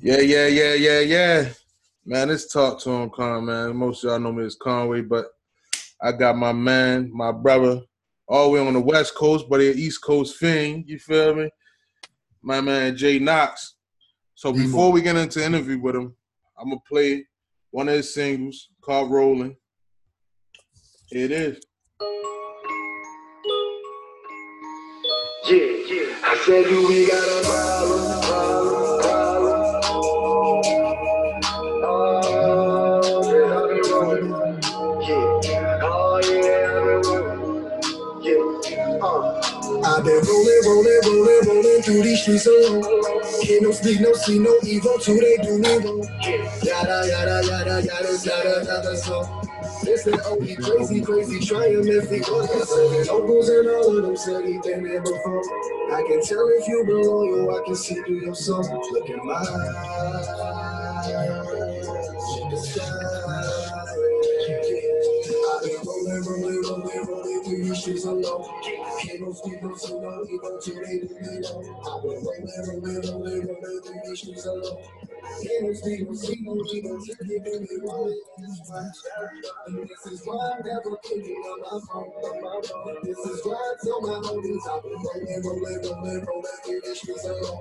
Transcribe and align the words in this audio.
Yeah, 0.00 0.20
yeah, 0.20 0.46
yeah, 0.46 0.74
yeah, 0.74 1.00
yeah. 1.00 1.48
Man, 2.04 2.28
let's 2.28 2.50
talk 2.50 2.80
to 2.80 2.90
him, 2.90 3.10
Con, 3.10 3.44
man. 3.44 3.76
Most 3.76 4.04
of 4.04 4.10
y'all 4.10 4.18
know 4.18 4.32
me 4.32 4.44
as 4.44 4.56
Conway, 4.56 5.02
but 5.02 5.26
I 6.00 6.12
got 6.12 6.36
my 6.36 6.52
man, 6.52 7.10
my 7.12 7.32
brother, 7.32 7.82
all 8.26 8.46
the 8.46 8.50
way 8.50 8.66
on 8.66 8.72
the 8.72 8.80
West 8.80 9.14
Coast, 9.14 9.46
but 9.50 9.60
he 9.60 9.70
East 9.70 10.02
Coast 10.02 10.36
fiend. 10.36 10.84
You 10.86 10.98
feel 10.98 11.34
me? 11.34 11.50
My 12.42 12.60
man 12.60 12.96
Jay 12.96 13.18
Knox. 13.18 13.74
So 14.34 14.50
mm-hmm. 14.50 14.62
before 14.62 14.90
we 14.90 15.02
get 15.02 15.16
into 15.16 15.44
interview 15.44 15.78
with 15.78 15.96
him, 15.96 16.14
I'm 16.58 16.70
gonna 16.70 16.80
play 16.88 17.26
one 17.70 17.88
of 17.88 17.94
his 17.94 18.14
singles 18.14 18.70
called 18.80 19.10
"Rolling." 19.10 19.56
Here 21.10 21.24
it 21.24 21.32
is. 21.32 21.60
Yeah, 25.48 25.56
yeah. 25.56 26.16
I 26.22 26.40
said, 26.46 26.64
do 26.64 26.86
we 26.88 27.08
got 27.08 27.28
a 27.28 27.44
problem? 27.44 27.90
problem, 27.90 27.99
rolling, 40.70 41.00
rolling, 41.04 41.48
rolling, 41.48 41.82
through 41.82 42.02
these 42.02 42.22
streets 42.22 42.46
alone. 42.46 42.82
Can't 43.42 43.62
no 43.62 43.70
speak, 43.72 44.00
no 44.00 44.12
see, 44.14 44.38
no 44.38 44.56
evil 44.64 44.98
till 44.98 45.20
they 45.20 45.36
do 45.42 45.58
me 45.58 45.76
wrong. 45.78 46.06
Yada, 46.62 47.08
yada, 47.08 47.42
yada, 47.46 47.82
yada, 47.82 48.12
yada, 48.24 48.64
yada, 48.64 48.96
so. 48.96 49.42
Listen, 49.82 50.20
oh, 50.24 50.40
he 50.40 50.54
crazy, 50.56 51.00
crazy, 51.00 51.40
trying 51.40 51.86
if 51.88 52.10
he 52.10 52.20
was 52.20 52.68
son. 52.68 53.16
Uncles 53.16 53.48
and 53.48 53.68
all 53.68 53.96
of 53.96 54.02
them 54.02 54.16
said 54.16 54.44
he 54.44 54.58
been 54.58 54.84
there 54.84 55.00
before. 55.00 55.42
I 55.92 56.02
can 56.06 56.22
tell 56.22 56.46
if 56.58 56.68
you 56.68 56.84
been 56.84 57.02
loyal, 57.02 57.50
I 57.58 57.64
can 57.64 57.74
see 57.74 57.94
through 58.02 58.20
your 58.20 58.34
soul. 58.34 58.62
Look 58.92 59.08
in 59.08 59.24
my 59.24 59.34
eyes. 59.34 60.28
I've 65.50 65.62
been 65.62 65.80
rolling, 65.84 66.22
rolling, 66.24 66.62
rolling, 66.62 67.06
rolling 67.06 67.44
through 67.44 67.64
these 67.64 67.80
streets 67.80 68.04
alone. 68.04 68.44
They 69.02 69.18
do 69.18 69.26
me 69.26 69.56
wrong. 69.62 70.24
I've 71.86 72.02
been 72.02 72.20
rolling, 72.24 72.48
rolling, 72.68 73.02
rolling, 73.08 73.46
rolling 73.46 73.82
through 73.82 74.00
these 74.06 74.20
streets 74.20 74.46
alone. 74.46 74.78
No 76.42 76.64
evil 76.72 77.00
till 77.00 77.16
they 77.28 77.38
do 77.38 77.60
me 77.60 77.68
wrong. 77.82 78.14
And 79.66 79.88
this 79.88 80.06
is 80.06 80.22
why 80.24 80.52
I'm 80.52 80.66
never 80.66 80.96
thinking 81.04 81.36
on 81.36 81.60
my 81.60 81.80
phone. 81.86 82.10
This 83.04 83.18
is 83.18 83.40
why 83.46 83.54
I 83.54 83.74
tell 83.84 84.00
my 84.02 84.16
homies 84.26 84.66
rolling, 84.84 85.42
rolling, 85.44 85.82
rolling, 85.84 86.26
rolling 86.26 86.56
through 86.64 86.80
these 86.84 86.98
streets 87.00 87.24
alone. 87.24 87.60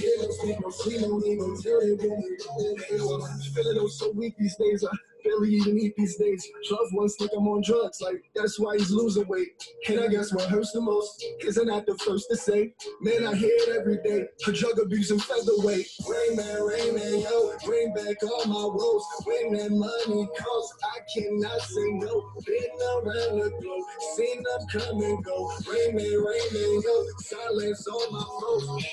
Evil 0.00 1.56
till 1.56 1.80
they 1.80 1.96
do 1.96 2.10
me 2.10 2.98
wrong. 3.00 3.28
I'm 3.30 3.40
feeling 3.40 3.78
oh 3.80 3.86
so 3.88 4.10
weak 4.12 4.36
these 4.38 4.56
days. 4.56 4.84
I 4.84 4.96
barely 5.26 5.54
even 5.54 5.78
eat 5.78 5.94
these 5.96 6.16
days. 6.16 6.46
Love 6.70 6.92
ones 6.92 7.16
think 7.18 7.30
I'm 7.36 7.46
on 7.48 7.62
drugs, 7.62 8.00
like 8.00 8.22
that's 8.34 8.58
why 8.58 8.76
he's 8.76 8.90
losing 8.90 9.26
weight. 9.28 9.62
And 9.88 10.00
I 10.00 10.08
guess 10.08 10.32
what 10.32 10.48
hurts 10.48 10.72
the 10.72 10.80
most 10.80 11.24
isn't 11.40 11.66
that 11.66 11.86
the 11.86 11.96
first 11.98 12.28
to 12.30 12.36
say. 12.36 12.72
Man, 13.00 13.26
I 13.26 13.34
hear 13.34 13.50
it 13.52 13.76
every 13.76 13.98
day. 14.02 14.26
A 14.46 14.52
drug 14.52 14.78
abuse 14.78 15.10
and 15.10 15.22
featherweight. 15.22 15.86
Rain 16.08 16.36
man, 16.36 16.62
rain 16.62 16.94
man, 16.94 17.20
yo, 17.20 17.52
bring 17.64 17.92
back 17.94 18.16
all 18.22 18.46
my 18.46 18.64
woes. 18.74 19.04
When 19.24 19.52
that 19.54 19.70
money 19.70 20.28
comes, 20.36 20.68
I 20.84 20.98
cannot 21.12 21.60
say 21.60 21.90
no. 21.92 22.30
Been 22.46 22.76
around 22.92 23.38
the 23.40 23.50
globe, 23.60 23.84
seen 24.16 24.42
them 24.42 24.66
come 24.72 25.02
and 25.02 25.24
go. 25.24 25.50
Rain 25.68 25.96
man, 25.96 26.06
rain 26.06 26.48
man, 26.52 26.82
yo, 26.84 27.04
silence 27.18 27.86
on 27.86 28.12
my 28.12 28.24
foes. 28.40 28.86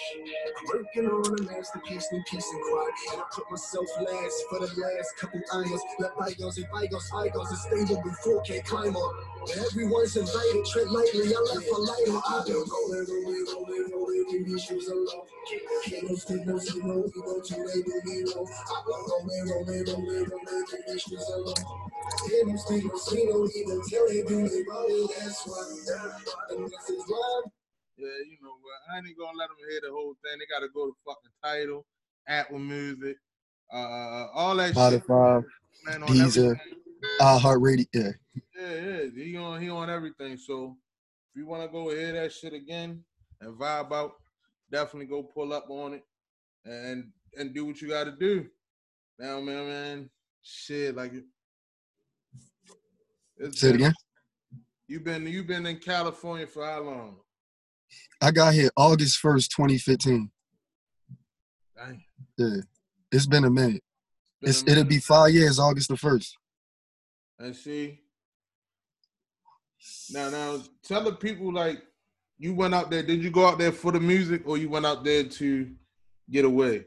Working 0.74 1.08
on 1.08 1.40
a 1.40 1.44
masterpiece 1.44 2.08
in 2.12 2.24
peace 2.30 2.48
and 2.54 2.64
quiet. 2.64 2.94
And 3.12 3.22
I 3.22 3.26
put 3.34 3.52
myself 3.52 3.88
last 4.00 4.44
for 4.50 4.60
the 4.60 4.72
last 4.82 5.18
couple 5.18 5.42
hours. 5.54 5.82
Let 6.00 6.18
bygones 6.24 6.56
be 6.56 6.64
bygones, 6.72 7.10
bygones 7.12 7.52
is 7.52 7.62
stable 7.64 8.02
before 8.04 8.42
can't 8.44 8.66
climb 8.66 8.96
up. 8.96 9.12
Everyone's 9.44 10.16
invited, 10.16 10.66
tread 10.72 10.88
lightly, 10.88 11.36
I 11.36 11.40
left 11.52 11.68
a 11.68 11.76
light 11.76 12.08
on. 12.08 12.22
I've 12.32 12.46
been 12.46 12.64
rolling, 12.64 13.06
rolling, 13.12 13.46
rolling, 13.52 13.92
rolling 13.92 14.26
through 14.30 14.44
these 14.46 14.64
shoes 14.64 14.88
alone. 14.88 15.28
Can't 15.84 16.10
no 16.10 16.16
speak, 16.16 16.46
no 16.48 16.58
see, 16.58 16.80
no 16.80 17.04
ego 17.04 17.42
till 17.44 17.68
they 17.68 17.82
do 17.84 17.96
me 18.06 18.24
wrong. 18.32 18.48
I've 18.48 18.86
been 18.88 19.02
rolling, 19.04 19.46
rolling, 19.52 19.84
rolling, 19.84 20.30
rolling 20.32 20.66
through 20.68 20.84
these 20.88 21.02
shoes 21.02 21.30
alone. 21.36 21.66
Can't 22.24 22.48
no 22.48 22.56
speak, 22.56 22.84
no 22.86 22.98
see, 22.98 23.26
no 23.28 23.48
ego 23.52 23.82
till 23.84 24.08
they 24.08 24.24
do 24.24 24.38
me 24.48 24.64
wrong. 24.70 25.10
That's 25.20 25.44
why, 25.44 26.56
and 26.56 26.66
this 26.66 26.90
is 26.90 27.04
why. 27.08 27.42
Yeah, 27.98 28.08
you 28.26 28.38
know 28.42 28.56
what? 28.64 28.80
I 28.92 28.98
ain't 28.98 29.18
gonna 29.18 29.38
let 29.38 29.50
them 29.50 29.58
hear 29.70 29.82
the 29.84 29.92
whole 29.92 30.16
thing. 30.24 30.40
They 30.40 30.48
gotta 30.50 30.72
go 30.74 30.88
to 30.88 30.96
fucking 31.06 31.36
Tidal, 31.44 31.86
Apple 32.28 32.60
Music, 32.60 33.18
uh, 33.72 34.28
all 34.34 34.56
that 34.56 34.74
shit. 34.74 35.04
Man, 35.86 36.04
on 36.04 36.10
Deezer, 36.10 36.60
everything. 36.60 36.80
iHeartRadio. 37.22 37.86
Yeah. 37.94 38.12
Yeah, 38.56 38.76
yeah, 38.76 39.24
he 39.24 39.38
on 39.38 39.62
he 39.62 39.70
on 39.70 39.90
everything. 39.90 40.38
So 40.38 40.78
if 41.30 41.36
you 41.36 41.46
want 41.46 41.64
to 41.64 41.68
go 41.68 41.90
hear 41.90 42.14
that 42.14 42.32
shit 42.32 42.54
again 42.54 43.04
and 43.42 43.60
vibe 43.60 43.92
out, 43.92 44.14
definitely 44.72 45.08
go 45.08 45.24
pull 45.24 45.54
up 45.54 45.70
on 45.70 45.96
it 45.96 46.04
and 46.66 47.12
and 47.38 47.54
do 47.54 47.66
what 47.66 47.82
you 47.82 47.90
got 47.90 48.06
to 48.06 48.12
do. 48.12 48.46
Now, 49.20 49.42
man, 49.42 49.68
man, 49.68 50.10
shit, 50.42 50.96
like 50.96 51.14
it. 51.14 51.24
it's 53.38 53.60
Say 53.60 53.70
it 53.70 53.76
again. 53.76 53.94
You've 54.88 55.04
been 55.04 55.28
you've 55.28 55.48
been 55.48 55.66
in 55.66 55.78
California 55.78 56.48
for 56.48 56.66
how 56.66 56.82
long? 56.82 57.18
I 58.22 58.32
got 58.32 58.54
here 58.54 58.70
August 58.78 59.22
1st, 59.22 59.50
2015. 59.50 60.32
Dang, 61.76 62.04
Yeah. 62.38 62.62
It's 63.12 63.26
been 63.28 63.44
a 63.44 63.50
minute. 63.50 63.84
It's, 64.44 64.64
it'll 64.68 64.84
be 64.84 65.00
five 65.00 65.32
years 65.32 65.60
August 65.60 65.90
the 65.90 65.96
1st. 65.96 66.32
And 67.40 67.56
see, 67.56 68.00
now, 70.12 70.30
now, 70.30 70.62
tell 70.84 71.04
the 71.04 71.14
people 71.14 71.52
like 71.54 71.82
you 72.38 72.54
went 72.54 72.74
out 72.74 72.90
there. 72.90 73.04
Did 73.04 73.24
you 73.24 73.32
go 73.32 73.48
out 73.48 73.58
there 73.58 73.72
for 73.72 73.92
the 73.92 74.00
music, 74.00 74.44
or 74.46 74.58
you 74.58 74.70
went 74.70 74.86
out 74.86 75.04
there 75.04 75.24
to 75.24 75.72
get 76.30 76.46
away? 76.46 76.86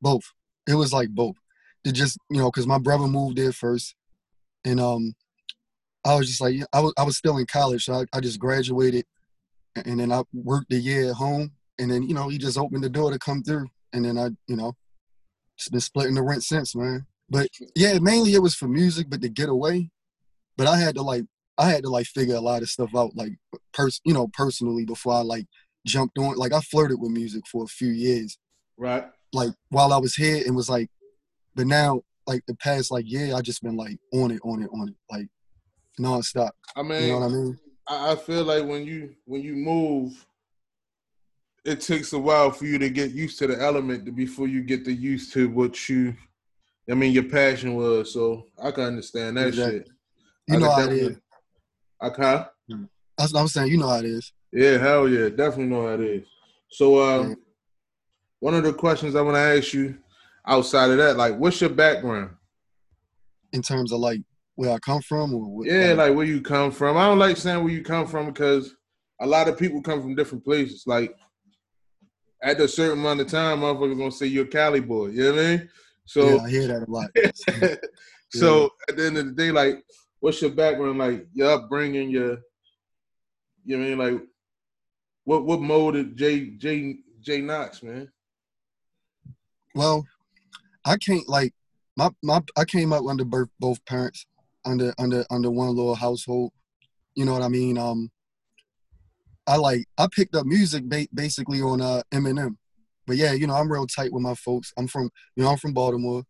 Both. 0.00 0.32
It 0.68 0.74
was 0.74 0.92
like 0.92 1.10
both. 1.10 1.36
It 1.84 1.92
just, 1.92 2.18
you 2.30 2.38
know, 2.38 2.50
because 2.50 2.66
my 2.66 2.78
brother 2.78 3.06
moved 3.06 3.38
there 3.38 3.52
first. 3.52 3.94
And 4.64 4.80
um 4.80 5.14
I 6.04 6.14
was 6.16 6.28
just 6.28 6.40
like, 6.40 6.56
I 6.72 6.80
was 6.80 6.92
I 6.98 7.02
was 7.02 7.16
still 7.16 7.38
in 7.38 7.46
college, 7.46 7.84
so 7.84 7.94
I, 7.94 8.04
I 8.12 8.20
just 8.20 8.38
graduated 8.38 9.04
and 9.84 10.00
then 10.00 10.12
I 10.12 10.22
worked 10.32 10.72
a 10.72 10.76
year 10.76 11.10
at 11.10 11.16
home. 11.16 11.52
And 11.78 11.90
then, 11.90 12.02
you 12.02 12.14
know, 12.14 12.28
he 12.28 12.38
just 12.38 12.58
opened 12.58 12.82
the 12.82 12.88
door 12.88 13.10
to 13.10 13.18
come 13.18 13.42
through. 13.42 13.68
And 13.92 14.04
then 14.04 14.18
I, 14.18 14.30
you 14.46 14.56
know, 14.56 14.74
just 15.58 15.70
been 15.70 15.80
splitting 15.80 16.14
the 16.14 16.22
rent 16.22 16.44
since, 16.44 16.74
man. 16.74 17.06
But 17.28 17.48
yeah, 17.74 17.98
mainly 17.98 18.34
it 18.34 18.42
was 18.42 18.54
for 18.54 18.68
music, 18.68 19.08
but 19.10 19.20
to 19.22 19.28
get 19.28 19.48
away. 19.48 19.90
But 20.56 20.66
I 20.66 20.78
had 20.78 20.94
to 20.94 21.02
like 21.02 21.24
I 21.58 21.68
had 21.70 21.82
to 21.82 21.90
like 21.90 22.06
figure 22.06 22.36
a 22.36 22.40
lot 22.40 22.62
of 22.62 22.68
stuff 22.70 22.90
out, 22.96 23.16
like 23.16 23.32
pers 23.72 24.00
you 24.04 24.14
know, 24.14 24.28
personally 24.32 24.84
before 24.84 25.14
I 25.14 25.20
like 25.20 25.46
jumped 25.86 26.18
on 26.18 26.36
like 26.36 26.52
I 26.52 26.60
flirted 26.60 27.00
with 27.00 27.10
music 27.10 27.46
for 27.46 27.64
a 27.64 27.66
few 27.66 27.88
years 27.88 28.36
Right. 28.76 29.04
like 29.32 29.50
while 29.70 29.92
I 29.92 29.96
was 29.98 30.14
here 30.14 30.42
and 30.46 30.54
was 30.54 30.68
like, 30.68 30.90
but 31.54 31.66
now 31.66 32.02
like 32.26 32.44
the 32.46 32.54
past 32.56 32.90
like 32.90 33.10
year 33.10 33.34
I 33.34 33.40
just 33.40 33.62
been 33.62 33.76
like 33.76 33.98
on 34.12 34.30
it, 34.30 34.40
on 34.44 34.62
it, 34.62 34.70
on 34.72 34.88
it, 34.88 34.94
like 35.10 35.28
nonstop. 35.98 36.50
I 36.76 36.82
mean, 36.82 37.02
You 37.02 37.08
know 37.08 37.18
what 37.18 37.24
I 37.24 37.28
mean? 37.28 37.58
I, 37.88 38.12
I 38.12 38.16
feel 38.16 38.44
like 38.44 38.64
when 38.66 38.84
you 38.84 39.14
when 39.24 39.42
you 39.42 39.54
move, 39.54 40.24
it 41.68 41.80
takes 41.80 42.12
a 42.12 42.18
while 42.18 42.50
for 42.50 42.64
you 42.64 42.78
to 42.78 42.88
get 42.88 43.10
used 43.12 43.38
to 43.40 43.46
the 43.46 43.60
element 43.60 44.14
before 44.16 44.48
you 44.48 44.62
get 44.62 44.84
to 44.86 44.92
used 44.92 45.32
to 45.34 45.48
what 45.50 45.88
you. 45.88 46.14
I 46.90 46.94
mean, 46.94 47.12
your 47.12 47.24
passion 47.24 47.74
was. 47.74 48.12
So 48.12 48.46
I 48.62 48.70
can 48.70 48.84
understand 48.84 49.36
that 49.36 49.48
Exactly. 49.48 49.78
shit. 49.80 49.88
You 50.48 50.56
I 50.56 50.58
know 50.58 50.70
how 50.70 50.84
it 50.84 50.92
is. 50.92 51.16
I 52.00 52.08
can. 52.10 52.46
That's 53.18 53.32
what 53.34 53.40
I'm 53.40 53.48
saying. 53.48 53.70
You 53.70 53.76
know 53.78 53.88
how 53.88 53.98
it 53.98 54.06
is. 54.06 54.32
Yeah, 54.52 54.78
hell 54.78 55.08
yeah, 55.08 55.28
definitely 55.28 55.66
know 55.66 55.86
how 55.86 55.94
it 55.94 56.00
is. 56.00 56.26
So, 56.70 57.02
um, 57.02 57.28
Yeah. 57.28 57.34
one 58.40 58.54
of 58.54 58.62
the 58.62 58.72
questions 58.72 59.14
I 59.14 59.20
want 59.20 59.36
to 59.36 59.40
ask 59.40 59.74
you, 59.74 59.98
outside 60.46 60.90
of 60.90 60.96
that, 60.96 61.16
like, 61.18 61.36
what's 61.36 61.60
your 61.60 61.70
background? 61.70 62.30
In 63.52 63.60
terms 63.60 63.92
of 63.92 64.00
like 64.00 64.20
where 64.54 64.70
I 64.72 64.78
come 64.78 65.02
from 65.02 65.34
or 65.34 65.44
what, 65.44 65.66
Yeah, 65.66 65.92
like 65.92 66.14
where 66.14 66.24
you 66.26 66.40
come 66.40 66.70
from. 66.70 66.96
I 66.96 67.06
don't 67.06 67.18
like 67.18 67.36
saying 67.36 67.62
where 67.62 67.72
you 67.72 67.82
come 67.82 68.06
from 68.06 68.26
because 68.26 68.74
a 69.20 69.26
lot 69.26 69.48
of 69.48 69.58
people 69.58 69.82
come 69.82 70.00
from 70.00 70.14
different 70.14 70.44
places. 70.44 70.84
Like 70.86 71.14
at 72.42 72.60
a 72.60 72.68
certain 72.68 73.00
amount 73.00 73.20
of 73.20 73.28
time, 73.28 73.60
motherfuckers 73.60 73.98
gonna 73.98 74.10
say 74.10 74.26
you're 74.26 74.44
a 74.44 74.48
Cali 74.48 74.80
boy. 74.80 75.08
You 75.08 75.24
know 75.24 75.32
what 75.32 75.40
I 75.40 75.56
mean? 75.56 75.68
So, 76.04 76.36
yeah, 76.36 76.42
I 76.42 76.50
hear 76.50 76.66
that 76.68 76.88
a 76.88 76.90
lot. 76.90 77.10
so 78.30 78.70
at 78.88 78.96
the 78.96 79.06
end 79.06 79.18
of 79.18 79.26
the 79.26 79.32
day, 79.32 79.50
like, 79.50 79.84
what's 80.20 80.40
your 80.40 80.52
background? 80.52 80.98
Like 80.98 81.26
your 81.32 81.50
upbringing, 81.50 82.10
your, 82.10 82.38
you 83.64 83.76
know 83.76 83.78
what 83.78 83.84
I 83.84 83.88
mean? 83.88 83.98
Like, 83.98 84.22
what 85.24 85.44
what 85.44 85.60
molded 85.60 86.16
Jay 86.16 86.50
Jay 86.50 86.96
Jay 87.20 87.40
Knox, 87.40 87.82
man? 87.82 88.10
Well, 89.74 90.06
I 90.84 90.96
can't 90.96 91.28
like 91.28 91.52
my 91.96 92.10
my 92.22 92.40
I 92.56 92.64
came 92.64 92.92
up 92.92 93.04
under 93.06 93.24
birth 93.24 93.50
both 93.60 93.84
parents 93.84 94.24
under 94.64 94.94
under 94.98 95.24
under 95.30 95.50
one 95.50 95.68
little 95.68 95.94
household. 95.94 96.52
You 97.14 97.24
know 97.24 97.32
what 97.32 97.42
I 97.42 97.48
mean? 97.48 97.76
Um, 97.76 98.10
I 99.48 99.56
like 99.56 99.84
I 99.96 100.06
picked 100.14 100.34
up 100.36 100.46
music 100.46 100.84
ba- 100.84 101.08
basically 101.12 101.60
on 101.62 101.80
uh 101.80 102.02
Eminem. 102.12 102.56
but 103.06 103.16
yeah, 103.16 103.32
you 103.32 103.46
know, 103.46 103.54
I'm 103.54 103.72
real 103.72 103.86
tight 103.86 104.12
with 104.12 104.22
my 104.22 104.34
folks. 104.34 104.72
I'm 104.76 104.86
from, 104.86 105.10
you 105.34 105.42
know, 105.42 105.50
I'm 105.50 105.56
from 105.56 105.72
Baltimore, 105.72 106.22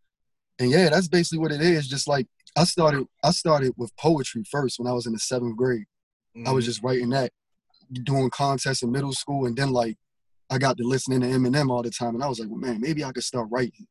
and 0.61 0.71
yeah, 0.71 0.89
that's 0.89 1.09
basically 1.09 1.41
what 1.41 1.53
it 1.53 1.61
is. 1.61 1.89
Just 1.89 2.07
like 2.09 2.27
I 2.57 2.65
started, 2.65 3.05
I 3.25 3.33
started 3.33 3.73
with 3.77 3.95
poetry 3.97 4.45
first 4.51 4.79
when 4.79 4.89
I 4.89 4.93
was 4.93 5.07
in 5.07 5.13
the 5.13 5.19
seventh 5.19 5.57
grade. 5.57 5.87
I 6.47 6.53
was 6.53 6.65
Mhm. 6.65 6.69
just 6.69 6.83
writing 6.85 7.11
that, 7.11 7.33
doing 8.05 8.31
contests 8.31 8.83
in 8.83 8.93
middle 8.93 9.13
school, 9.13 9.47
and 9.47 9.57
then 9.57 9.71
like 9.73 9.97
I 10.51 10.59
got 10.59 10.77
to 10.79 10.85
listening 10.85 11.21
to 11.21 11.27
Eminem 11.27 11.71
all 11.71 11.83
the 11.83 11.91
time, 11.91 12.15
and 12.15 12.23
I 12.23 12.29
was 12.29 12.39
like, 12.39 12.49
well, 12.49 12.59
man, 12.59 12.81
maybe 12.81 13.03
I 13.05 13.13
could 13.13 13.25
start 13.25 13.49
writing. 13.51 13.87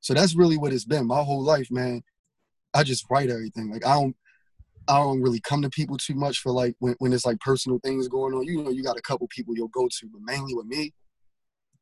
So 0.00 0.12
that's 0.14 0.34
really 0.34 0.56
what 0.58 0.72
it's 0.72 0.84
been 0.84 1.06
my 1.06 1.22
whole 1.22 1.42
life, 1.42 1.68
man. 1.70 2.02
I 2.74 2.82
just 2.82 3.06
write 3.10 3.30
everything. 3.30 3.70
Like 3.70 3.86
I 3.86 3.94
don't, 3.94 4.16
I 4.88 4.98
don't 4.98 5.22
really 5.22 5.40
come 5.40 5.62
to 5.62 5.70
people 5.70 5.96
too 5.96 6.14
much 6.14 6.38
for 6.40 6.52
like 6.52 6.74
when, 6.78 6.94
when 6.98 7.12
it's 7.12 7.26
like 7.26 7.40
personal 7.40 7.78
things 7.82 8.08
going 8.08 8.34
on. 8.34 8.44
You 8.44 8.62
know, 8.62 8.70
you 8.70 8.82
got 8.82 8.98
a 8.98 9.02
couple 9.02 9.26
people 9.28 9.54
you'll 9.56 9.68
go 9.68 9.88
to, 9.88 10.08
but 10.12 10.20
mainly 10.22 10.54
with 10.54 10.66
me, 10.66 10.92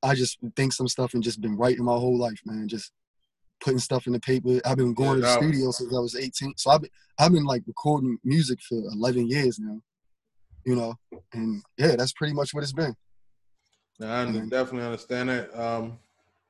I 0.02 0.14
just 0.14 0.38
think 0.56 0.72
some 0.72 0.88
stuff 0.88 1.14
and 1.14 1.22
just 1.22 1.40
been 1.40 1.56
writing 1.56 1.84
my 1.84 1.92
whole 1.92 2.18
life, 2.18 2.40
man. 2.44 2.68
Just 2.68 2.92
putting 3.60 3.78
stuff 3.78 4.06
in 4.06 4.12
the 4.12 4.20
paper. 4.20 4.60
I've 4.64 4.76
been 4.76 4.94
going 4.94 5.16
to 5.16 5.20
the 5.22 5.26
Yeah, 5.26 5.36
studio 5.36 5.70
since 5.70 5.94
I 5.94 5.98
was 6.00 6.16
18. 6.16 6.54
So 6.56 6.70
I've 6.70 6.82
been 6.82 6.90
I've 7.18 7.32
been 7.32 7.44
like 7.44 7.62
recording 7.66 8.18
music 8.24 8.60
for 8.68 8.76
11 8.78 9.28
years 9.28 9.58
now. 9.58 9.80
You 10.64 10.76
know, 10.76 10.94
and 11.32 11.62
yeah, 11.76 11.96
that's 11.96 12.12
pretty 12.12 12.32
much 12.34 12.54
what 12.54 12.62
it's 12.62 12.72
been. 12.72 12.94
Nah, 13.98 14.22
I 14.22 14.24
Mhm. 14.26 14.50
definitely 14.50 14.86
understand 14.86 15.28
that. 15.28 15.54
Um, 15.58 15.98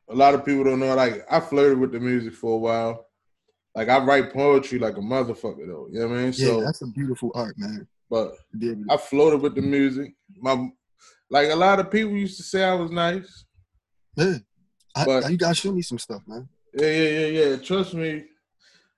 a 0.09 0.15
lot 0.15 0.35
of 0.35 0.45
people 0.45 0.65
don't 0.65 0.81
know. 0.81 0.95
Like 0.95 1.27
I 1.31 1.41
flirted 1.41 1.79
with 1.79 1.93
the 1.93 2.01
music 2.01 2.35
for 2.35 2.55
a 2.55 2.59
while. 2.59 3.07
Like 3.75 3.89
I 3.89 3.99
write 3.99 4.33
poetry 4.33 4.79
like 4.79 4.97
a 4.97 5.01
motherfucker 5.01 5.67
though. 5.67 5.89
You 5.91 6.01
know 6.01 6.09
what 6.09 6.19
I 6.19 6.23
mean? 6.23 6.33
Yeah, 6.37 6.47
So, 6.47 6.61
that's 6.61 6.83
a 6.83 6.87
beautiful 6.87 7.33
art, 7.35 7.57
man. 7.59 7.87
but 8.09 8.35
to 8.53 8.57
be 8.57 8.71
able 8.71 8.85
to- 8.85 8.93
I 8.93 8.97
floated 8.97 9.41
with 9.41 9.55
the 9.55 9.63
music. 9.63 10.15
My 10.37 10.71
like 11.31 11.51
a 11.51 11.57
lot 11.57 11.81
of 11.81 11.91
people 11.91 12.13
used 12.13 12.37
to 12.37 12.43
say 12.45 12.63
I 12.65 12.75
was 12.75 12.91
nice. 12.91 13.45
Yeah. 14.17 14.39
I, 14.95 15.05
But- 15.05 15.31
you 15.31 15.37
gotta 15.37 15.55
show 15.55 15.73
me 15.73 15.83
some 15.83 15.99
stuff, 15.99 16.23
man. 16.27 16.49
Yeah, 16.75 16.87
yeah, 16.91 17.09
yeah, 17.09 17.27
yeah. 17.51 17.57
Trust 17.57 17.95
me, 17.95 18.25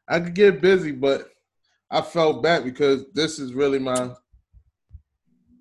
I 0.08 0.20
could 0.20 0.34
get 0.34 0.60
busy, 0.60 0.92
but 0.92 1.30
I 1.90 2.02
felt 2.02 2.42
bad 2.42 2.64
because 2.64 3.04
this 3.14 3.38
is 3.38 3.54
really 3.54 3.78
my 3.78 4.14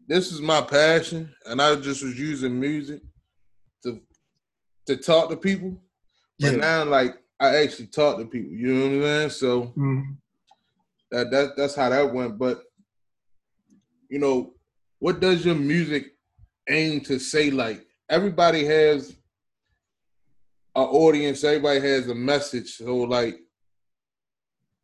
this 0.08 0.32
is 0.32 0.40
my 0.42 0.62
passion, 0.62 1.34
and 1.46 1.62
I 1.62 1.76
just 1.76 2.04
was 2.04 2.20
using 2.20 2.60
music 2.60 3.02
to 3.84 4.02
to 4.88 4.98
talk 4.98 5.30
to 5.30 5.38
people. 5.38 5.82
But 6.40 6.52
Yeah. 6.54 6.58
now, 6.58 6.84
like 6.86 7.18
I 7.54 7.64
actually 7.64 7.88
talk 7.88 8.18
to 8.18 8.26
people. 8.26 8.52
You 8.52 8.74
know 8.74 8.82
what 8.82 8.92
I'm 8.96 9.02
saying? 9.02 9.30
So 9.32 9.74
Mhm. 9.78 10.18
that 11.12 11.32
that 11.32 11.56
that's 11.58 11.76
how 11.76 11.90
that 11.90 12.14
went. 12.14 12.38
But 12.38 12.64
you 14.10 14.20
know, 14.20 14.54
what 15.00 15.20
does 15.20 15.46
your 15.46 15.56
music 15.56 16.16
aim 16.70 17.02
to 17.02 17.20
say? 17.20 17.52
Like 17.52 17.86
everybody 18.10 18.66
has 18.66 19.10
an 20.76 20.84
audience, 20.84 21.44
everybody 21.44 21.80
has 21.80 22.08
a 22.08 22.16
message. 22.16 22.78
So 22.78 22.98
like, 22.98 23.38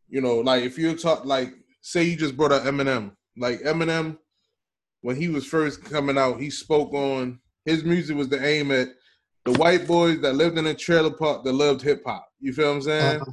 you 0.10 0.22
know, 0.22 0.38
like 0.40 0.64
if 0.64 0.78
you 0.78 0.96
talk 0.96 1.26
like 1.26 1.54
say 1.82 2.04
you 2.04 2.16
just 2.16 2.38
brought 2.38 2.52
up 2.52 2.64
Eminem, 2.64 3.16
like 3.38 3.62
Eminem, 3.62 4.18
when 5.02 5.16
he 5.16 5.28
was 5.28 5.46
first 5.46 5.84
coming 5.84 6.18
out, 6.18 6.40
he 6.40 6.50
spoke 6.50 6.94
on 6.94 7.40
his 7.66 7.84
music 7.84 8.16
was 8.18 8.30
the 8.30 8.44
aim 8.44 8.72
at 8.72 8.90
the 9.46 9.54
white 9.54 9.88
boys 9.88 10.22
that 10.22 10.36
lived 10.36 10.58
in 10.58 10.68
a 10.68 10.74
trailer 10.74 11.12
park 11.12 11.44
that 11.44 11.54
loved 11.54 11.82
hip 11.82 12.04
hop. 12.06 12.28
You 12.40 12.54
feel 12.54 12.70
what 12.70 12.76
I'm 12.76 12.82
saying? 12.82 13.22
Uh-huh. 13.22 13.32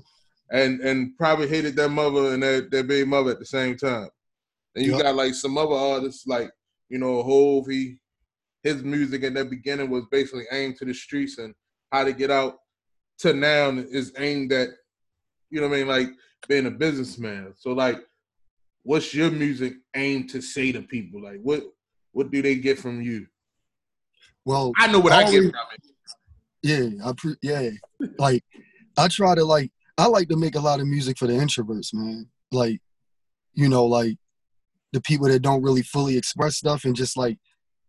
and 0.50 0.80
and 0.80 1.16
probably 1.16 1.48
hated 1.48 1.76
their 1.76 1.88
mother 1.88 2.32
and 2.32 2.42
their, 2.42 2.62
their 2.62 2.84
baby 2.84 3.06
mother 3.06 3.32
at 3.32 3.38
the 3.38 3.46
same 3.46 3.76
time. 3.76 4.08
And 4.74 4.84
you 4.84 4.92
Yup. 4.92 5.02
got 5.02 5.14
like 5.14 5.34
some 5.34 5.58
other 5.58 5.74
artists 5.74 6.26
like 6.26 6.50
you 6.88 6.98
know 6.98 7.22
Hove. 7.22 7.66
He 7.66 7.96
his 8.62 8.82
music 8.82 9.22
in 9.22 9.34
the 9.34 9.44
beginning 9.44 9.90
was 9.90 10.04
basically 10.10 10.44
aimed 10.50 10.76
to 10.76 10.84
the 10.84 10.94
streets 10.94 11.38
and 11.38 11.54
how 11.92 12.04
to 12.04 12.12
get 12.12 12.30
out. 12.30 12.56
To 13.20 13.32
now 13.32 13.70
is 13.70 14.12
aimed 14.18 14.52
at 14.52 14.68
you 15.50 15.60
know 15.60 15.68
what 15.68 15.76
I 15.76 15.78
mean, 15.78 15.88
like 15.88 16.08
being 16.46 16.66
a 16.66 16.70
businessman. 16.70 17.52
So 17.56 17.72
like, 17.72 17.98
what's 18.82 19.12
your 19.12 19.30
music 19.30 19.74
aimed 19.96 20.30
to 20.30 20.40
say 20.40 20.72
to 20.72 20.82
people? 20.82 21.22
Like 21.22 21.40
what 21.42 21.62
what 22.12 22.30
do 22.30 22.40
they 22.40 22.56
get 22.56 22.78
from 22.78 23.02
you? 23.02 23.26
Well, 24.44 24.72
I 24.78 24.86
know 24.90 25.00
what 25.00 25.12
I, 25.12 25.24
get 25.30 25.42
from 25.42 25.66
it. 25.74 25.84
Yeah, 26.62 26.88
I 27.04 27.12
pre- 27.16 27.36
yeah. 27.42 27.70
Like 28.18 28.44
I 28.96 29.08
try 29.08 29.34
to 29.34 29.44
like 29.44 29.70
I 29.96 30.06
like 30.06 30.28
to 30.28 30.36
make 30.36 30.54
a 30.54 30.60
lot 30.60 30.80
of 30.80 30.86
music 30.86 31.18
for 31.18 31.26
the 31.26 31.34
introverts, 31.34 31.92
man. 31.92 32.28
Like, 32.52 32.80
you 33.54 33.68
know, 33.68 33.84
like 33.84 34.16
the 34.92 35.00
people 35.00 35.28
that 35.28 35.40
don't 35.40 35.62
really 35.62 35.82
fully 35.82 36.16
express 36.16 36.56
stuff 36.56 36.84
and 36.84 36.96
just 36.96 37.16
like 37.16 37.38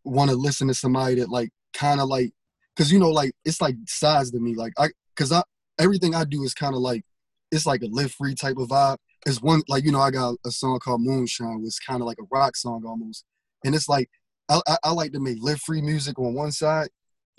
want 0.04 0.30
to 0.30 0.36
listen 0.36 0.68
to 0.68 0.74
somebody 0.74 1.16
that 1.16 1.30
like 1.30 1.50
kind 1.74 2.02
of 2.02 2.08
like 2.10 2.32
cuz 2.76 2.92
you 2.92 3.00
know 3.00 3.12
like 3.12 3.32
it's 3.46 3.62
like 3.62 3.76
size 3.88 4.32
to 4.32 4.40
me 4.40 4.56
like 4.56 4.74
I 4.78 4.90
cuz 5.16 5.32
I 5.32 5.44
everything 5.80 6.16
I 6.16 6.26
do 6.26 6.44
is 6.44 6.54
kind 6.54 6.76
of 6.76 6.82
like 6.82 7.04
it's 7.52 7.66
like 7.66 7.82
a 7.82 7.88
live 7.88 8.12
free 8.12 8.36
type 8.36 8.58
of 8.58 8.70
vibe. 8.70 8.98
It's 9.26 9.42
one 9.42 9.64
like 9.68 9.84
you 9.84 9.92
know 9.92 10.02
I 10.02 10.12
got 10.12 10.36
a 10.46 10.52
song 10.52 10.80
called 10.80 11.02
Moonshine, 11.02 11.62
which 11.62 11.78
kind 11.86 12.02
of 12.02 12.08
like 12.08 12.18
a 12.20 12.28
rock 12.32 12.56
song 12.56 12.84
almost. 12.86 13.26
And 13.66 13.76
it's 13.76 13.90
like 13.90 14.10
I, 14.50 14.62
I, 14.68 14.78
I 14.86 14.92
like 14.92 15.12
to 15.14 15.20
make 15.20 15.38
live 15.42 15.62
free 15.62 15.82
music 15.82 16.18
on 16.18 16.34
one 16.34 16.52
side, 16.52 16.90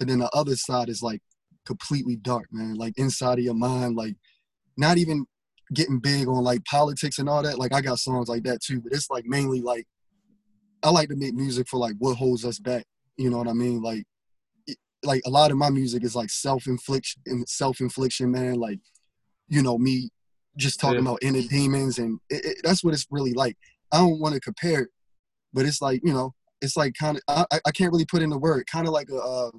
but 0.00 0.08
then 0.08 0.18
the 0.18 0.30
other 0.34 0.56
side 0.56 0.88
is 0.88 1.02
like 1.02 1.20
completely 1.66 2.16
dark, 2.16 2.46
man. 2.50 2.74
Like 2.74 2.94
inside 2.96 3.38
of 3.38 3.44
your 3.44 3.54
mind, 3.54 3.94
like 3.96 4.16
not 4.78 4.96
even 4.96 5.26
getting 5.74 6.00
big 6.00 6.26
on 6.26 6.42
like 6.42 6.64
politics 6.64 7.18
and 7.18 7.28
all 7.28 7.42
that. 7.42 7.58
Like 7.58 7.74
I 7.74 7.82
got 7.82 7.98
songs 7.98 8.28
like 8.28 8.42
that 8.44 8.62
too, 8.62 8.80
but 8.80 8.92
it's 8.92 9.10
like 9.10 9.26
mainly 9.26 9.60
like 9.60 9.86
I 10.82 10.88
like 10.90 11.10
to 11.10 11.16
make 11.16 11.34
music 11.34 11.68
for 11.68 11.76
like 11.76 11.94
what 11.98 12.16
holds 12.16 12.46
us 12.46 12.58
back. 12.58 12.86
You 13.18 13.28
know 13.28 13.36
what 13.36 13.46
I 13.46 13.52
mean? 13.52 13.82
Like 13.82 14.04
it- 14.66 14.78
like 15.04 15.20
a 15.26 15.30
lot 15.30 15.50
of 15.50 15.58
my 15.58 15.68
music 15.70 16.02
is 16.02 16.16
like 16.16 16.30
self 16.30 16.66
infliction 16.66 17.22
self 17.46 17.80
infliction, 17.80 18.30
man. 18.30 18.54
Like, 18.54 18.80
you 19.48 19.62
know, 19.62 19.76
me 19.78 20.08
just 20.56 20.80
talking 20.80 20.96
Yeah. 20.96 21.10
about 21.10 21.22
inner 21.22 21.42
demons 21.42 21.98
and 21.98 22.18
it, 22.30 22.44
it, 22.44 22.56
that's 22.64 22.82
what 22.82 22.94
it's 22.94 23.06
really 23.10 23.34
like. 23.34 23.56
I 23.92 23.98
don't 23.98 24.18
want 24.18 24.34
to 24.34 24.40
compare 24.40 24.88
but 25.52 25.66
it's 25.66 25.82
like, 25.82 26.00
you 26.04 26.12
know, 26.12 26.32
it's 26.62 26.76
like 26.76 26.94
kind 26.94 27.16
of 27.18 27.46
I, 27.52 27.58
I- 27.66 27.70
can't 27.72 27.92
really 27.92 28.06
put 28.06 28.22
in 28.22 28.30
the 28.30 28.38
word, 28.38 28.66
kind 28.66 28.86
of 28.86 28.92
like 28.94 29.10
a 29.10 29.16
uh, 29.16 29.50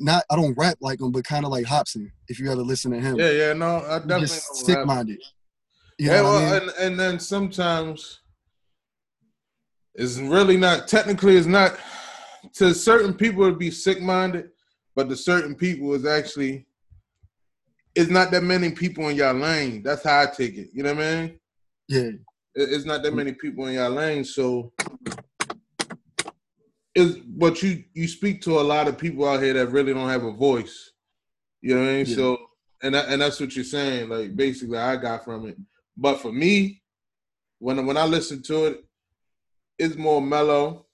not 0.00 0.24
I 0.30 0.36
don't 0.36 0.56
rap 0.56 0.78
like 0.80 1.00
him, 1.00 1.12
but 1.12 1.24
kind 1.24 1.44
of 1.44 1.50
like 1.50 1.66
Hopsin. 1.66 2.10
If 2.28 2.38
you 2.38 2.50
ever 2.50 2.62
listen 2.62 2.90
to 2.92 3.00
him, 3.00 3.18
Yeah, 3.18 3.30
yeah, 3.30 3.52
no, 3.52 3.78
I 3.78 3.98
definitely 3.98 4.26
just 4.26 4.56
sick 4.66 4.84
minded. 4.86 5.20
Yeah, 5.98 6.22
what 6.22 6.42
I 6.42 6.44
mean? 6.44 6.62
and 6.62 6.70
and 6.80 7.00
then 7.00 7.20
sometimes 7.20 8.20
it's 9.94 10.18
really 10.18 10.56
not 10.56 10.88
technically 10.88 11.36
it's 11.36 11.46
not 11.46 11.78
to 12.54 12.74
certain 12.74 13.14
people 13.14 13.44
it'd 13.44 13.58
be 13.58 13.70
sick 13.70 14.00
minded, 14.00 14.50
but 14.96 15.08
to 15.08 15.16
certain 15.16 15.54
people 15.54 15.94
it's 15.94 16.06
actually 16.06 16.66
it's 17.94 18.10
not 18.10 18.32
that 18.32 18.42
many 18.42 18.72
people 18.72 19.08
in 19.08 19.16
your 19.16 19.32
lane. 19.32 19.82
That's 19.84 20.02
how 20.02 20.22
I 20.22 20.26
take 20.26 20.56
it. 20.56 20.70
You 20.72 20.82
know 20.82 20.94
what 20.94 21.04
I 21.04 21.14
mean? 21.22 21.40
yeah, 21.88 22.00
It- 22.00 22.18
It's 22.72 22.84
not 22.84 23.02
that 23.04 23.14
many 23.14 23.32
people 23.32 23.66
in 23.66 23.74
your 23.74 23.88
lane, 23.88 24.24
so 24.24 24.72
is 26.94 27.16
but 27.16 27.62
you 27.62 27.84
you 27.92 28.06
speak 28.06 28.40
to 28.42 28.60
a 28.60 28.62
lot 28.62 28.88
of 28.88 28.98
people 28.98 29.28
out 29.28 29.42
here 29.42 29.54
that 29.54 29.68
really 29.68 29.92
don't 29.92 30.08
have 30.08 30.24
a 30.24 30.32
voice. 30.32 30.92
You 31.60 31.74
know 31.74 31.80
what 31.80 31.90
I 31.90 31.92
mean? 31.94 32.06
Yeah. 32.06 32.14
So 32.14 32.38
and 32.82 32.94
that, 32.94 33.08
and 33.08 33.20
that's 33.20 33.40
what 33.40 33.56
you're 33.56 33.64
saying. 33.64 34.08
Like 34.08 34.36
basically, 34.36 34.78
I 34.78 34.96
got 34.96 35.24
from 35.24 35.48
it. 35.48 35.56
But 35.96 36.20
for 36.20 36.32
me, 36.32 36.82
when 37.58 37.84
when 37.86 37.96
I 37.96 38.04
listen 38.04 38.42
to 38.44 38.66
it, 38.66 38.84
it's 39.78 39.96
more 39.96 40.22
mellow. 40.22 40.86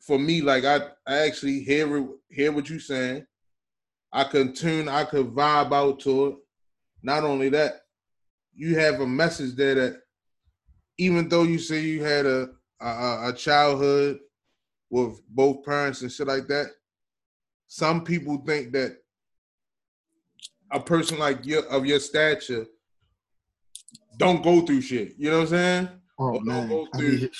For 0.00 0.18
me, 0.18 0.40
like 0.40 0.64
I 0.64 0.80
I 1.06 1.18
actually 1.26 1.60
hear 1.60 2.06
hear 2.30 2.52
what 2.52 2.70
you're 2.70 2.80
saying. 2.80 3.26
I 4.12 4.24
can 4.24 4.54
tune, 4.54 4.88
I 4.88 5.04
could 5.04 5.34
vibe 5.34 5.72
out 5.72 5.98
to 6.00 6.26
it. 6.26 6.36
Not 7.02 7.24
only 7.24 7.48
that, 7.48 7.82
you 8.54 8.78
have 8.78 9.00
a 9.00 9.06
message 9.06 9.56
there 9.56 9.74
that 9.74 10.02
even 10.96 11.28
though 11.28 11.42
you 11.42 11.58
say 11.58 11.80
you 11.80 12.02
had 12.02 12.24
a 12.24 12.50
a, 12.80 13.28
a 13.28 13.32
childhood 13.36 14.20
with 14.94 15.20
both 15.28 15.64
parents 15.64 16.02
and 16.02 16.12
shit 16.12 16.28
like 16.28 16.46
that, 16.46 16.68
some 17.66 18.04
people 18.04 18.36
think 18.46 18.72
that 18.72 18.96
a 20.70 20.78
person 20.78 21.18
like 21.18 21.44
your 21.44 21.64
of 21.66 21.84
your 21.84 21.98
stature 21.98 22.64
don't 24.18 24.44
go 24.44 24.60
through 24.60 24.80
shit. 24.82 25.14
You 25.18 25.30
know 25.30 25.38
what 25.38 25.42
I'm 25.42 25.48
saying? 25.48 25.88
oh 26.20 26.32
don't 26.34 26.46
man, 26.46 26.68
go 26.68 26.86
I 26.94 27.00
mean, 27.00 27.30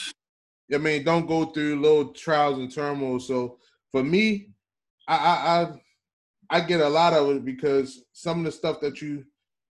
I 0.74 0.78
mean, 0.78 1.04
don't 1.04 1.26
go 1.26 1.44
through 1.44 1.80
little 1.80 2.06
trials 2.06 2.58
and 2.58 2.74
turmoil. 2.74 3.20
So 3.20 3.58
for 3.92 4.02
me, 4.02 4.48
I, 5.06 5.16
I 5.16 5.62
I 5.62 6.58
I 6.58 6.60
get 6.60 6.80
a 6.80 6.88
lot 6.88 7.12
of 7.12 7.36
it 7.36 7.44
because 7.44 8.02
some 8.12 8.40
of 8.40 8.46
the 8.46 8.52
stuff 8.52 8.80
that 8.80 9.00
you, 9.00 9.24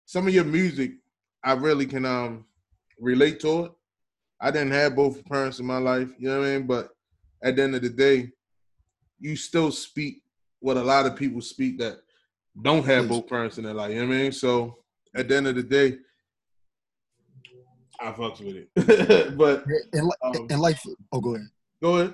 some 0.05 0.27
of 0.27 0.35
your 0.35 0.43
music, 0.43 0.91
I 1.43 1.53
really 1.53 1.88
can 1.88 2.05
um 2.05 2.45
relate 3.00 3.39
to 3.39 3.65
it. 3.65 3.71
I 4.39 4.51
didn't 4.51 4.73
have 4.73 4.95
both 4.95 5.25
parents 5.25 5.59
in 5.59 5.65
my 5.65 5.79
life, 5.79 6.09
you 6.19 6.29
know 6.29 6.41
what 6.41 6.47
I 6.47 6.57
mean. 6.59 6.67
But 6.67 6.91
at 7.43 7.55
the 7.55 7.63
end 7.63 7.75
of 7.75 7.81
the 7.81 7.89
day, 7.89 8.31
you 9.19 9.36
still 9.36 9.71
speak 9.71 10.21
what 10.60 10.77
a 10.77 10.83
lot 10.83 11.05
of 11.05 11.15
people 11.15 11.41
speak 11.41 11.79
that 11.79 11.98
don't 12.62 12.86
have 12.86 13.07
both 13.07 13.27
parents 13.27 13.57
in 13.57 13.63
their 13.63 13.74
life. 13.74 13.91
You 13.91 14.01
know 14.01 14.07
what 14.07 14.15
I 14.15 14.17
mean? 14.17 14.31
So 14.31 14.77
at 15.15 15.27
the 15.27 15.38
end 15.38 15.48
of 15.48 15.55
the 15.55 15.63
day, 15.63 15.98
I 18.00 18.12
fucks 18.12 18.39
with 18.41 18.67
it. 18.75 19.38
but 19.38 19.63
and, 19.93 20.12
Um, 20.24 20.48
and 20.50 20.60
like, 20.60 20.77
oh, 21.12 21.21
go 21.21 21.36
ahead. 21.36 21.48
go 21.81 21.98
ahead. 21.98 22.13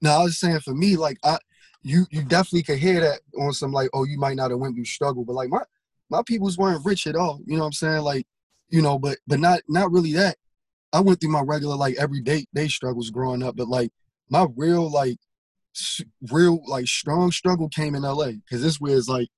No, 0.00 0.10
I 0.10 0.24
was 0.24 0.38
saying 0.38 0.60
for 0.60 0.74
me, 0.74 0.96
like 0.96 1.18
I, 1.22 1.38
you 1.82 2.06
you 2.10 2.22
definitely 2.24 2.62
could 2.62 2.78
hear 2.78 3.00
that 3.00 3.20
on 3.38 3.52
some 3.52 3.72
like, 3.72 3.90
oh, 3.92 4.04
you 4.04 4.18
might 4.18 4.36
not 4.36 4.50
have 4.50 4.58
went 4.58 4.74
through 4.74 4.84
struggle, 4.84 5.24
but 5.24 5.34
like 5.34 5.50
my 5.50 5.62
my 6.10 6.22
peoples 6.26 6.58
weren't 6.58 6.84
rich 6.84 7.06
at 7.06 7.16
all. 7.16 7.40
You 7.46 7.54
know 7.54 7.60
what 7.60 7.66
I'm 7.66 7.72
saying? 7.72 8.02
Like, 8.02 8.26
you 8.68 8.82
know, 8.82 8.98
but 8.98 9.18
but 9.26 9.38
not 9.38 9.60
not 9.68 9.92
really 9.92 10.12
that. 10.14 10.36
I 10.92 11.00
went 11.00 11.20
through 11.20 11.30
my 11.30 11.42
regular 11.42 11.76
like 11.76 11.96
everyday 11.96 12.46
day 12.54 12.68
struggles 12.68 13.10
growing 13.10 13.42
up, 13.42 13.56
but 13.56 13.68
like 13.68 13.92
my 14.32 14.46
real 14.56 14.90
like 14.90 15.18
real 16.32 16.62
like 16.66 16.86
strong 16.86 17.30
struggle 17.30 17.68
came 17.68 17.94
in 17.94 18.02
LA 18.02 18.32
because 18.32 18.62
this 18.62 18.80
was 18.80 19.08
like 19.08 19.28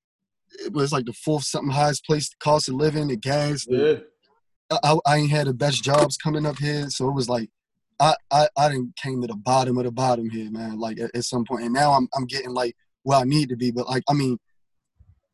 it 0.65 0.73
was 0.73 0.93
like 0.93 1.05
the 1.05 1.13
fourth 1.13 1.43
something 1.43 1.73
highest 1.73 2.07
place 2.07 2.31
cost 2.39 2.69
of 2.69 2.77
living, 2.77 3.09
the 3.09 3.17
gas. 3.17 3.67
Yeah. 3.69 3.97
I, 4.71 4.97
I 5.05 5.17
ain't 5.17 5.31
had 5.31 5.49
the 5.49 5.53
best 5.53 5.83
jobs 5.83 6.17
coming 6.17 6.47
up 6.47 6.59
here, 6.59 6.89
so 6.91 7.09
it 7.09 7.15
was 7.15 7.29
like 7.29 7.51
I 7.99 8.15
I 8.31 8.49
I 8.57 8.69
didn't 8.69 8.97
came 8.97 9.21
to 9.21 9.27
the 9.27 9.37
bottom 9.37 9.77
of 9.79 9.85
the 9.85 9.91
bottom 9.91 10.31
here, 10.31 10.51
man. 10.51 10.79
Like 10.79 11.01
at, 11.01 11.11
at 11.15 11.25
some 11.25 11.45
point, 11.45 11.65
and 11.65 11.75
now 11.75 11.93
I'm 11.93 12.09
I'm 12.17 12.27
getting 12.27 12.51
like 12.51 12.77
where 13.03 13.19
I 13.19 13.25
need 13.25 13.49
to 13.49 13.57
be, 13.57 13.73
but 13.73 13.89
like 13.89 14.05
I 14.09 14.15
mean, 14.15 14.39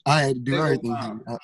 I 0.07 0.23
had 0.23 0.37
to 0.37 0.41
do 0.41 0.57
everything. 0.57 0.97
Uh, 0.97 1.37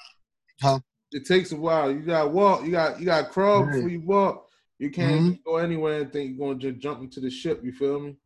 huh? 0.62 0.80
It 1.12 1.26
takes 1.26 1.52
a 1.52 1.56
while. 1.56 1.92
You 1.92 2.00
got 2.00 2.24
to 2.24 2.28
walk. 2.28 2.64
You 2.64 2.70
got 2.70 2.98
you 2.98 3.04
got 3.04 3.26
to 3.26 3.28
crawl 3.30 3.66
Yeah. 3.66 3.72
before 3.72 3.90
you 3.90 4.00
walk. 4.00 4.45
You 4.78 4.90
can't 4.90 5.22
Mhm. 5.22 5.44
go 5.44 5.56
anywhere 5.56 6.02
and 6.02 6.12
think 6.12 6.36
you're 6.36 6.48
gonna 6.48 6.58
just 6.58 6.78
jump 6.78 7.00
into 7.00 7.20
the 7.20 7.30
ship. 7.30 7.64
You 7.64 7.72
feel 7.72 8.00
me? 8.00 8.16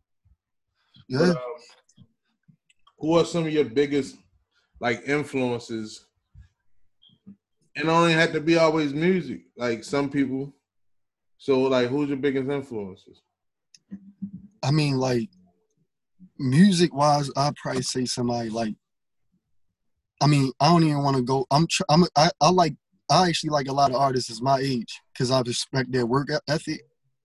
Yeah. 1.08 1.18
But, 1.18 1.28
um, 1.36 1.54
who 2.98 3.14
are 3.18 3.24
some 3.24 3.46
of 3.46 3.52
your 3.52 3.64
biggest 3.64 4.16
like 4.80 5.02
influences? 5.06 6.06
And 7.76 7.88
it 7.88 7.88
only 7.88 8.12
had 8.12 8.32
to 8.32 8.40
be 8.40 8.56
always 8.56 8.92
music. 8.92 9.42
Like 9.56 9.84
some 9.84 10.10
people. 10.10 10.52
So 11.38 11.60
like, 11.62 11.88
who's 11.88 12.08
your 12.08 12.18
biggest 12.18 12.50
influences? 12.50 13.22
I 14.62 14.70
mean, 14.70 14.96
like 14.98 15.30
music 16.38 16.92
wise, 16.92 17.30
I'd 17.36 17.56
probably 17.56 17.82
say 17.82 18.04
somebody 18.04 18.50
like. 18.50 18.74
I 20.22 20.26
mean, 20.26 20.52
I 20.60 20.68
don't 20.68 20.82
even 20.84 21.02
want 21.02 21.16
to 21.16 21.22
go. 21.22 21.46
I'm. 21.50 21.66
Tr- 21.66 21.84
I'm. 21.88 22.04
I, 22.16 22.30
I 22.40 22.50
like. 22.50 22.74
I 23.10 23.28
actually 23.28 23.50
like 23.50 23.68
a 23.68 23.72
lot 23.72 23.90
of 23.90 23.96
artists 23.96 24.40
my 24.40 24.58
age 24.58 25.00
because 25.12 25.30
I 25.30 25.40
respect 25.40 25.90
their 25.90 26.06
work 26.06 26.28
ethic. 26.48 26.82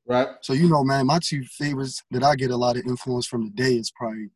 Right. 0.08 0.28
So 0.42 0.54
you 0.54 0.68
know, 0.68 0.84
man, 0.84 1.06
my 1.06 1.20
two 1.22 1.44
favorites 1.44 2.04
that 2.12 2.24
I 2.24 2.36
get 2.36 2.52
a 2.52 2.58
lot 2.58 2.78
of 2.78 2.86
influence 2.86 3.28
from 3.28 3.44
today 3.50 3.76
is 3.76 3.92
probably 3.96 4.30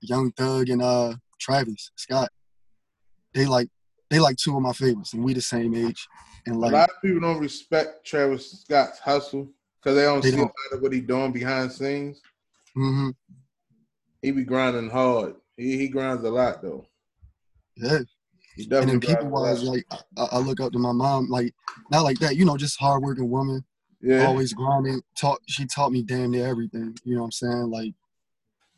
Young 0.00 0.30
Thug 0.32 0.68
and 0.68 0.82
uh 0.82 1.14
Travis 1.40 1.90
Scott. 1.96 2.28
They 3.34 3.46
like 3.46 3.68
they 4.10 4.18
like 4.18 4.36
two 4.36 4.56
of 4.56 4.62
my 4.62 4.72
favorites, 4.72 5.12
and 5.12 5.24
we 5.24 5.34
the 5.34 5.40
same 5.40 5.74
age. 5.74 6.06
And 6.46 6.56
a 6.56 6.58
lot 6.58 6.74
of 6.90 7.02
people 7.02 7.20
don't 7.20 7.38
respect 7.40 8.04
Travis 8.04 8.60
Scott's 8.62 8.98
hustle 8.98 9.48
because 9.80 9.96
they 9.96 10.02
don't 10.02 10.22
They 10.22 10.30
see 10.30 10.36
don't. 10.36 10.42
a 10.46 10.74
lot 10.74 10.76
of 10.76 10.82
what 10.82 10.92
he 10.92 11.00
doing 11.00 11.32
behind 11.32 11.72
scenes. 11.72 12.20
hmm 12.74 13.10
He 14.22 14.30
be 14.32 14.44
grinding 14.44 14.90
hard. 14.90 15.34
He 15.56 15.76
he 15.78 15.88
grinds 15.88 16.24
a 16.24 16.30
lot 16.30 16.62
though. 16.62 16.86
yeah. 17.76 17.98
And 18.70 18.88
then 18.88 19.00
people 19.00 19.28
wise, 19.28 19.62
like 19.62 19.86
I, 20.16 20.26
I 20.32 20.38
look 20.38 20.60
up 20.60 20.72
to 20.72 20.78
my 20.78 20.92
mom, 20.92 21.28
like 21.28 21.54
not 21.90 22.02
like 22.02 22.18
that, 22.18 22.36
you 22.36 22.44
know, 22.44 22.56
just 22.56 22.78
hardworking 22.78 23.30
woman, 23.30 23.64
yeah. 24.00 24.26
always 24.26 24.52
grinding. 24.52 25.02
Taught 25.18 25.40
she 25.46 25.66
taught 25.66 25.92
me 25.92 26.02
damn 26.02 26.30
near 26.30 26.46
everything. 26.46 26.96
You 27.04 27.14
know 27.14 27.22
what 27.22 27.26
I'm 27.26 27.32
saying? 27.32 27.70
Like, 27.70 27.94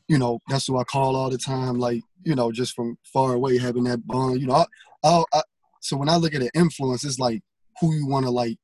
you 0.08 0.18
know, 0.18 0.40
that's 0.48 0.66
who 0.66 0.78
I 0.78 0.84
call 0.84 1.16
all 1.16 1.30
the 1.30 1.38
time. 1.38 1.78
Like, 1.78 2.02
you 2.24 2.34
know, 2.34 2.52
just 2.52 2.74
from 2.74 2.98
far 3.04 3.34
away 3.34 3.58
having 3.58 3.84
that 3.84 4.06
bond. 4.06 4.40
You 4.40 4.48
know, 4.48 4.54
I, 4.54 4.64
I, 5.04 5.24
I 5.32 5.42
so 5.80 5.96
when 5.96 6.08
I 6.08 6.16
look 6.16 6.34
at 6.34 6.42
an 6.42 6.50
influence, 6.54 7.04
it's 7.04 7.18
like 7.18 7.42
who 7.80 7.94
you 7.94 8.06
want 8.06 8.26
to 8.26 8.30
like. 8.30 8.58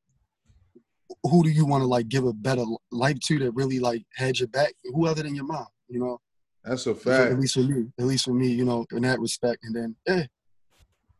Who 1.25 1.43
do 1.43 1.49
you 1.49 1.67
want 1.67 1.83
to 1.83 1.87
like 1.87 2.09
give 2.09 2.25
a 2.25 2.33
better 2.33 2.65
life 2.93 3.19
to 3.21 3.39
that 3.41 3.53
really 3.53 3.81
like 3.81 4.05
had 4.15 4.39
your 4.39 4.49
back? 4.49 4.75
Who 4.85 5.07
other 5.07 5.23
than 5.23 5.35
your 5.35 5.47
mom? 5.47 5.67
You 5.89 6.01
know, 6.01 6.21
That's 6.63 6.87
a 6.87 6.95
fact. 6.95 7.33
at 7.33 7.41
least 7.41 7.55
for 7.55 7.61
me. 7.61 7.87
At 7.99 8.05
least 8.05 8.25
for 8.25 8.35
me, 8.35 8.49
you 8.49 8.65
know, 8.65 8.87
in 8.93 9.03
that 9.03 9.19
respect. 9.19 9.65
And 9.65 9.75
then, 9.75 9.97
yeah, 10.07 10.27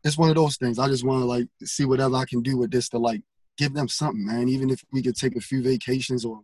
it's 0.03 0.17
one 0.17 0.29
of 0.29 0.35
those 0.35 0.57
things. 0.57 0.79
I 0.79 0.87
just 0.87 1.05
want 1.05 1.21
to 1.21 1.25
like 1.25 1.47
see 1.63 1.85
whatever 1.85 2.15
I 2.15 2.25
can 2.25 2.41
do 2.41 2.57
with 2.57 2.71
this 2.71 2.89
to 2.89 2.97
like 2.97 3.21
give 3.57 3.73
them 3.73 3.87
something, 3.87 4.25
man. 4.25 4.47
Even 4.49 4.69
if 4.69 4.81
we 4.91 5.01
could 5.01 5.15
take 5.15 5.35
a 5.35 5.41
few 5.41 5.61
vacations 5.61 6.23
or 6.25 6.41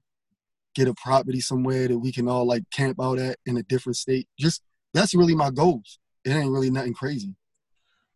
get 0.75 0.88
a 0.88 0.93
property 0.95 1.39
somewhere 1.39 1.88
that 1.88 1.97
we 1.97 2.12
can 2.12 2.27
all 2.27 2.45
like 2.45 2.63
camp 2.71 2.97
out 3.01 3.17
at 3.17 3.38
in 3.45 3.57
a 3.57 3.63
different 3.63 3.95
state. 3.95 4.27
Just 4.38 4.62
that's 4.93 5.15
really 5.15 5.35
my 5.35 5.50
goals. 5.50 6.00
It 6.25 6.31
ain't 6.31 6.51
really 6.51 6.69
nothing 6.69 6.93
crazy. 6.93 7.35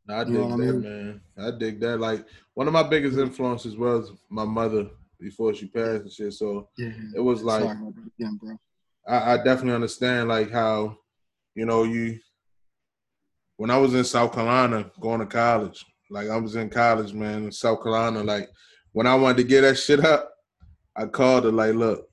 No, 0.08 0.16
I 0.16 0.20
You 0.20 0.26
dig 0.26 0.34
know 0.34 0.42
what 0.42 0.54
I 0.54 0.58
that, 0.58 0.74
mean? 0.74 0.82
man. 0.82 1.22
I 1.38 1.52
dig 1.58 1.80
that. 1.82 2.00
Like 2.00 2.26
one 2.56 2.68
of 2.68 2.74
my 2.74 2.84
biggest 2.84 3.18
influences 3.18 3.78
was 3.78 4.12
my 4.30 4.44
mother 4.46 4.90
before 5.20 5.54
she 5.54 5.68
passed 5.68 6.04
and 6.04 6.12
shit. 6.12 6.34
So 6.34 6.70
Yeah. 6.78 6.92
it 7.16 7.20
was 7.22 7.44
like 7.44 7.62
Sorry 7.64 7.78
about 7.78 7.96
that 7.96 8.12
again, 8.20 8.40
bro. 8.42 8.58
I, 9.08 9.34
I 9.34 9.38
definitely 9.38 9.74
understand 9.74 10.28
like 10.30 10.52
how, 10.52 10.98
you 11.56 11.66
know, 11.66 11.84
you 11.84 12.20
when 13.60 13.70
I 13.70 13.78
was 13.78 13.94
in 13.94 14.06
South 14.06 14.34
Carolina 14.34 14.90
going 15.02 15.20
to 15.20 15.26
college, 15.26 15.86
like 16.10 16.30
I 16.30 16.38
was 16.38 16.56
in 16.56 16.70
college, 16.70 17.12
man, 17.12 17.44
in 17.44 17.52
South 17.52 17.84
Carolina, 17.84 18.24
like 18.24 18.48
when 18.94 19.06
I 19.06 19.16
wanted 19.16 19.36
to 19.36 19.44
get 19.44 19.62
that 19.62 19.76
shit 19.76 20.00
up, 20.00 20.32
I 20.96 21.08
called 21.08 21.44
her 21.44 21.52
like, 21.52 21.76
look, 21.76 22.08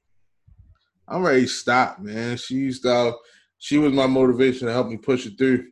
I'm 1.07 1.23
ready 1.23 1.43
to 1.43 1.47
stop, 1.47 2.01
man. 2.01 2.37
She 2.37 2.55
used 2.55 2.83
to 2.83 3.15
she 3.59 3.79
was 3.79 3.93
my 3.93 4.09
motivation 4.09 4.67
to 4.67 4.73
help 4.73 4.89
me 4.89 4.97
push 4.97 5.25
it 5.25 5.39
through. 5.39 5.69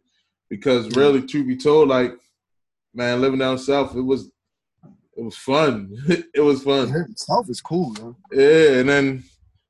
Because 0.48 0.94
really, 0.94 1.26
truth 1.26 1.48
be 1.48 1.56
told, 1.56 1.88
like, 1.88 2.12
man, 2.94 3.20
living 3.20 3.40
down 3.40 3.58
south, 3.58 3.96
it 3.96 4.00
was 4.00 4.30
it 5.16 5.24
was 5.24 5.36
fun. 5.36 5.90
it 6.34 6.40
was 6.40 6.62
fun. 6.62 7.16
South 7.16 7.50
is 7.50 7.60
cool, 7.60 7.90
man. 7.94 8.14
Yeah, 8.30 8.78
and 8.78 8.88
then 8.88 9.24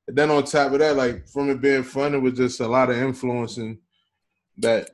and 0.06 0.18
then 0.18 0.30
on 0.30 0.44
top 0.44 0.73
of 0.73 0.80
that, 0.80 0.96
like 0.96 1.26
from 1.28 1.49
it 1.49 1.62
being 1.62 1.82
fun, 1.82 2.14
it 2.14 2.20
was 2.20 2.34
just 2.34 2.61
a 2.61 2.68
lot 2.68 2.90
of 2.90 2.99
influencing 2.99 3.78
that 4.58 4.90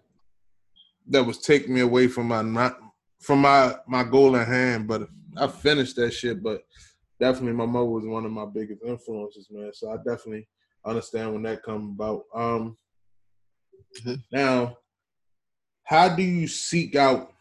that 1.09 1.25
was 1.25 1.39
taking 1.39 1.75
me 1.75 1.81
away 1.81 2.09
from 2.09 2.29
my 2.29 2.43
not 2.43 2.79
from 3.21 3.41
my 3.41 3.77
my 3.87 4.05
goal 4.05 4.37
in 4.37 4.47
hand. 4.47 4.89
But 4.89 5.09
I 5.37 5.47
finished 5.47 5.97
that 5.97 6.13
shit. 6.13 6.43
But 6.43 6.63
definitely, 7.19 7.53
my 7.53 7.67
mother 7.67 7.87
was 7.87 8.07
one 8.07 8.25
of 8.25 8.33
my 8.33 8.47
biggest 8.47 8.83
influences, 8.85 9.49
man. 9.51 9.73
So 9.73 9.91
I 9.91 9.97
definitely 9.97 10.49
understand 10.85 11.33
when 11.33 11.43
that 11.43 11.63
come 11.63 11.97
about. 11.99 12.25
Um, 12.35 12.77
now, 14.33 14.77
how 15.85 16.09
do 16.09 16.23
you 16.23 16.47
seek 16.47 16.97
out 16.97 17.33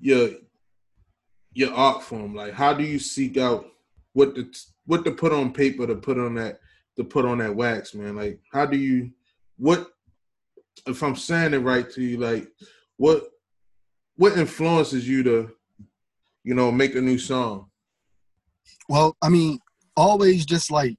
your 0.00 0.30
your 1.52 1.72
art 1.72 2.02
form? 2.02 2.34
Like, 2.34 2.52
how 2.52 2.74
do 2.74 2.84
you 2.84 2.98
seek 2.98 3.38
out 3.38 3.66
what 4.12 4.34
to 4.34 4.50
what 4.84 5.04
to 5.04 5.10
put 5.10 5.32
on 5.32 5.52
paper 5.52 5.86
to 5.86 5.94
put 5.94 6.18
on 6.18 6.34
that 6.34 6.60
to 6.96 7.04
put 7.04 7.24
on 7.24 7.38
that 7.38 7.54
wax, 7.54 7.94
man? 7.94 8.16
Like, 8.16 8.40
how 8.52 8.66
do 8.66 8.76
you 8.76 9.10
what 9.56 9.88
if 10.86 11.02
I'm 11.02 11.16
saying 11.16 11.54
it 11.54 11.58
right 11.58 11.88
to 11.90 12.02
you? 12.02 12.18
Like, 12.18 12.48
what 12.96 13.24
what 14.16 14.36
influences 14.36 15.08
you 15.08 15.22
to 15.24 15.50
you 16.44 16.54
know 16.54 16.70
make 16.70 16.94
a 16.94 17.00
new 17.00 17.18
song? 17.18 17.70
Well, 18.88 19.16
I 19.22 19.28
mean, 19.28 19.58
always 19.96 20.46
just 20.46 20.70
like 20.70 20.96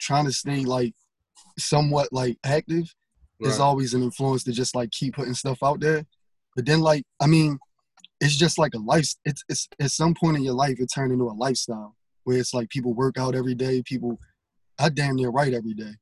trying 0.00 0.26
to 0.26 0.32
stay 0.32 0.64
like 0.64 0.94
somewhat 1.58 2.12
like 2.12 2.38
active 2.44 2.84
is 3.40 3.60
always 3.60 3.92
an 3.94 4.02
influence 4.02 4.44
to 4.44 4.52
just 4.52 4.74
like 4.74 4.90
keep 4.90 5.14
putting 5.14 5.34
stuff 5.34 5.58
out 5.62 5.80
there. 5.80 6.04
But 6.54 6.66
then 6.66 6.80
like 6.80 7.04
I 7.20 7.26
mean, 7.26 7.58
it's 8.20 8.36
just 8.36 8.58
like 8.58 8.74
a 8.74 8.78
life. 8.78 9.08
It's 9.24 9.42
it's 9.48 9.68
at 9.80 9.90
some 9.90 10.14
point 10.14 10.36
in 10.36 10.42
your 10.42 10.54
life 10.54 10.80
it 10.80 10.88
turned 10.94 11.12
into 11.12 11.24
a 11.24 11.32
lifestyle 11.32 11.94
where 12.24 12.38
it's 12.38 12.54
like 12.54 12.68
people 12.70 12.94
work 12.94 13.18
out 13.18 13.34
every 13.34 13.54
day. 13.54 13.82
People, 13.84 14.18
I 14.78 14.88
damn 14.88 15.16
near 15.16 15.30
write 15.30 15.54
every 15.54 15.74
day. 15.74 15.92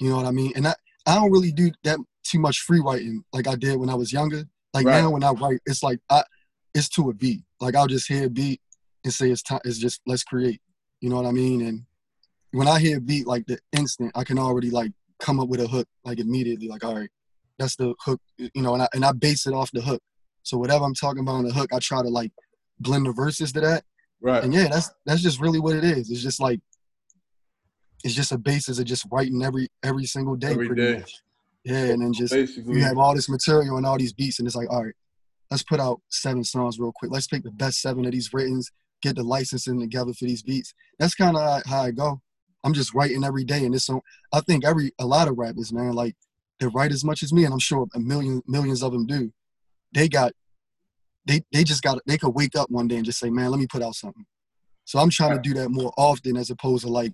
You 0.00 0.10
know 0.10 0.16
what 0.16 0.26
I 0.26 0.30
mean? 0.30 0.52
And 0.56 0.66
I 0.66 0.74
I 1.06 1.14
don't 1.14 1.32
really 1.32 1.52
do 1.52 1.70
that 1.84 1.98
too 2.30 2.38
much 2.38 2.60
free 2.60 2.80
writing 2.80 3.24
like 3.32 3.46
I 3.48 3.56
did 3.56 3.76
when 3.78 3.90
I 3.90 3.94
was 3.94 4.12
younger. 4.12 4.44
Like 4.72 4.86
Right. 4.86 5.00
now 5.02 5.10
when 5.10 5.24
I 5.24 5.30
write, 5.32 5.60
it's 5.66 5.82
like 5.82 5.98
I 6.08 6.22
it's 6.74 6.88
to 6.90 7.10
a 7.10 7.14
beat. 7.14 7.42
Like 7.60 7.74
I'll 7.74 7.86
just 7.88 8.08
hear 8.08 8.26
a 8.26 8.30
beat 8.30 8.60
and 9.04 9.12
say 9.12 9.30
it's 9.30 9.42
time. 9.42 9.60
It's 9.64 9.78
just 9.78 10.00
let's 10.06 10.22
create. 10.22 10.60
You 11.00 11.08
know 11.10 11.16
what 11.16 11.26
I 11.26 11.32
mean? 11.32 11.66
And 11.66 11.82
when 12.52 12.68
I 12.68 12.78
hear 12.78 12.98
a 12.98 13.00
beat 13.00 13.26
like 13.26 13.46
the 13.46 13.58
instant, 13.72 14.12
I 14.14 14.24
can 14.24 14.38
already 14.38 14.70
like 14.70 14.92
come 15.18 15.40
up 15.40 15.48
with 15.48 15.60
a 15.60 15.66
hook 15.66 15.88
like 16.04 16.18
immediately. 16.20 16.68
Like 16.68 16.84
all 16.84 16.94
right, 16.94 17.10
that's 17.58 17.76
the 17.76 17.94
hook. 18.04 18.20
You 18.38 18.62
know, 18.62 18.74
and 18.74 18.82
I 18.84 18.88
and 18.94 19.04
I 19.04 19.12
base 19.12 19.46
it 19.46 19.54
off 19.54 19.70
the 19.72 19.80
hook. 19.80 20.02
So 20.42 20.56
whatever 20.56 20.84
I'm 20.84 20.94
talking 20.94 21.20
about 21.20 21.36
on 21.36 21.44
the 21.48 21.52
hook, 21.52 21.70
I 21.72 21.78
try 21.80 22.02
to 22.02 22.08
like 22.08 22.32
blend 22.78 23.06
the 23.06 23.12
verses 23.12 23.52
to 23.52 23.60
that. 23.60 23.84
Right. 24.22 24.42
And 24.44 24.52
yeah, 24.54 24.68
that's 24.68 24.90
that's 25.06 25.22
just 25.22 25.40
really 25.40 25.58
what 25.60 25.74
it 25.76 25.84
is. 25.84 26.10
It's 26.10 26.22
just 26.22 26.40
like 26.40 26.60
it's 28.04 28.14
just 28.14 28.32
a 28.32 28.38
basis 28.38 28.78
of 28.78 28.84
just 28.86 29.06
writing 29.10 29.42
every 29.42 29.68
every 29.82 30.06
single 30.06 30.36
day, 30.36 30.52
Every 30.52 30.66
pretty 30.68 30.82
day. 30.82 30.98
much. 31.00 31.12
Yeah, 31.64 31.84
and 31.84 32.02
then 32.02 32.12
just 32.12 32.32
Basically, 32.32 32.74
you 32.74 32.82
have 32.84 32.98
all 32.98 33.14
this 33.14 33.28
material 33.28 33.76
and 33.76 33.84
all 33.84 33.98
these 33.98 34.12
beats, 34.12 34.38
and 34.38 34.48
it's 34.48 34.56
like, 34.56 34.70
all 34.70 34.84
right, 34.84 34.94
let's 35.50 35.62
put 35.62 35.80
out 35.80 36.00
seven 36.08 36.42
songs 36.42 36.78
real 36.78 36.92
quick. 36.94 37.10
Let's 37.10 37.26
pick 37.26 37.42
the 37.42 37.50
best 37.50 37.80
seven 37.80 38.06
of 38.06 38.12
these 38.12 38.32
writtens, 38.32 38.70
get 39.02 39.16
the 39.16 39.22
licensing 39.22 39.78
together 39.78 40.12
for 40.14 40.24
these 40.24 40.42
beats. 40.42 40.72
That's 40.98 41.14
kind 41.14 41.36
of 41.36 41.42
how, 41.42 41.60
how 41.66 41.82
I 41.82 41.90
go. 41.90 42.20
I'm 42.64 42.72
just 42.72 42.94
writing 42.94 43.24
every 43.24 43.44
day, 43.44 43.64
and 43.64 43.74
it's 43.74 43.86
so. 43.86 44.02
I 44.32 44.40
think 44.40 44.64
every 44.64 44.92
a 44.98 45.06
lot 45.06 45.28
of 45.28 45.38
rappers, 45.38 45.72
man, 45.72 45.92
like 45.92 46.14
they 46.60 46.66
write 46.66 46.92
as 46.92 47.04
much 47.04 47.22
as 47.22 47.32
me, 47.32 47.44
and 47.44 47.52
I'm 47.52 47.60
sure 47.60 47.86
a 47.94 48.00
million 48.00 48.42
millions 48.46 48.82
of 48.82 48.92
them 48.92 49.06
do. 49.06 49.32
They 49.92 50.08
got, 50.08 50.32
they 51.26 51.42
they 51.52 51.64
just 51.64 51.82
got 51.82 51.98
they 52.06 52.18
could 52.18 52.34
wake 52.34 52.56
up 52.56 52.70
one 52.70 52.88
day 52.88 52.96
and 52.96 53.04
just 53.04 53.18
say, 53.18 53.30
man, 53.30 53.50
let 53.50 53.60
me 53.60 53.66
put 53.66 53.82
out 53.82 53.94
something. 53.94 54.24
So 54.84 54.98
I'm 54.98 55.10
trying 55.10 55.36
to 55.36 55.40
do 55.40 55.54
that 55.54 55.70
more 55.70 55.92
often 55.96 56.36
as 56.36 56.50
opposed 56.50 56.84
to 56.84 56.90
like 56.90 57.12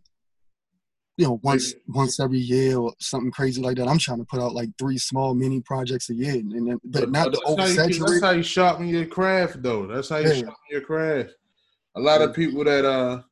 you 1.16 1.26
know, 1.26 1.40
once 1.42 1.74
once 1.88 2.20
every 2.20 2.38
year 2.38 2.76
or 2.76 2.92
something 2.98 3.30
crazy 3.30 3.62
like 3.62 3.76
that. 3.76 3.88
I'm 3.88 3.98
trying 3.98 4.18
to 4.18 4.24
put 4.24 4.40
out 4.40 4.54
like 4.54 4.68
three 4.78 4.98
small 4.98 5.34
mini 5.34 5.60
projects 5.60 6.10
a 6.10 6.14
year, 6.14 6.34
and 6.34 6.52
then, 6.52 6.80
but, 6.84 7.10
not 7.10 7.32
the 7.32 7.42
oversaturate. 7.46 8.06
That's 8.06 8.22
how 8.22 8.30
you 8.32 8.42
sharpen 8.42 8.88
your 8.88 9.06
craft, 9.06 9.62
though. 9.62 9.86
That's 9.86 10.10
how 10.10 10.18
you 10.18 10.28
yeah. 10.28 10.34
sharpen 10.34 10.54
your 10.70 10.82
craft. 10.82 11.30
A 11.94 12.00
lot 12.00 12.20
of 12.20 12.34
people 12.34 12.64
that 12.64 12.84
uh, 12.84 13.22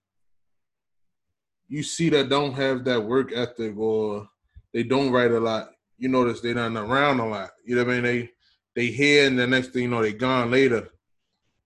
you 1.69 1.83
see 1.83 2.09
that 2.11 2.31
don't 2.31 2.55
have 2.55 2.85
that 2.85 3.05
work 3.05 3.33
ethic 3.33 3.77
or 3.77 4.29
they 4.73 4.83
don't 4.83 5.13
write 5.13 5.33
a 5.33 5.41
lot. 5.41 5.69
You 5.99 6.09
notice 6.09 6.41
they're 6.41 6.55
not 6.55 6.73
around 6.77 7.21
a 7.21 7.29
lot. 7.29 7.51
You 7.67 7.77
know 7.77 7.85
what 7.85 7.93
I 7.93 8.01
mean? 8.01 8.03
They 8.03 8.31
they 8.75 8.87
here 8.87 9.27
and 9.27 9.39
the 9.39 9.47
next 9.47 9.69
thing 9.69 9.83
you 9.83 9.89
know 9.89 10.01
they 10.01 10.15
gone 10.15 10.51
later. 10.51 10.89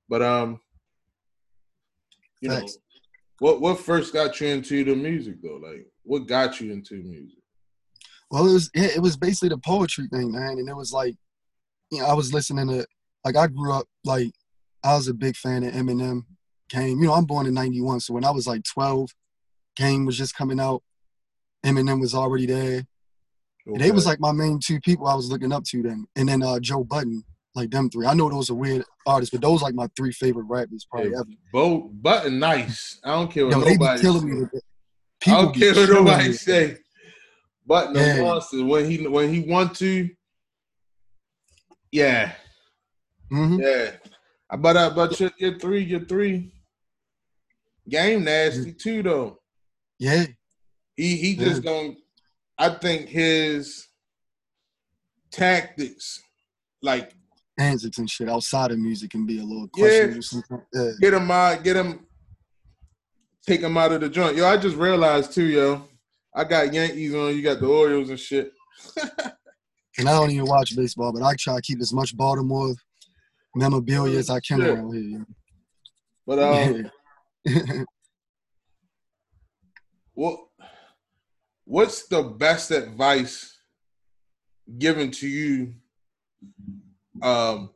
But 0.08 0.22
um, 0.22 0.60
you 2.40 2.50
Thanks. 2.50 2.74
know, 2.74 2.80
what 3.38 3.60
what 3.60 3.80
first 3.80 4.12
got 4.12 4.40
you 4.40 4.48
into 4.48 4.84
the 4.84 4.96
music 4.96 5.36
though? 5.42 5.60
Like, 5.62 5.86
what 6.08 6.26
got 6.26 6.58
you 6.60 6.72
into 6.72 6.94
music? 6.94 7.38
Well, 8.30 8.48
it 8.48 8.52
was 8.52 8.70
it 8.74 9.00
was 9.00 9.16
basically 9.16 9.50
the 9.50 9.58
poetry 9.58 10.08
thing, 10.08 10.32
man, 10.32 10.58
and 10.58 10.68
it 10.68 10.76
was 10.76 10.92
like, 10.92 11.14
you 11.90 12.00
know, 12.00 12.06
I 12.06 12.14
was 12.14 12.32
listening 12.32 12.68
to 12.68 12.86
like 13.24 13.36
I 13.36 13.46
grew 13.46 13.72
up 13.72 13.86
like 14.04 14.30
I 14.82 14.94
was 14.94 15.08
a 15.08 15.14
big 15.14 15.36
fan 15.36 15.64
of 15.64 15.74
Eminem. 15.74 16.22
Game, 16.70 16.98
you 16.98 17.06
know, 17.06 17.14
I'm 17.14 17.24
born 17.24 17.46
in 17.46 17.54
'91, 17.54 18.00
so 18.00 18.12
when 18.12 18.26
I 18.26 18.30
was 18.30 18.46
like 18.46 18.62
12, 18.62 19.08
Game 19.76 20.04
was 20.04 20.18
just 20.18 20.34
coming 20.34 20.60
out. 20.60 20.82
Eminem 21.64 21.98
was 21.98 22.14
already 22.14 22.44
there. 22.44 22.82
Okay. 23.66 23.78
They 23.78 23.90
was 23.90 24.04
like 24.04 24.20
my 24.20 24.32
main 24.32 24.60
two 24.62 24.78
people 24.80 25.06
I 25.06 25.14
was 25.14 25.30
looking 25.30 25.52
up 25.52 25.64
to 25.64 25.82
then, 25.82 26.06
and 26.16 26.28
then 26.28 26.42
uh, 26.42 26.58
Joe 26.60 26.84
Budden, 26.84 27.24
like 27.54 27.70
them 27.70 27.88
three. 27.88 28.06
I 28.06 28.12
know 28.12 28.28
those 28.28 28.50
are 28.50 28.54
weird 28.54 28.84
artists, 29.06 29.30
but 29.30 29.40
those 29.40 29.62
like 29.62 29.74
my 29.74 29.88
three 29.96 30.12
favorite 30.12 30.44
rappers 30.44 30.86
probably 30.90 31.14
ever. 31.14 31.24
Bo 31.52 31.90
Budden 31.92 32.38
nice. 32.38 33.00
I 33.02 33.12
don't 33.12 33.30
care 33.30 33.46
what 33.46 33.52
Yo, 33.52 33.60
nobody. 33.60 33.76
They 33.78 33.94
be 33.94 34.00
killing 34.00 34.40
me. 34.42 34.46
People 35.20 35.38
I 35.38 35.42
don't 35.42 35.54
care 35.54 35.74
what 35.74 35.88
nobody 35.90 36.32
say. 36.32 36.76
Budden 37.66 37.96
yeah. 37.96 38.14
a 38.14 38.22
monster 38.22 38.64
when 38.64 38.90
he 38.90 39.06
when 39.06 39.32
he 39.32 39.40
want 39.40 39.74
to. 39.76 40.08
Yeah. 41.92 42.32
Mm-hmm. 43.32 43.60
Yeah. 43.60 43.90
But 44.58 44.76
uh, 44.76 44.90
but 44.90 45.18
your, 45.20 45.30
your 45.38 45.58
three, 45.58 45.84
your 45.84 46.04
three. 46.04 46.52
Game 47.88 48.24
nasty 48.24 48.72
too 48.72 49.02
though. 49.02 49.38
Yeah. 49.98 50.26
He 50.96 51.16
he 51.16 51.36
just 51.36 51.62
yeah. 51.62 51.70
don't. 51.70 51.98
I 52.58 52.70
think 52.70 53.08
his 53.08 53.86
tactics, 55.30 56.20
like 56.82 57.12
antics 57.58 57.98
and 57.98 58.08
shit 58.08 58.28
outside 58.28 58.70
of 58.70 58.78
music 58.78 59.10
can 59.10 59.26
be 59.26 59.40
a 59.40 59.44
little 59.44 59.68
questionable. 59.68 60.66
Yeah. 60.72 60.82
yeah. 60.82 60.90
Get 61.00 61.14
him 61.14 61.30
out, 61.30 61.62
get 61.62 61.76
him, 61.76 62.06
take 63.48 63.62
him 63.62 63.78
out 63.78 63.92
of 63.92 64.02
the 64.02 64.10
joint. 64.10 64.36
Yo, 64.36 64.46
I 64.46 64.58
just 64.58 64.76
realized 64.76 65.32
too, 65.32 65.46
yo, 65.46 65.88
I 66.34 66.44
got 66.44 66.72
Yankees 66.72 67.14
on, 67.14 67.34
you 67.34 67.42
got 67.42 67.60
the 67.60 67.66
Orioles 67.66 68.10
and 68.10 68.20
shit. 68.20 68.52
and 69.98 70.08
I 70.08 70.12
don't 70.12 70.30
even 70.30 70.44
watch 70.44 70.76
baseball, 70.76 71.12
but 71.12 71.22
I 71.22 71.34
try 71.34 71.56
to 71.56 71.62
keep 71.62 71.80
as 71.80 71.92
much 71.92 72.14
Baltimore 72.14 72.74
memorabilia 73.54 74.18
as 74.18 74.28
I 74.28 74.40
can 74.40 74.62
around 74.62 74.92
here. 74.92 75.26
But 76.26 76.38
um, 76.38 76.90
yeah. 77.46 77.82
what 80.12 80.40
what's 81.64 82.06
the 82.08 82.22
best 82.22 82.70
advice 82.70 83.56
given 84.78 85.10
to 85.12 85.26
you 85.26 85.72
um, 87.22 87.70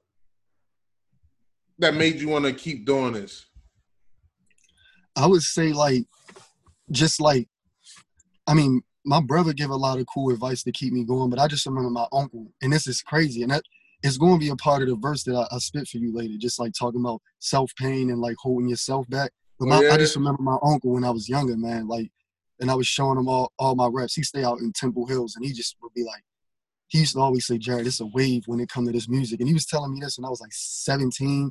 that 1.78 1.94
made 1.94 2.20
you 2.20 2.28
want 2.28 2.44
to 2.44 2.52
keep 2.52 2.84
doing 2.84 3.14
this? 3.14 3.46
I 5.16 5.26
would 5.26 5.42
say 5.42 5.72
like, 5.72 6.04
just 6.90 7.20
like, 7.20 7.48
I 8.46 8.54
mean, 8.54 8.82
my 9.04 9.20
brother 9.20 9.52
gave 9.52 9.70
a 9.70 9.76
lot 9.76 9.98
of 9.98 10.06
cool 10.06 10.32
advice 10.32 10.62
to 10.62 10.72
keep 10.72 10.92
me 10.92 11.04
going, 11.04 11.30
but 11.30 11.38
I 11.38 11.48
just 11.48 11.66
remember 11.66 11.90
my 11.90 12.06
uncle, 12.12 12.52
and 12.62 12.72
this 12.72 12.86
is 12.86 13.02
crazy, 13.02 13.42
and 13.42 13.50
that 13.50 13.62
it's 14.02 14.16
going 14.16 14.34
to 14.34 14.44
be 14.44 14.50
a 14.50 14.56
part 14.56 14.82
of 14.82 14.88
the 14.88 14.96
verse 14.96 15.22
that 15.24 15.36
I, 15.36 15.54
I 15.54 15.58
spit 15.58 15.88
for 15.88 15.98
you 15.98 16.14
later, 16.14 16.34
just 16.38 16.58
like 16.58 16.72
talking 16.78 17.00
about 17.00 17.20
self 17.38 17.72
pain 17.76 18.10
and 18.10 18.20
like 18.20 18.36
holding 18.38 18.68
yourself 18.68 19.08
back. 19.08 19.30
But 19.58 19.66
oh, 19.66 19.68
my, 19.68 19.76
oh, 19.76 19.80
yeah. 19.82 19.92
I 19.92 19.96
just 19.96 20.16
remember 20.16 20.42
my 20.42 20.58
uncle 20.62 20.92
when 20.92 21.04
I 21.04 21.10
was 21.10 21.28
younger, 21.28 21.56
man, 21.56 21.88
like, 21.88 22.10
and 22.60 22.70
I 22.70 22.74
was 22.74 22.86
showing 22.86 23.18
him 23.18 23.28
all, 23.28 23.52
all 23.58 23.74
my 23.74 23.88
reps. 23.90 24.14
He 24.14 24.22
stay 24.22 24.44
out 24.44 24.60
in 24.60 24.72
Temple 24.72 25.06
Hills, 25.06 25.34
and 25.36 25.44
he 25.44 25.52
just 25.52 25.76
would 25.82 25.92
be 25.94 26.04
like, 26.04 26.22
he 26.88 26.98
used 26.98 27.14
to 27.14 27.20
always 27.20 27.46
say, 27.46 27.58
Jared, 27.58 27.86
it's 27.86 28.00
a 28.00 28.06
wave 28.06 28.42
when 28.46 28.60
it 28.60 28.68
comes 28.68 28.88
to 28.88 28.92
this 28.92 29.08
music. 29.08 29.40
And 29.40 29.48
he 29.48 29.54
was 29.54 29.66
telling 29.66 29.94
me 29.94 30.00
this 30.00 30.18
when 30.18 30.26
I 30.26 30.28
was 30.28 30.40
like 30.40 30.52
17, 30.52 31.50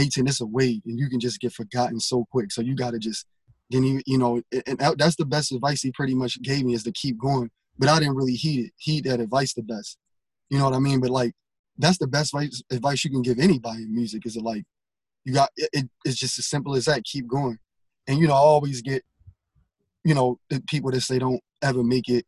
18, 0.00 0.26
it's 0.26 0.40
a 0.40 0.46
wave 0.46 0.82
and 0.86 0.98
you 0.98 1.08
can 1.08 1.20
just 1.20 1.40
get 1.40 1.52
forgotten 1.52 2.00
so 2.00 2.24
quick. 2.30 2.52
So 2.52 2.62
you 2.62 2.74
got 2.74 2.92
to 2.92 2.98
just, 2.98 3.26
then 3.70 3.84
you, 3.84 4.00
you 4.06 4.18
know, 4.18 4.42
and 4.66 4.78
that's 4.96 5.16
the 5.16 5.24
best 5.24 5.52
advice 5.52 5.82
he 5.82 5.92
pretty 5.92 6.14
much 6.14 6.40
gave 6.42 6.64
me 6.64 6.74
is 6.74 6.84
to 6.84 6.92
keep 6.92 7.18
going. 7.18 7.50
But 7.78 7.88
I 7.88 7.98
didn't 7.98 8.16
really 8.16 8.34
heed 8.34 8.66
it, 8.66 8.72
heed 8.76 9.04
that 9.04 9.20
advice 9.20 9.54
the 9.54 9.62
best. 9.62 9.96
You 10.50 10.58
know 10.58 10.64
what 10.64 10.74
I 10.74 10.80
mean? 10.80 11.00
But 11.00 11.10
like, 11.10 11.32
that's 11.78 11.98
the 11.98 12.06
best 12.06 12.34
advice, 12.34 12.62
advice 12.70 13.04
you 13.04 13.10
can 13.10 13.22
give 13.22 13.38
anybody 13.38 13.84
in 13.84 13.94
music 13.94 14.26
is 14.26 14.36
it 14.36 14.42
like, 14.42 14.64
you 15.24 15.32
got, 15.34 15.50
it, 15.56 15.88
it's 16.04 16.16
just 16.16 16.38
as 16.38 16.46
simple 16.46 16.74
as 16.74 16.86
that. 16.86 17.04
Keep 17.04 17.28
going. 17.28 17.58
And, 18.08 18.18
you 18.18 18.26
know, 18.26 18.34
I 18.34 18.38
always 18.38 18.82
get, 18.82 19.02
you 20.04 20.14
know, 20.14 20.38
the 20.48 20.60
people 20.68 20.90
that 20.90 21.00
say 21.02 21.18
don't 21.18 21.40
ever 21.62 21.84
make 21.84 22.08
it, 22.08 22.24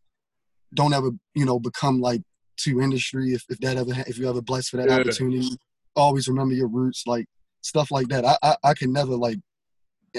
don't 0.74 0.94
ever, 0.94 1.10
you 1.34 1.44
know, 1.44 1.58
become 1.58 2.00
like 2.00 2.22
to 2.58 2.80
industry 2.80 3.32
if, 3.32 3.44
if 3.48 3.58
that 3.58 3.76
ever 3.76 3.92
if 4.06 4.18
you 4.18 4.28
ever 4.28 4.42
blessed 4.42 4.70
for 4.70 4.76
that 4.76 4.88
yeah. 4.88 4.96
opportunity 4.96 5.48
always 5.96 6.28
remember 6.28 6.54
your 6.54 6.68
roots 6.68 7.04
like 7.06 7.26
stuff 7.62 7.90
like 7.90 8.08
that. 8.08 8.24
I, 8.24 8.36
I 8.42 8.56
i 8.64 8.74
can 8.74 8.92
never 8.92 9.16
like 9.16 9.38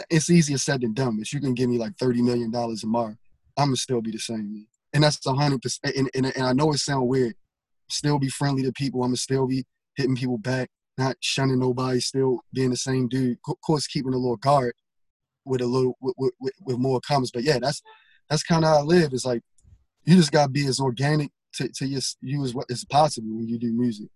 it's 0.10 0.30
easier 0.30 0.58
said 0.58 0.82
than 0.82 0.94
done 0.94 1.20
if 1.22 1.34
you 1.34 1.40
can 1.40 1.54
give 1.54 1.70
me 1.70 1.78
like 1.78 1.96
30 1.98 2.24
million 2.24 2.50
dollars 2.50 2.82
tomorrow 2.82 3.16
i'm 3.58 3.68
gonna 3.68 3.76
still 3.76 4.02
be 4.02 4.12
the 4.12 4.18
same. 4.18 4.66
And 4.96 5.04
that's 5.04 5.24
100 5.24 5.62
percent 5.62 5.96
and, 5.96 6.10
and, 6.16 6.26
and 6.36 6.46
i 6.46 6.54
know 6.54 6.72
it 6.72 6.80
sounds 6.80 7.08
weird. 7.08 7.36
Still 7.90 8.18
be 8.18 8.30
friendly 8.30 8.64
to 8.64 8.72
people 8.72 9.04
i'm 9.04 9.10
gonna 9.10 9.18
still 9.18 9.46
be 9.46 9.66
hitting 9.96 10.16
people 10.16 10.38
back 10.38 10.70
not 10.98 11.16
shunning 11.22 11.60
nobody 11.60 12.00
still 12.00 12.40
being 12.54 12.70
the 12.70 12.78
same 12.78 13.08
dude. 13.08 13.38
Of 13.48 13.60
course 13.62 13.88
keeping 13.88 14.14
a 14.14 14.18
little 14.18 14.38
guard 14.38 14.74
with 15.46 15.62
a 15.62 15.66
little 15.66 15.98
with, 16.02 16.34
with, 16.40 16.54
with 16.62 16.78
more 16.78 17.02
comments 17.02 17.32
but 17.32 17.44
yeah 17.44 17.60
that's 17.60 17.82
that's 18.30 18.44
kind 18.44 18.64
of 18.64 18.72
how 18.72 18.80
i 18.80 18.82
live. 18.82 19.14
It's 19.14 19.26
like 19.26 19.42
you 20.06 20.16
just 20.16 20.32
gotta 20.32 20.50
be 20.50 20.66
as 20.66 20.80
organic 20.80 21.30
to, 21.56 21.68
to 21.68 21.88
just 21.88 22.18
use 22.22 22.54
what 22.56 22.66
is 22.70 22.86
possible 22.86 23.36
when 23.36 23.48
you 23.48 23.60
do 23.60 23.72
music. 23.72 24.08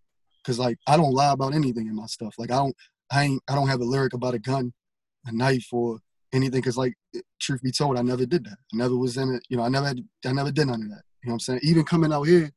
Cause 0.44 0.58
like 0.60 0.78
I 0.88 0.98
don't 0.98 1.14
lie 1.14 1.34
about 1.34 1.54
anything 1.54 1.88
in 1.88 1.96
my 1.96 2.06
stuff. 2.06 2.36
Like 2.38 2.52
I 2.52 2.56
don't 2.56 2.76
I 3.12 3.24
ain't 3.24 3.42
I 3.50 3.56
don't 3.56 3.68
have 3.68 3.82
a 3.82 3.86
lyric 3.86 4.14
about 4.14 4.34
a 4.34 4.40
gun, 4.40 4.74
a 5.26 5.32
knife 5.32 5.68
or 5.72 6.00
anything. 6.34 6.62
Cause 6.62 6.78
like 6.78 6.94
truth 7.40 7.62
be 7.62 7.72
told, 7.72 7.98
I 7.98 8.02
never 8.02 8.26
did 8.26 8.44
that. 8.46 8.58
I 8.74 8.78
never 8.78 8.98
was 8.98 9.18
in 9.18 9.34
it. 9.34 9.44
You 9.50 9.58
know, 9.58 9.64
I 9.64 9.70
never 9.70 9.88
had, 9.88 10.00
I 10.26 10.34
never 10.34 10.52
did 10.52 10.68
none 10.68 10.82
of 10.82 10.90
that. 10.90 11.04
You 11.24 11.30
know 11.30 11.32
what 11.32 11.34
I'm 11.34 11.40
saying? 11.40 11.60
Even 11.64 11.84
coming 11.86 12.14
out 12.14 12.24
here, 12.24 12.52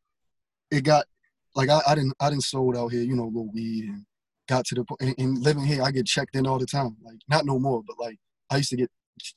it 0.71 0.83
got 0.83 1.07
like 1.55 1.69
I, 1.69 1.81
I 1.87 1.95
didn't 1.95 2.15
I 2.21 2.31
didn't 2.31 2.45
sold 2.45 2.77
out 2.77 2.89
here. 2.93 3.03
You 3.03 3.17
know, 3.17 3.25
little 3.25 3.51
weed 3.53 3.85
and 3.85 4.05
got 4.49 4.65
to 4.67 4.75
the 4.75 4.85
point. 4.85 5.01
And, 5.01 5.15
and 5.19 5.39
living 5.39 5.65
here, 5.65 5.83
I 5.83 5.91
get 5.91 6.07
checked 6.07 6.37
in 6.37 6.47
all 6.47 6.59
the 6.59 6.67
time. 6.67 6.97
Like 7.03 7.19
not 7.29 7.45
no 7.45 7.59
more, 7.59 7.83
but 7.87 7.97
like 7.99 8.19
I 8.51 8.59
used 8.59 8.71
to 8.71 8.77
get 8.77 8.91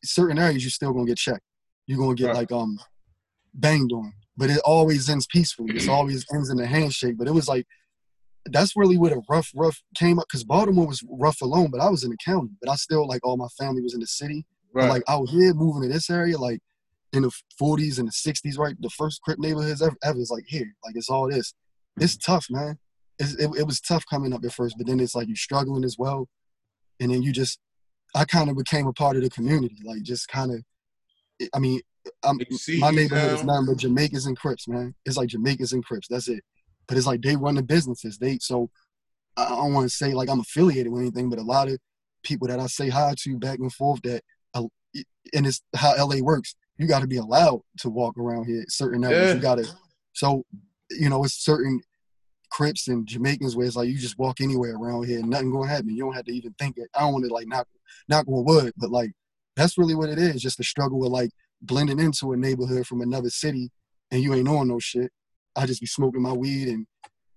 certain 0.03 0.39
areas. 0.39 0.63
You're 0.63 0.71
still 0.71 0.93
gonna 0.93 1.05
get 1.05 1.17
checked. 1.17 1.43
You're 1.87 1.99
gonna 1.99 2.15
get 2.15 2.27
right. 2.27 2.37
like 2.37 2.51
um 2.51 2.79
banged 3.53 3.91
on 3.91 4.13
but 4.35 4.49
it 4.49 4.59
always 4.65 5.09
ends 5.09 5.27
peacefully. 5.27 5.75
It 5.75 5.87
always 5.87 6.25
ends 6.33 6.49
in 6.49 6.59
a 6.59 6.65
handshake. 6.65 7.17
But 7.17 7.27
it 7.27 7.33
was 7.33 7.47
like 7.47 7.67
that's 8.45 8.75
really 8.75 8.97
where 8.97 9.11
the 9.11 9.21
rough, 9.29 9.51
rough 9.55 9.81
came 9.95 10.19
up 10.19 10.25
because 10.27 10.43
Baltimore 10.43 10.87
was 10.87 11.03
rough 11.09 11.41
alone, 11.41 11.69
but 11.71 11.81
I 11.81 11.89
was 11.89 12.03
in 12.03 12.11
the 12.11 12.17
county, 12.17 12.51
but 12.61 12.69
I 12.69 12.75
still 12.75 13.07
like 13.07 13.25
all 13.25 13.37
my 13.37 13.47
family 13.59 13.81
was 13.81 13.93
in 13.93 13.99
the 13.99 14.07
city. 14.07 14.45
Right. 14.73 14.89
Like 14.89 15.03
out 15.07 15.29
here, 15.29 15.53
moving 15.53 15.83
to 15.83 15.87
this 15.87 16.09
area, 16.09 16.37
like 16.37 16.59
in 17.13 17.21
the 17.21 17.31
40s 17.61 17.99
and 17.99 18.07
the 18.07 18.11
60s, 18.11 18.57
right? 18.57 18.75
The 18.79 18.89
first 18.89 19.21
crip 19.21 19.39
neighborhoods 19.39 19.81
ever, 19.81 19.95
ever 20.03 20.19
is 20.19 20.31
like 20.31 20.45
here, 20.47 20.75
like 20.83 20.95
it's 20.95 21.09
all 21.09 21.29
this. 21.29 21.53
It's 21.97 22.17
tough, 22.17 22.47
man. 22.49 22.79
It, 23.19 23.39
it, 23.39 23.59
it 23.59 23.67
was 23.67 23.79
tough 23.79 24.03
coming 24.09 24.33
up 24.33 24.43
at 24.43 24.51
first, 24.51 24.75
but 24.77 24.87
then 24.87 24.99
it's 24.99 25.13
like 25.13 25.27
you're 25.27 25.35
struggling 25.35 25.83
as 25.83 25.97
well, 25.97 26.27
and 26.99 27.11
then 27.11 27.21
you 27.21 27.31
just, 27.31 27.59
I 28.15 28.25
kind 28.25 28.49
of 28.49 28.57
became 28.57 28.87
a 28.87 28.93
part 28.93 29.15
of 29.15 29.21
the 29.21 29.29
community, 29.29 29.77
like 29.85 30.01
just 30.01 30.27
kind 30.27 30.51
of. 30.51 30.63
I 31.53 31.59
mean, 31.59 31.81
I'm, 32.23 32.39
my 32.79 32.91
neighborhood 32.91 33.33
is 33.33 33.43
nothing 33.43 33.65
but 33.67 33.77
Jamaicans 33.77 34.25
and 34.25 34.37
Crips, 34.37 34.67
man. 34.67 34.95
It's 35.05 35.17
like 35.17 35.29
Jamaicans 35.29 35.73
and 35.73 35.83
Crips. 35.83 36.07
That's 36.07 36.27
it. 36.27 36.43
But 36.87 36.97
it's 36.97 37.07
like 37.07 37.21
they 37.21 37.35
run 37.35 37.55
the 37.55 37.63
businesses. 37.63 38.17
They 38.17 38.37
so 38.39 38.69
I 39.37 39.49
don't 39.49 39.73
want 39.73 39.89
to 39.89 39.95
say 39.95 40.13
like 40.13 40.29
I'm 40.29 40.39
affiliated 40.39 40.91
with 40.91 41.01
anything, 41.01 41.29
but 41.29 41.39
a 41.39 41.43
lot 41.43 41.67
of 41.67 41.77
people 42.23 42.47
that 42.47 42.59
I 42.59 42.67
say 42.67 42.89
hi 42.89 43.13
to 43.19 43.37
back 43.37 43.59
and 43.59 43.73
forth 43.73 44.01
that, 44.03 44.23
uh, 44.53 44.63
and 45.33 45.47
it's 45.47 45.61
how 45.75 45.95
LA 45.97 46.19
works. 46.19 46.55
You 46.77 46.87
got 46.87 47.01
to 47.01 47.07
be 47.07 47.17
allowed 47.17 47.61
to 47.79 47.89
walk 47.89 48.17
around 48.17 48.45
here 48.45 48.65
certain 48.67 49.03
areas. 49.03 49.29
Yeah. 49.29 49.35
You 49.35 49.41
got 49.41 49.57
to. 49.57 49.67
So 50.13 50.43
you 50.89 51.09
know, 51.09 51.23
it's 51.23 51.33
certain 51.33 51.81
Crips 52.51 52.87
and 52.87 53.07
Jamaicans 53.07 53.55
where 53.55 53.65
it's 53.65 53.75
like 53.75 53.89
you 53.89 53.97
just 53.97 54.19
walk 54.19 54.39
anywhere 54.39 54.75
around 54.75 55.07
here 55.07 55.19
and 55.19 55.29
nothing 55.29 55.51
gonna 55.51 55.67
happen. 55.67 55.89
You 55.89 56.03
don't 56.03 56.13
have 56.13 56.25
to 56.25 56.33
even 56.33 56.53
think 56.59 56.77
it. 56.77 56.89
I 56.95 57.01
don't 57.01 57.13
want 57.13 57.25
to 57.25 57.33
like 57.33 57.47
knock 57.47 57.67
knock 58.07 58.27
on 58.27 58.45
wood, 58.45 58.73
but 58.77 58.91
like 58.91 59.11
that's 59.55 59.77
really 59.77 59.95
what 59.95 60.09
it 60.09 60.19
is. 60.19 60.41
Just 60.41 60.57
the 60.57 60.63
struggle 60.63 60.99
with 60.99 61.09
like 61.09 61.31
blending 61.61 61.99
into 61.99 62.33
a 62.33 62.37
neighborhood 62.37 62.85
from 62.85 63.01
another 63.01 63.29
city 63.29 63.71
and 64.11 64.21
you 64.21 64.33
ain't 64.33 64.47
on 64.47 64.67
no 64.67 64.79
shit. 64.79 65.11
I 65.55 65.65
just 65.65 65.81
be 65.81 65.87
smoking 65.87 66.21
my 66.21 66.33
weed 66.33 66.67
and 66.67 66.85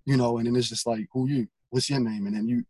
you 0.04 0.16
know, 0.16 0.38
and 0.38 0.46
then 0.46 0.56
it's 0.56 0.68
just 0.68 0.86
like, 0.86 1.06
who 1.12 1.28
you? 1.28 1.48
What's 1.70 1.90
your 1.90 2.00
name? 2.00 2.26
And 2.26 2.36
then 2.36 2.48
you 2.48 2.64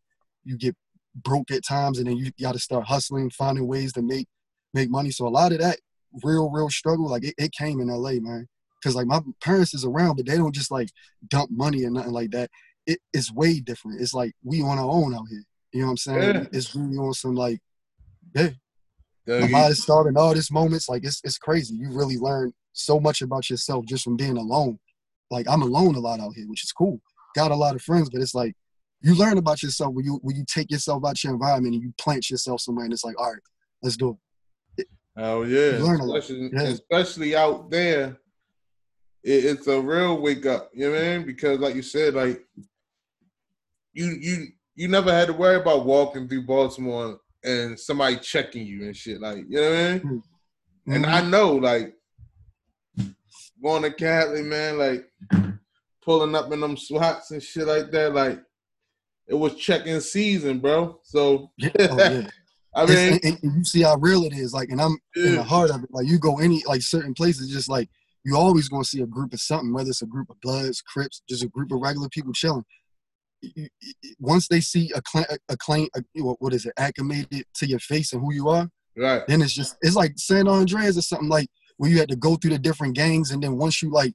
you 0.44 0.56
get 0.56 0.74
broke 1.14 1.50
at 1.50 1.64
times 1.64 1.98
and 1.98 2.06
then 2.06 2.16
you 2.16 2.30
gotta 2.40 2.58
start 2.58 2.86
hustling, 2.86 3.30
finding 3.30 3.66
ways 3.66 3.92
to 3.94 4.02
make 4.02 4.26
make 4.74 4.90
money. 4.90 5.10
So 5.10 5.26
a 5.26 5.28
lot 5.28 5.52
of 5.52 5.58
that 5.58 5.78
real, 6.24 6.50
real 6.50 6.70
struggle, 6.70 7.08
like 7.08 7.24
it, 7.24 7.34
it 7.38 7.52
came 7.52 7.80
in 7.80 7.88
LA, 7.88 8.12
man. 8.12 8.48
Cause 8.82 8.94
like 8.94 9.06
my 9.06 9.20
parents 9.42 9.74
is 9.74 9.84
around, 9.84 10.16
but 10.16 10.26
they 10.26 10.36
don't 10.36 10.54
just 10.54 10.70
like 10.70 10.88
dump 11.28 11.50
money 11.50 11.84
and 11.84 11.94
nothing 11.94 12.12
like 12.12 12.30
that. 12.30 12.50
It, 12.86 13.00
it's 13.12 13.32
way 13.32 13.58
different. 13.60 14.00
It's 14.00 14.14
like 14.14 14.32
we 14.44 14.62
on 14.62 14.78
our 14.78 14.88
own 14.88 15.14
out 15.14 15.26
here. 15.28 15.42
You 15.72 15.80
know 15.80 15.86
what 15.86 15.90
I'm 15.92 15.96
saying? 15.96 16.34
Yeah. 16.34 16.44
It's 16.52 16.74
really 16.74 16.96
on 16.96 17.12
some 17.12 17.34
like, 17.34 17.58
yeah, 18.34 18.50
Doug, 19.26 19.50
my 19.50 19.66
is 19.66 19.82
starting 19.82 20.16
all 20.16 20.34
these 20.34 20.52
moments. 20.52 20.88
Like 20.88 21.04
it's 21.04 21.20
it's 21.24 21.38
crazy. 21.38 21.74
You 21.74 21.90
really 21.90 22.16
learn 22.16 22.52
so 22.72 23.00
much 23.00 23.22
about 23.22 23.50
yourself 23.50 23.84
just 23.86 24.04
from 24.04 24.16
being 24.16 24.36
alone. 24.36 24.78
Like 25.30 25.46
I'm 25.48 25.62
alone 25.62 25.94
a 25.94 26.00
lot 26.00 26.20
out 26.20 26.32
here, 26.34 26.48
which 26.48 26.64
is 26.64 26.72
cool. 26.72 27.00
Got 27.34 27.50
a 27.50 27.56
lot 27.56 27.74
of 27.74 27.82
friends, 27.82 28.08
but 28.10 28.20
it's 28.20 28.34
like 28.34 28.54
you 29.00 29.14
learn 29.14 29.38
about 29.38 29.62
yourself 29.62 29.92
when 29.94 30.04
you 30.04 30.18
when 30.22 30.36
you 30.36 30.44
take 30.46 30.70
yourself 30.70 31.04
out 31.04 31.22
your 31.22 31.32
environment 31.32 31.74
and 31.74 31.82
you 31.82 31.92
plant 31.98 32.30
yourself 32.30 32.60
somewhere 32.60 32.84
and 32.84 32.92
it's 32.94 33.04
like, 33.04 33.18
all 33.20 33.32
right, 33.32 33.42
let's 33.82 33.96
do 33.96 34.18
it. 34.78 34.86
Oh 35.16 35.42
yeah, 35.42 35.78
You 35.78 35.84
learn 35.84 36.00
a 36.00 36.04
lot. 36.04 36.18
especially, 36.18 36.50
Yeah. 36.52 36.62
especially 36.62 37.36
out 37.36 37.70
there. 37.70 38.18
It, 39.24 39.44
it's 39.44 39.66
a 39.66 39.80
real 39.80 40.20
wake 40.20 40.46
up. 40.46 40.70
You 40.72 40.86
know 40.86 40.92
what 40.92 41.02
I 41.02 41.16
mean? 41.18 41.26
Because 41.26 41.58
like 41.58 41.74
you 41.74 41.82
said, 41.82 42.14
like 42.14 42.44
you 43.92 44.06
you 44.20 44.46
you 44.74 44.88
never 44.88 45.12
had 45.12 45.26
to 45.28 45.32
worry 45.32 45.56
about 45.56 45.86
walking 45.86 46.28
through 46.28 46.46
Baltimore 46.46 47.18
and 47.42 47.78
somebody 47.78 48.16
checking 48.18 48.66
you 48.66 48.84
and 48.84 48.96
shit. 48.96 49.20
Like 49.20 49.44
you 49.48 49.60
know 49.60 49.70
what 49.70 49.78
I 49.78 49.92
mean? 49.98 50.22
And 50.88 51.04
Mhm. 51.04 51.08
I 51.08 51.20
know, 51.28 51.56
like 51.56 51.94
going 53.66 53.82
to 53.82 53.92
Cali, 53.92 54.42
man, 54.42 54.78
like 54.78 55.10
pulling 56.00 56.36
up 56.36 56.52
in 56.52 56.60
them 56.60 56.76
SWATs 56.76 57.32
and 57.32 57.42
shit 57.42 57.66
like 57.66 57.90
that. 57.90 58.14
Like 58.14 58.40
it 59.26 59.34
was 59.34 59.56
checking 59.56 59.98
season, 60.00 60.60
bro. 60.60 61.00
So 61.02 61.50
yeah, 61.58 61.70
oh, 61.80 61.96
yeah. 61.98 62.28
I 62.74 62.86
mean, 62.86 63.18
and, 63.24 63.38
and 63.42 63.56
you 63.56 63.64
see 63.64 63.82
how 63.82 63.96
real 63.96 64.22
it 64.24 64.32
is. 64.32 64.52
Like, 64.52 64.68
and 64.68 64.80
I'm 64.80 64.96
in 65.16 65.34
the 65.34 65.42
heart 65.42 65.70
of 65.70 65.82
it. 65.82 65.90
Like, 65.90 66.06
you 66.06 66.18
go 66.18 66.38
any 66.38 66.62
like 66.66 66.82
certain 66.82 67.14
places, 67.14 67.50
just 67.50 67.68
like 67.68 67.88
you 68.24 68.36
always 68.36 68.68
gonna 68.68 68.84
see 68.84 69.02
a 69.02 69.06
group 69.06 69.32
of 69.32 69.40
something, 69.40 69.72
whether 69.72 69.90
it's 69.90 70.02
a 70.02 70.06
group 70.06 70.30
of 70.30 70.40
Bloods, 70.40 70.80
Crips, 70.82 71.22
just 71.28 71.42
a 71.42 71.48
group 71.48 71.72
of 71.72 71.80
regular 71.80 72.08
people 72.08 72.32
chilling. 72.32 72.64
Once 74.20 74.46
they 74.46 74.60
see 74.60 74.92
a 74.94 75.02
claim, 75.02 75.24
a 75.48 75.56
claim, 75.56 75.88
what 76.14 76.54
is 76.54 76.66
it, 76.66 76.72
acclimated 76.76 77.44
to 77.54 77.66
your 77.66 77.78
face 77.80 78.12
and 78.12 78.22
who 78.22 78.32
you 78.32 78.48
are, 78.48 78.68
right. 78.96 79.22
then 79.26 79.42
it's 79.42 79.54
just 79.54 79.76
it's 79.80 79.96
like 79.96 80.12
San 80.16 80.46
Andreas 80.46 80.96
or 80.96 81.02
something 81.02 81.28
like 81.28 81.48
where 81.76 81.90
you 81.90 81.98
had 81.98 82.08
to 82.08 82.16
go 82.16 82.36
through 82.36 82.50
the 82.50 82.58
different 82.58 82.94
gangs, 82.94 83.30
and 83.30 83.42
then 83.42 83.56
once 83.56 83.82
you 83.82 83.90
like 83.90 84.14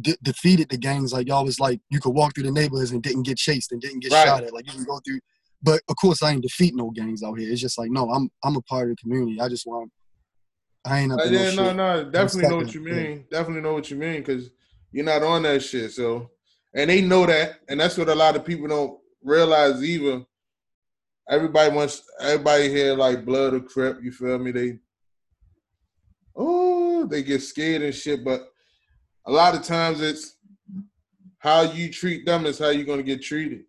de- 0.00 0.16
defeated 0.22 0.68
the 0.68 0.76
gangs, 0.76 1.12
like 1.12 1.26
y'all 1.26 1.44
was 1.44 1.58
like 1.60 1.80
you 1.90 2.00
could 2.00 2.14
walk 2.14 2.34
through 2.34 2.44
the 2.44 2.50
neighborhoods 2.52 2.90
and 2.92 3.02
didn't 3.02 3.22
get 3.22 3.38
chased 3.38 3.72
and 3.72 3.80
didn't 3.80 4.00
get 4.00 4.12
Right. 4.12 4.26
shot 4.26 4.44
at. 4.44 4.52
Like 4.52 4.66
you 4.66 4.72
can 4.72 4.84
go 4.84 5.00
through. 5.04 5.20
But 5.62 5.80
of 5.88 5.96
course, 5.96 6.22
I 6.22 6.32
ain't 6.32 6.42
defeat 6.42 6.74
no 6.74 6.90
gangs 6.90 7.22
out 7.22 7.38
here. 7.38 7.50
It's 7.50 7.60
just 7.60 7.78
like 7.78 7.90
no, 7.90 8.10
I'm 8.10 8.30
I'm 8.44 8.56
a 8.56 8.62
part 8.62 8.90
of 8.90 8.96
the 8.96 9.00
community. 9.02 9.40
I 9.40 9.48
just 9.48 9.66
want. 9.66 9.90
I 10.86 11.00
ain't 11.00 11.12
up 11.12 11.20
Uh, 11.20 11.24
in 11.24 11.32
no 11.32 11.40
yeah, 11.40 11.50
no, 11.52 11.72
no, 11.72 12.10
definitely 12.10 12.50
know 12.50 12.56
what 12.56 12.74
you 12.74 12.86
yeah. 12.86 12.92
mean. 12.94 13.24
Definitely 13.30 13.62
know 13.62 13.72
what 13.72 13.90
you 13.90 13.96
mean 13.96 14.18
because 14.18 14.50
you're 14.92 15.04
not 15.04 15.22
on 15.22 15.42
that 15.44 15.62
shit. 15.62 15.92
So, 15.92 16.30
and 16.74 16.90
they 16.90 17.00
know 17.00 17.24
that, 17.24 17.60
and 17.68 17.80
that's 17.80 17.96
what 17.96 18.10
a 18.10 18.14
lot 18.14 18.36
of 18.36 18.44
people 18.44 18.68
don't 18.68 18.98
realize 19.22 19.82
either. 19.82 20.26
Everybody 21.30 21.74
wants 21.74 22.02
everybody 22.20 22.68
here 22.68 22.94
like 22.94 23.24
blood 23.24 23.54
or 23.54 23.60
crip. 23.60 24.02
You 24.02 24.12
feel 24.12 24.38
me? 24.38 24.50
They 24.52 24.78
they 27.08 27.22
get 27.22 27.42
scared 27.42 27.82
and 27.82 27.94
shit. 27.94 28.24
But 28.24 28.48
a 29.26 29.32
lot 29.32 29.54
of 29.54 29.62
times 29.62 30.00
it's 30.00 30.36
how 31.38 31.62
you 31.62 31.92
treat 31.92 32.24
them 32.24 32.46
is 32.46 32.58
how 32.58 32.70
you're 32.70 32.86
gonna 32.86 33.02
get 33.02 33.22
treated. 33.22 33.64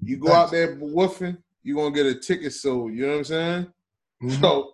You 0.00 0.16
go 0.16 0.32
out 0.32 0.50
there 0.50 0.76
woofing, 0.76 1.38
you're 1.62 1.76
gonna 1.76 1.94
get 1.94 2.06
a 2.06 2.14
ticket 2.18 2.52
sold. 2.52 2.94
You 2.94 3.02
know 3.02 3.12
what 3.12 3.18
I'm 3.18 3.24
saying? 3.24 3.72
Mhm. 4.22 4.40
So, 4.40 4.72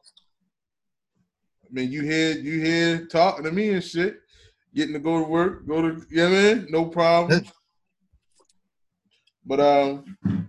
I 1.64 1.68
mean, 1.70 1.90
you 1.90 2.03
hear 2.03 2.33
you 2.38 2.61
hear 2.61 3.07
talking 3.07 3.44
to 3.44 3.50
me 3.53 3.70
and 3.70 3.83
shit, 3.83 4.20
getting 4.74 4.92
to 4.94 5.00
go 5.00 5.18
to 5.18 5.29
work, 5.29 5.66
go 5.66 5.83
to, 5.83 6.07
you 6.09 6.16
know 6.16 6.31
what 6.31 6.38
I 6.38 6.55
mean? 6.55 6.66
No 6.70 6.85
problem. 6.87 7.44
But 9.46 9.61
um, 9.61 10.48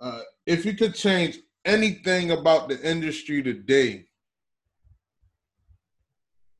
uh, 0.00 0.20
if 0.46 0.64
you 0.64 0.74
could 0.74 0.94
change 0.94 1.38
anything 1.64 2.30
about 2.32 2.68
the 2.68 2.80
industry 2.88 3.42
today, 3.42 4.06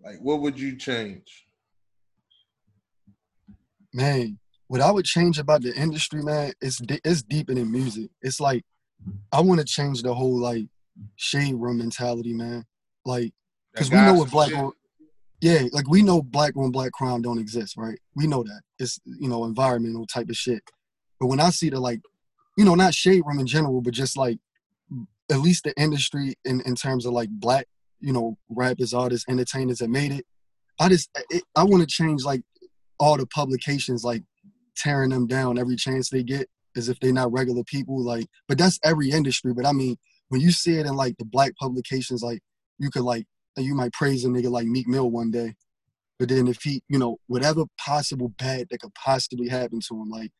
like 0.07 0.19
what 0.21 0.41
would 0.41 0.59
you 0.59 0.77
change? 0.77 1.47
man, 3.97 4.39
what 4.69 4.81
I 4.81 4.91
would 4.91 5.07
change 5.07 5.39
about 5.39 5.63
the 5.63 5.75
industry, 5.75 6.23
man, 6.23 6.53
it's 6.61 6.81
it's 7.05 7.23
deeper 7.23 7.55
than 7.55 7.73
music. 7.73 8.11
It's 8.23 8.41
like 8.41 8.63
I 9.33 9.41
want 9.41 9.61
to 9.61 9.67
change 9.67 10.03
the 10.03 10.15
whole 10.15 10.39
like 10.39 10.67
shade 11.17 11.55
room 11.55 11.79
mentality, 11.79 12.33
man. 12.33 12.65
Like, 13.05 13.33
because 13.73 13.91
we 13.91 13.97
know 13.97 14.15
what 14.15 14.31
black 14.31 14.53
on, 14.53 14.73
yeah, 15.41 15.63
like 15.73 15.89
we 15.89 16.03
know 16.03 16.23
black 16.23 16.57
on 16.57 16.71
black 16.71 16.93
crime 16.93 17.23
don't 17.23 17.39
exist, 17.39 17.77
right? 17.77 17.99
We 18.15 18.27
know 18.27 18.43
that 18.43 18.61
it's 18.79 19.01
you 19.05 19.29
know 19.29 19.45
environmental 19.45 20.07
type 20.07 20.29
of 20.29 20.37
shit. 20.37 20.63
But 21.19 21.29
when 21.29 21.41
I 21.41 21.51
see 21.51 21.71
the 21.71 21.81
like, 21.81 22.01
you 22.59 22.65
know, 22.65 22.75
not 22.75 22.95
shade 22.95 23.23
room 23.25 23.39
in 23.39 23.47
general, 23.47 23.81
but 23.81 23.95
just 23.95 24.17
like 24.17 24.39
at 25.31 25.41
least 25.41 25.65
the 25.65 25.75
industry 25.81 26.35
in 26.45 26.61
in 26.63 26.75
terms 26.75 27.07
of 27.07 27.13
like 27.13 27.31
black, 27.31 27.67
you 28.01 28.13
know, 28.13 28.37
rappers, 28.49 28.95
artists, 28.95 29.27
entertainers 29.29 29.79
that 29.79 29.91
made 29.91 30.13
it. 30.13 30.25
I 30.79 30.89
just 30.89 31.11
it, 31.31 31.43
I 31.55 31.65
want 31.65 31.83
to 31.83 31.87
change 31.87 32.25
like 32.25 32.43
all 32.99 33.17
the 33.17 33.27
publications 33.27 34.05
like 34.05 34.23
tearing 34.77 35.11
them 35.11 35.27
down 35.27 35.59
every 35.59 35.77
chance 35.77 36.11
they 36.11 36.23
get 36.23 36.49
as 36.77 36.89
if 36.89 37.01
they're 37.01 37.13
not 37.13 37.33
regular 37.33 37.65
people 37.65 38.03
like 38.03 38.27
but 38.49 38.59
that's 38.59 38.79
every 38.85 39.11
industry 39.11 39.53
but 39.55 39.67
i 39.67 39.73
mean 39.73 39.97
when 40.29 40.41
you 40.41 40.51
see 40.51 40.77
it 40.77 40.87
in 40.87 40.95
like 40.95 41.17
the 41.19 41.25
black 41.25 41.53
publications 41.57 42.23
like 42.23 42.41
you 42.79 42.91
could 42.91 43.03
like 43.03 43.25
you 43.57 43.75
might 43.75 43.93
praise 43.93 44.25
a 44.25 44.29
nigga 44.29 44.51
like 44.51 44.67
meek 44.67 44.87
mill 44.87 45.11
one 45.11 45.31
day 45.31 45.55
but 46.19 46.29
then 46.29 46.47
if 46.47 46.63
he 46.63 46.83
you 46.89 46.99
know 46.99 47.17
whatever 47.27 47.65
possible 47.79 48.33
bad 48.39 48.67
that 48.71 48.81
could 48.81 48.95
possibly 48.95 49.49
happen 49.49 49.81
to 49.81 49.95
him 49.95 50.11
like 50.11 50.31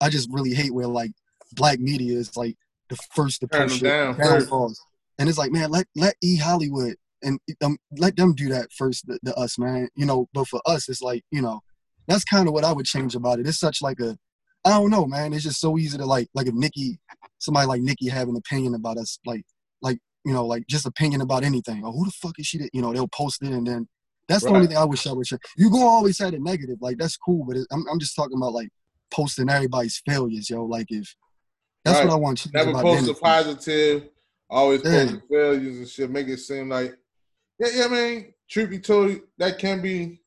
i 0.00 0.08
just 0.08 0.28
really 0.32 0.54
hate 0.54 0.74
where 0.74 0.88
like 0.88 1.12
black 1.52 1.78
media 1.78 2.18
is 2.18 2.36
like 2.36 2.56
the 2.90 2.96
first 3.14 3.40
to 3.40 3.48
push 3.48 3.80
down 3.80 4.16
downfalls 4.16 4.80
and 5.18 5.28
it's 5.28 5.38
like 5.38 5.52
man 5.52 5.70
let 5.70 5.86
let 5.94 6.16
e 6.22 6.36
hollywood 6.36 6.96
and 7.24 7.38
um, 7.62 7.76
let 7.98 8.16
them 8.16 8.34
do 8.34 8.48
that 8.48 8.72
first 8.72 9.06
to, 9.24 9.34
us 9.34 9.58
man 9.58 9.88
you 9.96 10.06
know 10.06 10.28
but 10.32 10.46
for 10.46 10.60
us 10.66 10.88
it's 10.88 11.02
like 11.02 11.22
you 11.30 11.42
know 11.42 11.60
that's 12.06 12.24
kind 12.24 12.48
of 12.48 12.54
what 12.54 12.64
I 12.64 12.72
would 12.72 12.86
change 12.86 13.14
about 13.14 13.38
it. 13.38 13.46
It's 13.46 13.58
such 13.58 13.80
like 13.82 14.00
a, 14.00 14.16
I 14.64 14.70
don't 14.70 14.90
know, 14.90 15.06
man. 15.06 15.32
It's 15.32 15.44
just 15.44 15.60
so 15.60 15.78
easy 15.78 15.98
to 15.98 16.06
like, 16.06 16.28
like 16.34 16.46
if 16.46 16.54
Nikki, 16.54 16.98
somebody 17.38 17.66
like 17.66 17.82
Nikki 17.82 18.08
have 18.08 18.28
an 18.28 18.36
opinion 18.36 18.74
about 18.74 18.98
us, 18.98 19.18
like, 19.26 19.42
like 19.82 19.98
you 20.24 20.32
know, 20.32 20.46
like 20.46 20.66
just 20.68 20.86
opinion 20.86 21.20
about 21.20 21.44
anything. 21.44 21.82
Oh, 21.84 21.92
who 21.92 22.04
the 22.04 22.10
fuck 22.10 22.38
is 22.38 22.46
she? 22.46 22.58
That, 22.58 22.70
you 22.72 22.82
know, 22.82 22.92
they'll 22.92 23.08
post 23.08 23.42
it 23.42 23.52
and 23.52 23.66
then 23.66 23.88
that's 24.28 24.44
the 24.44 24.50
only 24.50 24.66
thing 24.66 24.78
I 24.78 24.84
wish 24.84 25.06
I 25.06 25.12
would 25.12 25.26
change. 25.26 25.42
You 25.56 25.70
gonna 25.70 25.84
always 25.84 26.18
have 26.18 26.32
the 26.32 26.38
negative, 26.38 26.78
like 26.80 26.96
that's 26.96 27.16
cool, 27.16 27.44
but 27.46 27.56
it, 27.56 27.66
I'm 27.70 27.84
I'm 27.90 27.98
just 27.98 28.16
talking 28.16 28.38
about 28.38 28.54
like 28.54 28.70
posting 29.10 29.50
everybody's 29.50 30.00
failures, 30.06 30.48
yo. 30.48 30.64
Like 30.64 30.86
if 30.88 31.14
that's 31.84 31.98
Right. 31.98 32.06
what 32.06 32.14
I 32.14 32.16
want. 32.16 32.38
to 32.38 32.50
Never 32.54 32.70
about 32.70 32.82
post 32.82 33.04
the 33.04 33.10
a 33.10 33.14
positive, 33.14 34.08
always 34.48 34.80
Yeah. 34.82 35.04
post 35.04 35.12
the 35.28 35.34
failures 35.34 35.76
and 35.76 35.88
shit. 35.88 36.10
Make 36.10 36.28
it 36.28 36.38
seem 36.38 36.70
like, 36.70 36.96
yeah, 37.58 37.68
yeah, 37.74 37.84
I 37.84 37.88
mean, 37.88 38.34
truth 38.50 38.70
be 38.70 38.78
told, 38.78 39.18
that 39.38 39.58
can 39.58 39.80
be. 39.82 40.20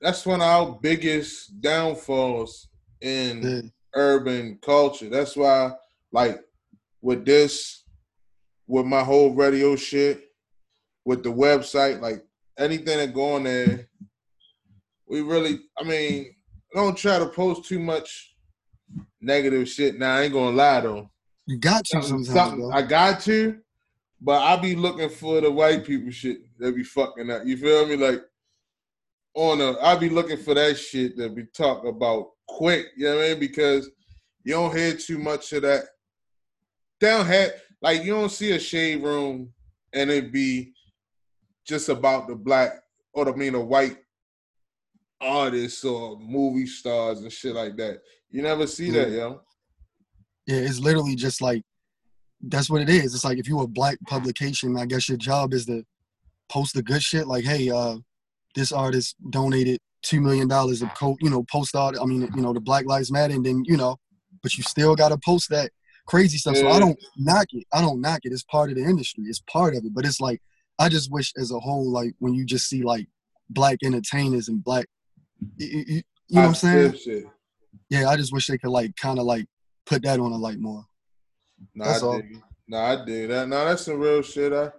That's 0.00 0.24
one 0.24 0.40
of 0.40 0.46
our 0.46 0.78
biggest 0.80 1.60
downfalls 1.60 2.68
in 3.00 3.72
urban 3.94 4.58
culture. 4.62 5.08
That's 5.08 5.36
why, 5.36 5.72
like, 6.12 6.40
with 7.00 7.24
this, 7.24 7.84
with 8.66 8.86
my 8.86 9.02
whole 9.02 9.34
radio 9.34 9.76
shit, 9.76 10.30
with 11.04 11.24
the 11.24 11.32
website, 11.32 12.00
like 12.00 12.24
anything 12.58 12.98
that 12.98 13.12
go 13.12 13.34
on 13.34 13.42
there, 13.42 13.88
we 15.08 15.20
really, 15.20 15.58
I 15.78 15.82
mean, 15.82 16.34
don't 16.74 16.96
try 16.96 17.18
to 17.18 17.26
post 17.26 17.64
too 17.64 17.80
much 17.80 18.34
negative 19.20 19.68
shit. 19.68 19.98
Now 19.98 20.16
I 20.16 20.22
ain't 20.22 20.32
gonna 20.32 20.56
lie 20.56 20.80
though. 20.80 21.10
You 21.46 21.58
got 21.58 21.84
to 21.86 22.02
Something, 22.02 22.24
sometimes, 22.24 22.50
something-. 22.50 22.72
I 22.72 22.82
got 22.82 23.20
to, 23.22 23.58
but 24.24 24.40
I 24.40 24.56
be 24.56 24.76
looking 24.76 25.08
for 25.08 25.40
the 25.40 25.50
white 25.50 25.84
people 25.84 26.12
shit 26.12 26.38
that 26.58 26.76
be 26.76 26.84
fucking 26.84 27.28
up. 27.28 27.42
You 27.44 27.56
feel 27.56 27.86
me? 27.86 27.96
Like 27.96 28.22
on 29.34 29.60
a, 29.60 29.78
I 29.80 29.96
be 29.96 30.08
looking 30.08 30.36
for 30.36 30.54
that 30.54 30.78
shit 30.78 31.16
that 31.16 31.34
we 31.34 31.44
talk 31.46 31.84
about 31.84 32.28
quick. 32.46 32.86
You 32.96 33.06
know 33.06 33.16
what 33.16 33.24
I 33.24 33.28
mean? 33.30 33.40
Because 33.40 33.90
you 34.44 34.54
don't 34.54 34.76
hear 34.76 34.94
too 34.94 35.18
much 35.18 35.52
of 35.52 35.62
that. 35.62 35.86
Down 37.00 37.26
hat, 37.26 37.56
like 37.80 38.04
you 38.04 38.12
don't 38.12 38.30
see 38.30 38.52
a 38.52 38.60
shade 38.60 39.02
room 39.02 39.52
and 39.92 40.08
it 40.08 40.32
be 40.32 40.72
just 41.66 41.88
about 41.88 42.28
the 42.28 42.36
black 42.36 42.74
or 43.14 43.28
I 43.28 43.32
mean 43.34 43.54
the 43.54 43.60
white 43.60 43.98
artists 45.20 45.84
or 45.84 46.16
movie 46.20 46.66
stars 46.66 47.22
and 47.22 47.32
shit 47.32 47.56
like 47.56 47.76
that. 47.76 48.02
You 48.30 48.42
never 48.42 48.68
see 48.68 48.90
that, 48.90 49.10
yo. 49.10 49.40
Yeah, 50.46 50.58
it's 50.58 50.78
literally 50.78 51.16
just 51.16 51.42
like 51.42 51.64
that's 52.42 52.68
what 52.68 52.82
it 52.82 52.88
is. 52.88 53.14
It's 53.14 53.24
like 53.24 53.38
if 53.38 53.48
you 53.48 53.60
a 53.60 53.66
black 53.66 53.98
publication, 54.08 54.76
I 54.76 54.86
guess 54.86 55.08
your 55.08 55.18
job 55.18 55.52
is 55.54 55.66
to 55.66 55.84
post 56.48 56.74
the 56.74 56.82
good 56.82 57.02
shit. 57.02 57.26
Like, 57.26 57.44
hey, 57.44 57.70
uh, 57.70 57.96
this 58.54 58.72
artist 58.72 59.16
donated 59.30 59.78
two 60.02 60.20
million 60.20 60.48
dollars 60.48 60.82
of. 60.82 60.90
You 61.20 61.30
know, 61.30 61.44
post 61.50 61.74
art. 61.74 61.96
I 62.00 62.04
mean, 62.04 62.28
you 62.34 62.42
know, 62.42 62.52
the 62.52 62.60
Black 62.60 62.86
Lives 62.86 63.12
Matter, 63.12 63.34
and 63.34 63.44
then 63.44 63.62
you 63.66 63.76
know, 63.76 63.96
but 64.42 64.56
you 64.56 64.62
still 64.62 64.94
got 64.94 65.10
to 65.10 65.18
post 65.24 65.50
that 65.50 65.70
crazy 66.06 66.38
stuff. 66.38 66.56
So 66.56 66.68
I 66.68 66.78
don't 66.78 66.98
knock 67.16 67.46
it. 67.52 67.64
I 67.72 67.80
don't 67.80 68.00
knock 68.00 68.20
it. 68.24 68.32
It's 68.32 68.44
part 68.44 68.70
of 68.70 68.76
the 68.76 68.82
industry. 68.82 69.24
It's 69.24 69.40
part 69.50 69.74
of 69.74 69.84
it. 69.84 69.94
But 69.94 70.04
it's 70.04 70.20
like 70.20 70.40
I 70.78 70.88
just 70.88 71.10
wish 71.12 71.32
as 71.36 71.52
a 71.52 71.60
whole, 71.60 71.90
like 71.90 72.14
when 72.18 72.34
you 72.34 72.44
just 72.44 72.68
see 72.68 72.82
like 72.82 73.06
black 73.50 73.78
entertainers 73.84 74.48
and 74.48 74.62
black, 74.64 74.86
you, 75.56 75.66
you, 75.66 75.84
you 75.86 76.02
know 76.30 76.40
what 76.40 76.48
I'm 76.48 76.54
saying? 76.54 76.90
Yeah, 77.88 78.08
I 78.08 78.16
just 78.16 78.32
wish 78.32 78.46
they 78.46 78.58
could 78.58 78.70
like 78.70 78.96
kind 78.96 79.18
of 79.18 79.24
like 79.24 79.46
put 79.86 80.02
that 80.02 80.18
on 80.18 80.32
a 80.32 80.36
light 80.36 80.58
more. 80.58 80.84
No, 81.74 81.84
That's 81.84 82.02
I 82.02 82.06
all. 82.06 82.16
dig. 82.20 82.36
No, 82.68 82.78
I 82.78 83.04
dig 83.04 83.28
that. 83.30 83.48
No, 83.48 83.64
that's 83.64 83.82
some 83.84 83.98
real 83.98 84.22
shit. 84.22 84.52
I, 84.52 84.70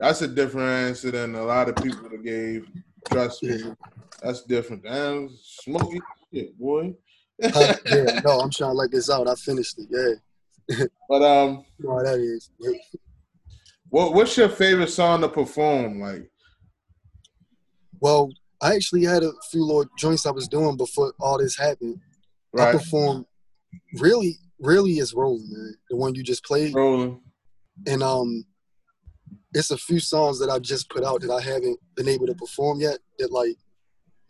that's 0.00 0.22
a 0.22 0.28
different 0.28 0.68
answer 0.88 1.10
than 1.10 1.34
a 1.34 1.42
lot 1.44 1.68
of 1.68 1.76
people 1.76 2.08
that 2.08 2.22
gave. 2.22 2.66
Trust 3.10 3.42
me, 3.42 3.56
Yeah. 3.56 3.74
that's 4.22 4.42
different. 4.44 4.82
Damn, 4.84 5.30
smoky 5.42 6.00
shit, 6.32 6.58
boy. 6.58 6.94
Uh, 7.42 7.74
yeah, 7.86 8.20
no, 8.24 8.40
I'm 8.40 8.50
trying 8.50 8.70
to 8.70 8.74
let 8.74 8.90
this 8.90 9.08
out. 9.10 9.28
I 9.28 9.34
finished 9.34 9.78
it. 9.78 10.18
Yeah, 10.68 10.84
But 11.08 11.22
um, 11.22 11.64
how 11.86 12.02
that 12.02 12.18
is. 12.18 12.50
what 13.88 14.12
what's 14.14 14.36
your 14.36 14.48
favorite 14.48 14.90
song 14.90 15.20
to 15.22 15.28
perform? 15.28 16.00
Like, 16.00 16.28
Well, 18.00 18.30
I 18.60 18.74
actually 18.74 19.04
had 19.04 19.22
a 19.22 19.32
few 19.50 19.64
little 19.64 19.86
joints 19.98 20.26
I 20.26 20.30
was 20.32 20.48
doing 20.48 20.76
before 20.76 21.12
all 21.20 21.38
this 21.38 21.56
happened. 21.56 22.00
I 22.58 22.72
performed 22.72 23.24
really, 24.00 24.36
really 24.60 24.98
is 24.98 25.14
rolling, 25.14 25.48
man. 25.50 25.74
The 25.90 25.96
one 25.96 26.14
you 26.14 26.22
just 26.22 26.44
played. 26.44 26.74
Rolling. 26.74 27.20
and 27.86 28.02
um 28.02 28.44
it's 29.54 29.70
a 29.70 29.78
few 29.78 29.98
songs 30.00 30.38
that 30.40 30.50
I 30.50 30.58
just 30.58 30.90
put 30.90 31.04
out 31.04 31.20
that 31.22 31.30
I 31.30 31.40
haven't 31.40 31.78
been 31.96 32.08
able 32.08 32.26
to 32.26 32.34
perform 32.34 32.80
yet. 32.80 32.98
That 33.18 33.32
like, 33.32 33.56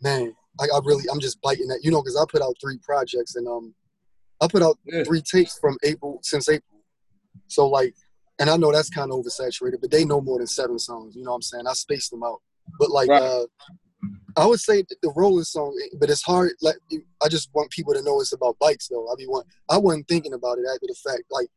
man, 0.01 0.33
I, 0.59 0.65
I 0.73 0.79
really 0.83 1.03
I'm 1.11 1.19
just 1.19 1.41
biting 1.41 1.67
that, 1.67 1.79
you 1.83 1.91
know, 1.91 2.01
because 2.01 2.15
I 2.17 2.23
put 2.29 2.41
out 2.41 2.55
three 2.61 2.77
projects 2.83 3.35
and 3.35 3.47
um 3.47 3.73
I 4.41 4.47
put 4.47 4.61
out 4.63 4.77
Yeah. 4.85 5.03
three 5.03 5.21
tapes 5.21 5.57
from 5.59 5.77
April 5.83 6.19
since 6.23 6.47
April. 6.47 6.81
So 7.47 7.67
like, 7.67 7.93
and 8.39 8.49
I 8.49 8.55
know 8.57 8.71
that's 8.71 8.89
kind 8.89 9.11
of 9.11 9.17
oversaturated, 9.19 9.81
but 9.81 9.91
they 9.91 10.05
know 10.05 10.21
more 10.21 10.37
than 10.37 10.47
seven 10.47 10.79
songs. 10.79 11.15
You 11.15 11.23
know 11.23 11.31
what 11.31 11.37
I'm 11.37 11.41
saying? 11.41 11.67
I 11.67 11.73
spaced 11.73 12.11
them 12.11 12.23
out, 12.23 12.41
but 12.79 12.89
like, 12.91 13.09
Right. 13.09 13.21
uh 13.21 13.45
I 14.37 14.45
would 14.45 14.59
say 14.59 14.83
the 15.01 15.13
rolling 15.15 15.43
song, 15.43 15.77
but 15.99 16.09
it's 16.09 16.23
hard. 16.23 16.51
Like, 16.61 16.77
I 17.23 17.27
just 17.27 17.49
want 17.53 17.71
people 17.71 17.93
to 17.93 18.01
know 18.01 18.21
it's 18.21 18.33
about 18.33 18.57
bikes, 18.59 18.87
though. 18.87 19.07
I 19.11 19.15
be 19.17 19.27
want 19.27 19.47
I 19.69 19.77
wasn't 19.77 20.07
thinking 20.07 20.33
about 20.33 20.57
it 20.57 20.65
after 20.71 20.87
the 20.87 20.95
fact. 21.03 21.23
Like 21.29 21.47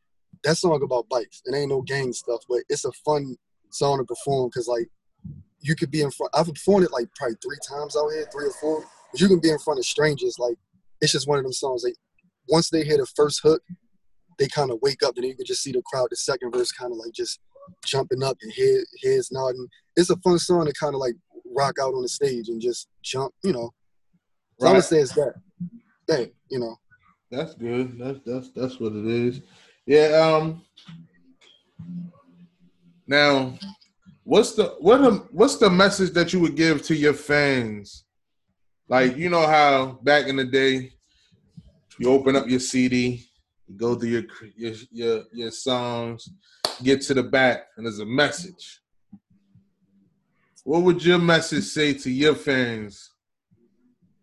that 0.45 0.57
song 0.57 0.83
about 0.83 1.09
bikes. 1.09 1.43
It 1.45 1.55
ain't 1.55 1.71
no 1.71 1.83
gang 1.83 2.13
stuff, 2.13 2.41
but 2.49 2.61
it's 2.69 2.85
a 2.85 2.93
fun 3.05 3.37
song 3.71 3.99
to 3.99 4.05
perform 4.05 4.49
because 4.49 4.69
like 4.69 4.89
you 5.61 5.77
could 5.77 5.91
be 5.91 6.03
in 6.03 6.11
front. 6.11 6.35
I've 6.35 6.47
performed 6.47 6.87
it 6.87 6.93
like 6.93 7.09
probably 7.15 7.37
three 7.43 7.59
times 7.69 7.97
out 7.97 8.11
here, 8.11 8.27
three 8.33 8.47
or 8.47 8.53
four. 8.61 8.85
But 9.13 9.21
you 9.21 9.29
can 9.29 9.39
be 9.39 9.51
in 9.51 9.59
front 9.59 9.79
of 9.79 9.87
strangers. 9.87 10.37
Like 10.39 10.57
it's 11.01 11.13
just 11.13 11.29
one 11.29 11.39
of 11.39 11.45
them 11.45 11.53
songs. 11.53 11.85
Like 11.85 11.97
once 12.49 12.71
they 12.71 12.85
hear 12.85 12.97
the 12.97 13.07
first 13.15 13.41
hook, 13.43 13.63
they 14.39 14.49
kind 14.49 14.71
of 14.71 14.79
wake 14.83 15.03
up 15.03 15.17
and 15.17 15.27
you 15.27 15.37
can 15.37 15.47
just 15.47 15.63
see 15.63 15.73
the 15.73 15.83
crowd. 15.83 16.09
The 16.11 16.17
second 16.17 16.53
verse 16.53 16.73
kind 16.73 16.93
of 16.93 16.99
like 16.99 17.13
just 17.13 17.39
jumping 17.85 18.23
up 18.23 18.37
and 18.43 18.53
head, 18.53 18.85
heads 19.05 19.31
nodding. 19.31 19.69
It's 19.97 20.11
a 20.11 20.17
fun 20.17 20.39
song 20.39 20.67
to 20.67 20.73
kind 20.73 20.95
of 20.95 21.01
like 21.01 21.15
rock 21.55 21.77
out 21.81 21.95
on 21.95 22.03
the 22.03 22.09
stage 22.09 22.49
and 22.49 22.61
just 22.61 22.89
jump. 23.03 23.33
You 23.43 23.53
know, 23.53 23.71
so 24.59 24.69
I 24.69 24.73
would 24.73 24.85
say 24.85 24.99
it's 24.99 25.15
that. 25.15 25.35
That 26.09 26.33
you 26.49 26.59
know. 26.59 26.77
That's 27.31 27.55
good. 27.55 27.99
That's 27.99 28.21
that's 28.25 28.51
that's 28.51 28.81
what 28.81 28.93
it 28.93 29.07
is. 29.07 29.41
Yeah. 29.87 30.09
Um. 30.19 30.63
Now, 33.07 33.59
what's 34.25 34.53
the 34.53 34.77
what 34.81 35.01
a, 35.01 35.11
what's 35.33 35.57
the 35.57 35.71
message 35.71 36.13
that 36.13 36.33
you 36.33 36.41
would 36.41 36.57
give 36.57 36.83
to 36.83 36.95
your 36.95 37.15
fans? 37.15 38.05
Like 38.89 39.17
you 39.17 39.29
know 39.29 39.47
how 39.47 39.99
back 40.03 40.27
in 40.27 40.37
the 40.37 40.45
day, 40.45 40.93
you 41.99 42.11
open 42.11 42.37
up 42.37 42.49
your 42.49 42.61
CD, 42.61 43.25
you 43.67 43.77
go 43.77 43.95
through 43.95 44.11
your 44.11 44.25
your 44.57 44.75
your, 44.91 45.23
your 45.33 45.51
songs, 45.51 46.29
get 46.83 47.01
to 47.03 47.15
the 47.15 47.23
back, 47.23 47.69
and 47.77 47.87
there's 47.87 48.01
a 48.01 48.07
message. 48.07 48.82
What 50.65 50.83
would 50.83 51.05
your 51.05 51.19
message 51.19 51.65
say 51.65 51.93
to 51.95 52.11
your 52.11 52.35
fans 52.35 53.11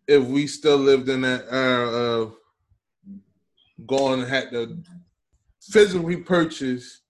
if 0.08 0.24
we 0.24 0.48
still 0.48 0.78
lived 0.78 1.10
in 1.10 1.22
that 1.22 1.46
era 1.52 1.88
of 1.88 2.36
going 3.86 4.26
had 4.26 4.50
to 4.52 4.82
physically 5.62 6.18
purchase, 6.18 7.02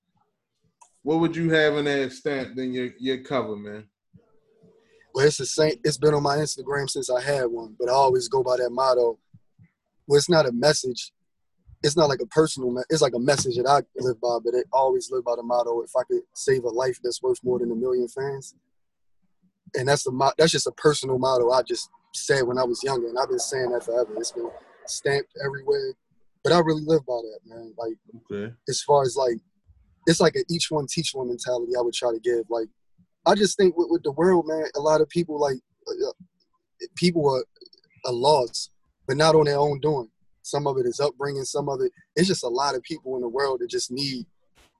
what 1.04 1.20
would 1.20 1.36
you 1.36 1.52
have 1.52 1.78
in 1.78 1.86
that 1.86 2.12
stamp 2.12 2.56
than 2.56 2.74
your, 2.74 2.90
your 3.00 3.20
cover, 3.20 3.56
man? 3.56 3.88
Well, 5.14 5.26
it's 5.26 5.38
the 5.38 5.46
same. 5.46 5.74
It's 5.84 5.98
been 5.98 6.14
on 6.14 6.24
my 6.24 6.38
Instagram 6.38 6.90
since 6.90 7.10
I 7.10 7.22
had 7.22 7.46
one, 7.46 7.76
but 7.80 7.90
I 7.90 7.94
always 7.94 8.28
go 8.28 8.44
by 8.44 8.58
that 8.58 8.70
motto. 8.72 9.20
Well, 10.08 10.18
it's 10.18 10.30
not 10.30 10.48
a 10.48 10.52
message. 10.52 11.12
It's 11.84 11.96
not 11.96 12.10
like 12.10 12.22
a 12.22 12.28
personal. 12.28 12.72
Me- 12.72 12.84
it's 12.90 13.02
like 13.02 13.14
a 13.16 13.20
message 13.20 13.56
that 13.58 13.68
I 13.68 13.82
live 14.02 14.20
by, 14.22 14.38
but 14.44 14.54
it 14.54 14.66
always 14.74 15.10
live 15.12 15.24
by 15.24 15.36
the 15.36 15.44
motto: 15.44 15.82
if 15.82 15.92
I 15.98 16.04
could 16.04 16.22
save 16.34 16.64
a 16.64 16.70
life 16.70 17.00
that's 17.04 17.24
worth 17.24 17.40
more 17.44 17.60
than 17.60 17.72
a 17.72 17.76
million 17.76 18.08
fans, 18.08 18.56
and 19.76 19.88
that's 19.88 20.04
the 20.04 20.34
that's 20.38 20.52
just 20.52 20.68
a 20.68 20.72
personal 20.72 21.18
motto 21.20 21.52
I 21.52 21.62
just 21.64 21.90
said 22.14 22.44
when 22.44 22.58
I 22.58 22.64
was 22.64 22.84
younger, 22.84 23.08
and 23.08 23.18
I've 23.18 23.30
been 23.30 23.40
saying 23.40 23.72
that 23.72 23.84
forever. 23.84 24.14
It's 24.18 24.32
been 24.32 24.50
stamped 24.88 25.32
everywhere, 25.44 25.94
but 26.44 26.54
I 26.54 26.60
really 26.60 26.84
live 26.86 27.06
by 27.06 27.16
that, 27.16 27.40
man. 27.46 27.74
Like 27.78 27.94
Okay. 28.32 28.54
as 28.68 28.82
far 28.82 29.04
as 29.04 29.16
like 29.16 29.38
it's 30.08 30.20
like 30.20 30.36
a 30.36 30.44
each 30.50 30.72
one 30.72 30.88
teach 30.88 31.12
one 31.14 31.28
mentality 31.28 31.74
I 31.78 31.82
would 31.82 31.94
try 31.94 32.12
to 32.12 32.20
give. 32.20 32.46
Like 32.50 32.68
I 33.26 33.36
just 33.36 33.58
think 33.58 33.78
with, 33.78 33.88
with 33.90 34.04
the 34.04 34.12
world, 34.12 34.46
man, 34.48 34.66
a 34.76 34.80
lot 34.80 35.02
of 35.02 35.10
people 35.10 35.40
like 35.40 35.58
uh, 35.88 36.12
people 36.96 37.30
are, 37.30 37.46
are 38.10 38.14
lost, 38.14 38.72
but 39.08 39.18
not 39.18 39.36
on 39.36 39.46
their 39.46 39.60
own 39.60 39.80
doing. 39.80 40.10
Some 40.42 40.66
of 40.66 40.78
it 40.78 40.86
is 40.86 41.00
upbringing. 41.00 41.44
Some 41.44 41.70
of 41.70 41.82
it 41.82 41.92
it's 42.16 42.28
just 42.28 42.44
a 42.44 42.48
lot 42.48 42.76
of 42.76 42.84
people 42.84 43.16
in 43.16 43.22
the 43.22 43.30
world 43.30 43.60
that 43.60 43.70
just 43.70 43.92
need 43.92 44.26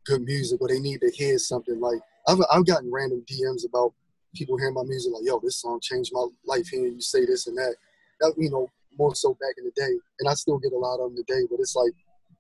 good 0.06 0.22
music 0.22 0.60
or 0.62 0.68
they 0.68 0.80
need 0.80 1.02
to 1.02 1.12
hear 1.12 1.38
something. 1.38 1.80
Like 1.80 2.00
I've 2.28 2.40
I've 2.52 2.66
gotten 2.66 2.92
random 2.92 3.24
DMs 3.30 3.66
about 3.68 3.94
people 4.36 4.58
hearing 4.58 4.74
my 4.76 4.84
music 4.84 5.12
like, 5.14 5.24
yo, 5.26 5.40
this 5.40 5.58
song 5.62 5.80
changed 5.82 6.12
my 6.14 6.28
life. 6.46 6.68
Hearing 6.68 6.94
you 6.94 7.02
say 7.02 7.26
this 7.26 7.48
and 7.48 7.58
that. 7.58 7.76
That 8.20 8.34
you 8.38 8.50
know 8.50 8.68
more 8.98 9.16
so 9.16 9.34
back 9.40 9.56
in 9.58 9.66
the 9.66 9.72
day, 9.76 9.98
and 10.20 10.30
I 10.30 10.34
still 10.34 10.58
get 10.58 10.74
a 10.74 10.78
lot 10.78 11.00
of 11.00 11.16
them 11.16 11.24
today. 11.26 11.48
But 11.50 11.60
it's 11.60 11.76
like 11.76 11.92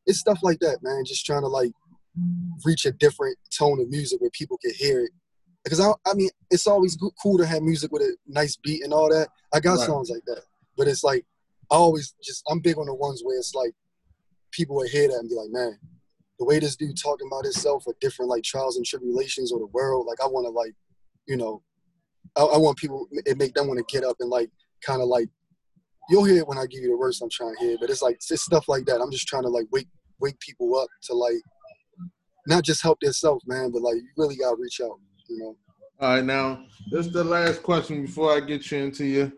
it's 0.05 0.19
stuff 0.19 0.39
like 0.43 0.59
that, 0.59 0.79
man. 0.83 1.03
Just 1.05 1.25
trying 1.25 1.41
to 1.41 1.47
like 1.47 1.71
reach 2.65 2.85
a 2.85 2.91
different 2.91 3.37
tone 3.57 3.79
of 3.79 3.89
music 3.89 4.19
where 4.21 4.29
people 4.31 4.57
can 4.57 4.73
hear 4.73 5.01
it. 5.01 5.11
Because 5.63 5.79
I, 5.79 5.91
I 6.05 6.13
mean, 6.13 6.29
it's 6.49 6.67
always 6.67 6.97
cool 7.21 7.37
to 7.37 7.45
have 7.45 7.61
music 7.61 7.91
with 7.91 8.01
a 8.01 8.15
nice 8.27 8.55
beat 8.57 8.83
and 8.83 8.93
all 8.93 9.09
that. 9.09 9.29
I 9.53 9.59
got 9.59 9.77
Right. 9.77 9.85
songs 9.85 10.09
like 10.09 10.23
that, 10.25 10.41
but 10.77 10.87
it's 10.87 11.03
like 11.03 11.25
I 11.71 11.75
always 11.75 12.13
just 12.23 12.43
I'm 12.49 12.59
big 12.59 12.77
on 12.77 12.87
the 12.87 12.95
ones 12.95 13.21
where 13.23 13.37
it's 13.37 13.53
like 13.53 13.73
people 14.51 14.75
will 14.77 14.87
hear 14.87 15.07
that 15.07 15.17
and 15.19 15.29
be 15.29 15.35
like, 15.35 15.51
man, 15.51 15.77
the 16.39 16.45
way 16.45 16.59
this 16.59 16.75
dude 16.75 16.97
talking 16.97 17.27
about 17.27 17.43
himself 17.43 17.83
or 17.85 17.93
different 18.01 18.29
like 18.29 18.43
trials 18.43 18.77
and 18.77 18.85
tribulations 18.85 19.51
or 19.51 19.59
the 19.59 19.67
world, 19.67 20.07
like 20.07 20.21
I 20.21 20.27
want 20.27 20.45
to 20.45 20.49
like, 20.49 20.73
you 21.27 21.37
know, 21.37 21.61
I, 22.39 22.43
I 22.43 22.57
want 22.57 22.77
people 22.77 23.07
it 23.11 23.37
make 23.37 23.53
them 23.53 23.67
want 23.67 23.79
to 23.79 23.95
get 23.95 24.07
up 24.07 24.15
and 24.19 24.29
like 24.29 24.49
kind 24.85 25.01
of 25.01 25.07
like 25.07 25.27
you'll 26.09 26.23
hear 26.23 26.37
it 26.37 26.47
when 26.47 26.57
I 26.57 26.65
give 26.65 26.81
you 26.81 26.89
the 26.89 26.97
words 26.97 27.21
I'm 27.21 27.29
trying 27.29 27.55
to 27.55 27.59
hear, 27.59 27.77
but 27.79 27.89
it's 27.89 28.01
like 28.01 28.15
it's 28.15 28.41
stuff 28.41 28.67
like 28.67 28.85
that. 28.85 29.01
I'm 29.01 29.11
just 29.11 29.27
trying 29.27 29.43
to 29.43 29.49
like 29.49 29.67
wake 29.71 29.87
wake 30.19 30.39
people 30.39 30.75
up 30.77 30.87
to 31.03 31.13
like 31.13 31.41
not 32.47 32.63
just 32.63 32.81
help 32.81 32.99
themselves, 32.99 33.43
man, 33.45 33.71
but 33.71 33.81
like 33.81 33.95
you 33.95 34.07
really 34.17 34.37
gotta 34.37 34.55
reach 34.57 34.81
out, 34.81 34.97
you 35.27 35.37
know. 35.39 35.57
All 35.99 36.15
right, 36.15 36.23
now 36.23 36.63
this 36.91 37.05
is 37.05 37.11
the 37.11 37.23
last 37.23 37.61
question 37.61 38.05
before 38.05 38.35
I 38.35 38.39
get 38.39 38.71
you 38.71 38.79
into 38.79 39.05
your 39.05 39.31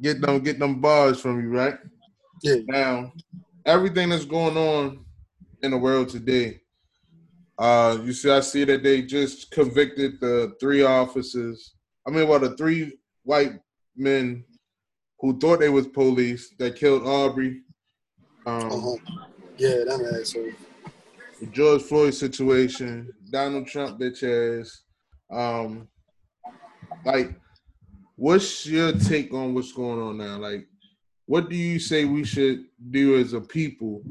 get 0.00 0.20
them 0.20 0.40
get 0.40 0.58
them 0.58 0.80
bars 0.80 1.20
from 1.20 1.40
you, 1.40 1.48
right? 1.48 1.78
Yeah. 2.42 2.56
Now, 2.66 3.12
everything 3.66 4.08
that's 4.08 4.24
going 4.24 4.56
on 4.56 5.04
in 5.62 5.70
the 5.70 5.78
world 5.78 6.08
today, 6.08 6.60
uh, 7.58 7.98
you 8.02 8.12
see, 8.12 8.30
I 8.30 8.40
see 8.40 8.64
that 8.64 8.82
they 8.82 9.02
just 9.02 9.50
convicted 9.50 10.20
the 10.20 10.54
three 10.58 10.82
officers. 10.82 11.74
I 12.06 12.10
mean, 12.10 12.28
well, 12.28 12.38
the 12.38 12.56
three 12.56 12.98
white 13.24 13.52
men 13.96 14.44
who 15.20 15.38
thought 15.38 15.60
they 15.60 15.68
was 15.68 15.86
police 15.86 16.54
that 16.58 16.76
killed 16.76 17.06
Arbery. 17.06 17.62
Um, 18.46 18.72
Uh-huh. 18.72 18.96
Yeah, 19.58 19.84
that 19.84 20.18
asshole. 20.18 20.50
the 21.40 21.46
George 21.46 21.82
Floyd 21.82 22.14
situation, 22.14 23.12
Donald 23.30 23.66
Trump 23.66 24.00
bitch 24.00 24.22
ass. 24.22 24.82
Um, 25.30 25.88
like, 27.04 27.34
what's 28.16 28.66
your 28.66 28.92
take 28.92 29.32
on 29.34 29.54
what's 29.54 29.72
going 29.72 30.00
on 30.00 30.16
now? 30.16 30.38
Like, 30.38 30.66
what 31.26 31.50
do 31.50 31.56
you 31.56 31.78
say 31.78 32.06
we 32.06 32.24
should 32.24 32.64
do 32.90 33.16
as 33.18 33.34
a 33.34 33.40
people, 33.40 34.02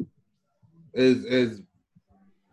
as 0.95 1.25
as 1.25 1.61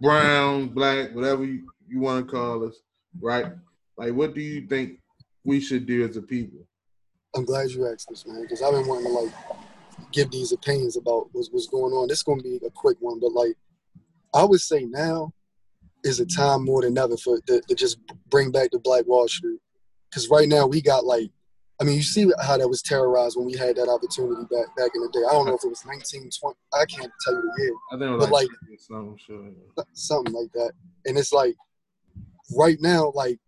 brown, 0.01 0.69
black, 0.69 1.15
whatever 1.15 1.45
you, 1.45 1.71
you 1.87 2.01
want 2.01 2.27
to 2.27 2.33
call 2.33 2.67
us, 2.67 2.77
right? 3.21 3.53
Like, 3.97 4.15
what 4.15 4.35
do 4.35 4.41
you 4.41 4.67
think 4.67 4.99
we 5.47 5.61
should 5.61 5.87
do 5.87 6.07
as 6.07 6.17
a 6.17 6.23
people? 6.23 6.67
I'm 7.35 7.45
glad 7.45 7.71
you 7.71 7.87
asked 7.87 8.09
this, 8.09 8.27
man, 8.27 8.43
because 8.43 8.63
I've 8.63 8.73
been 8.73 8.87
wanting 8.87 9.07
to 9.07 9.13
like 9.13 9.33
give 10.13 10.31
these 10.31 10.53
opinions 10.53 10.97
about 10.97 11.29
what's, 11.33 11.49
what's 11.51 11.69
going 11.69 11.93
on. 11.93 12.09
This 12.09 12.19
is 12.19 12.25
gonna 12.25 12.43
be 12.43 12.61
a 12.67 12.71
quick 12.71 12.97
one, 13.01 13.21
but 13.21 13.33
like 13.33 13.57
I 14.35 14.45
would 14.45 14.61
say 14.61 14.85
now 14.85 15.33
is 16.05 16.21
a 16.21 16.27
time 16.27 16.65
more 16.65 16.83
than 16.83 16.99
ever 16.99 17.17
for 17.17 17.41
to, 17.47 17.61
to 17.61 17.75
just 17.75 17.99
bring 18.29 18.51
back 18.51 18.71
the 18.73 18.79
Black 18.79 19.07
Wall 19.07 19.29
Street. 19.29 19.61
Because 20.11 20.29
right 20.29 20.49
now 20.49 20.67
we 20.67 20.83
got 20.83 21.05
like 21.05 21.31
I 21.81 21.85
mean, 21.85 21.97
you 21.97 22.03
see 22.03 22.33
how 22.43 22.57
that 22.57 22.69
was 22.69 22.81
terrorized 22.81 23.37
when 23.37 23.47
we 23.47 23.53
had 23.53 23.77
that 23.77 23.89
opportunity 23.89 24.43
back 24.51 24.75
back 24.77 24.91
in 24.95 25.03
the 25.03 25.11
day. 25.13 25.21
I 25.29 25.33
don't 25.33 25.47
know 25.47 25.55
if 25.55 25.65
it 25.65 25.69
was 25.69 25.85
1920. 25.85 26.57
I 26.73 26.87
can't 26.87 27.13
tell 27.23 27.35
you 27.35 27.53
the 27.57 27.63
year. 27.63 27.73
I 27.93 27.99
think 27.99 28.21
But, 28.21 28.31
like, 28.31 28.49
like- 28.71 28.81
something, 28.81 29.19
sure. 29.19 29.51
something 29.93 30.33
like 30.33 30.51
that. 30.53 30.73
And 31.05 31.19
it's 31.19 31.33
like 31.33 31.55
right 32.57 32.79
now, 32.81 33.13
like 33.15 33.39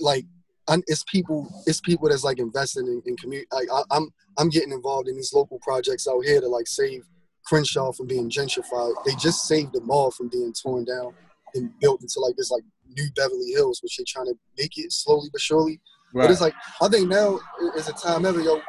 like 0.00 0.24
i 0.68 0.76
it's 0.86 1.04
people, 1.04 1.48
it's 1.66 1.80
people 1.80 2.08
that's 2.08 2.24
like 2.24 2.38
investing 2.38 2.86
in, 2.86 3.02
in 3.06 3.16
community. 3.16 3.48
Like 3.52 3.68
I, 3.72 3.82
I'm 3.90 4.08
I'm 4.38 4.48
getting 4.48 4.72
involved 4.72 5.08
in 5.08 5.14
these 5.14 5.32
local 5.32 5.58
projects 5.60 6.08
out 6.08 6.24
here 6.24 6.40
to 6.40 6.48
like 6.48 6.66
save 6.66 7.04
Crenshaw 7.46 7.92
from 7.92 8.06
being 8.06 8.30
gentrified. 8.30 8.94
They 9.04 9.14
just 9.16 9.46
saved 9.46 9.74
the 9.74 9.80
mall 9.82 10.10
from 10.10 10.28
being 10.28 10.52
torn 10.54 10.84
down 10.84 11.14
and 11.54 11.70
built 11.80 12.00
into 12.02 12.18
like 12.20 12.36
this 12.36 12.50
like 12.50 12.62
new 12.88 13.06
Beverly 13.14 13.50
Hills, 13.52 13.80
which 13.82 13.96
they're 13.96 14.06
trying 14.08 14.26
to 14.26 14.34
make 14.58 14.76
it 14.78 14.92
slowly 14.92 15.28
but 15.30 15.40
surely. 15.40 15.80
But 16.14 16.30
it's 16.30 16.40
like 16.40 16.54
I 16.80 16.88
think 16.88 17.08
now 17.08 17.40
is 17.76 17.88
a 17.88 17.92
time 17.92 18.24
ever, 18.24 18.40
yo. 18.40 18.60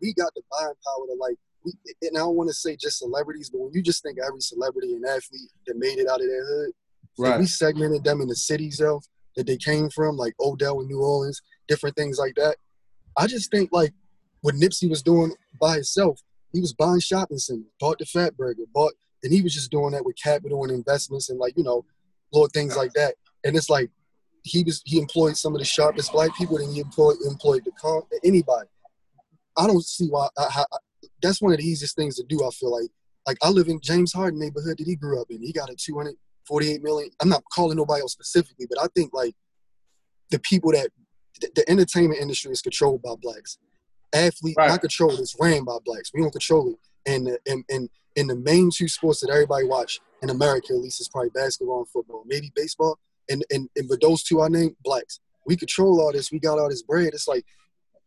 We 0.00 0.14
got 0.14 0.32
the 0.34 0.42
buying 0.52 0.68
power 0.68 1.06
to 1.08 1.16
like, 1.18 1.36
we, 1.64 1.72
and 2.02 2.16
I 2.16 2.20
don't 2.20 2.36
want 2.36 2.48
to 2.50 2.54
say 2.54 2.76
just 2.76 3.00
celebrities, 3.00 3.50
but 3.50 3.58
when 3.58 3.72
you 3.72 3.82
just 3.82 4.02
think 4.02 4.18
of 4.18 4.24
every 4.28 4.40
celebrity 4.40 4.92
and 4.94 5.04
athlete 5.04 5.50
that 5.66 5.76
made 5.76 5.98
it 5.98 6.06
out 6.08 6.20
of 6.20 6.26
their 6.28 6.46
hood, 6.46 6.70
Right. 7.18 7.40
we 7.40 7.46
segmented 7.46 8.04
them 8.04 8.20
in 8.20 8.28
the 8.28 8.36
cities 8.36 8.78
yo 8.78 9.00
that 9.38 9.46
they 9.46 9.56
came 9.56 9.88
from, 9.88 10.16
like 10.16 10.34
Odell 10.40 10.80
in 10.80 10.88
New 10.88 11.00
Orleans, 11.00 11.40
different 11.68 11.94
things 11.94 12.18
like 12.18 12.34
that. 12.34 12.56
I 13.16 13.28
just 13.28 13.52
think 13.52 13.70
like 13.72 13.92
what 14.40 14.56
Nipsey 14.56 14.90
was 14.90 15.00
doing 15.00 15.32
by 15.60 15.74
himself, 15.74 16.20
he 16.52 16.60
was 16.60 16.72
buying 16.72 16.98
shopping 16.98 17.38
centers, 17.38 17.64
bought 17.78 18.00
the 18.00 18.04
Fatburger, 18.04 18.66
bought, 18.74 18.94
and 19.22 19.32
he 19.32 19.40
was 19.40 19.54
just 19.54 19.70
doing 19.70 19.92
that 19.92 20.04
with 20.04 20.16
capital 20.22 20.64
and 20.64 20.72
investments 20.72 21.30
and 21.30 21.38
like 21.38 21.56
you 21.56 21.62
know, 21.62 21.84
little 22.32 22.48
things 22.48 22.76
like 22.76 22.92
that. 22.94 23.14
And 23.44 23.56
it's 23.56 23.70
like 23.70 23.90
he 24.42 24.64
was 24.64 24.82
he 24.84 24.98
employed 24.98 25.36
some 25.36 25.54
of 25.54 25.60
the 25.60 25.64
sharpest 25.64 26.12
black 26.12 26.34
people, 26.36 26.56
and 26.56 26.74
he 26.74 26.80
employed 26.80 27.16
employed 27.24 27.64
the 27.64 27.70
con 27.80 28.02
anybody. 28.24 28.68
I 29.56 29.68
don't 29.68 29.84
see 29.84 30.08
why. 30.08 30.28
I, 30.36 30.64
I, 30.72 30.78
that's 31.22 31.40
one 31.40 31.52
of 31.52 31.58
the 31.58 31.64
easiest 31.64 31.94
things 31.94 32.16
to 32.16 32.24
do. 32.24 32.44
I 32.44 32.50
feel 32.50 32.72
like 32.72 32.90
like 33.24 33.38
I 33.40 33.50
live 33.50 33.68
in 33.68 33.80
James 33.80 34.12
Harden 34.12 34.40
neighborhood 34.40 34.78
that 34.78 34.86
he 34.86 34.96
grew 34.96 35.20
up 35.20 35.30
in. 35.30 35.42
He 35.42 35.52
got 35.52 35.70
a 35.70 35.76
248 36.48 36.82
million. 36.82 37.10
I'm 37.20 37.28
not 37.28 37.42
calling 37.52 37.76
nobody 37.76 38.00
else 38.00 38.12
specifically, 38.12 38.66
but 38.68 38.80
I 38.82 38.86
think 38.94 39.12
like 39.12 39.34
the 40.30 40.38
people 40.40 40.72
that 40.72 40.90
the, 41.40 41.50
the 41.54 41.70
entertainment 41.70 42.20
industry 42.20 42.50
is 42.52 42.62
controlled 42.62 43.02
by 43.02 43.14
blacks. 43.20 43.58
Athlete 44.14 44.56
Right. 44.56 44.68
not 44.68 44.80
controlled, 44.80 45.20
it's 45.20 45.36
ran 45.38 45.64
by 45.64 45.76
blacks. 45.84 46.10
We 46.14 46.20
don't 46.22 46.30
control 46.32 46.70
it. 46.70 46.76
And 47.10 47.26
the- 47.26 47.40
and 47.46 47.64
and 47.68 47.88
in 48.16 48.26
the 48.26 48.34
main 48.36 48.70
two 48.74 48.88
sports 48.88 49.20
that 49.20 49.30
everybody 49.30 49.64
watch 49.66 50.00
in 50.22 50.30
America, 50.30 50.72
at 50.72 50.80
least, 50.80 51.00
is 51.00 51.08
probably 51.08 51.30
basketball 51.30 51.78
and 51.80 51.88
football, 51.88 52.24
maybe 52.26 52.50
baseball. 52.54 52.98
And 53.30 53.44
and 53.50 53.68
and 53.76 53.88
but 53.88 54.00
those 54.00 54.22
two 54.22 54.40
I 54.42 54.48
named 54.48 54.76
blacks. 54.82 55.20
We 55.46 55.56
control 55.56 56.00
all 56.00 56.12
this. 56.12 56.32
We 56.32 56.40
got 56.40 56.58
all 56.58 56.68
this 56.68 56.82
bread. 56.82 57.08
It's 57.14 57.28
like 57.28 57.44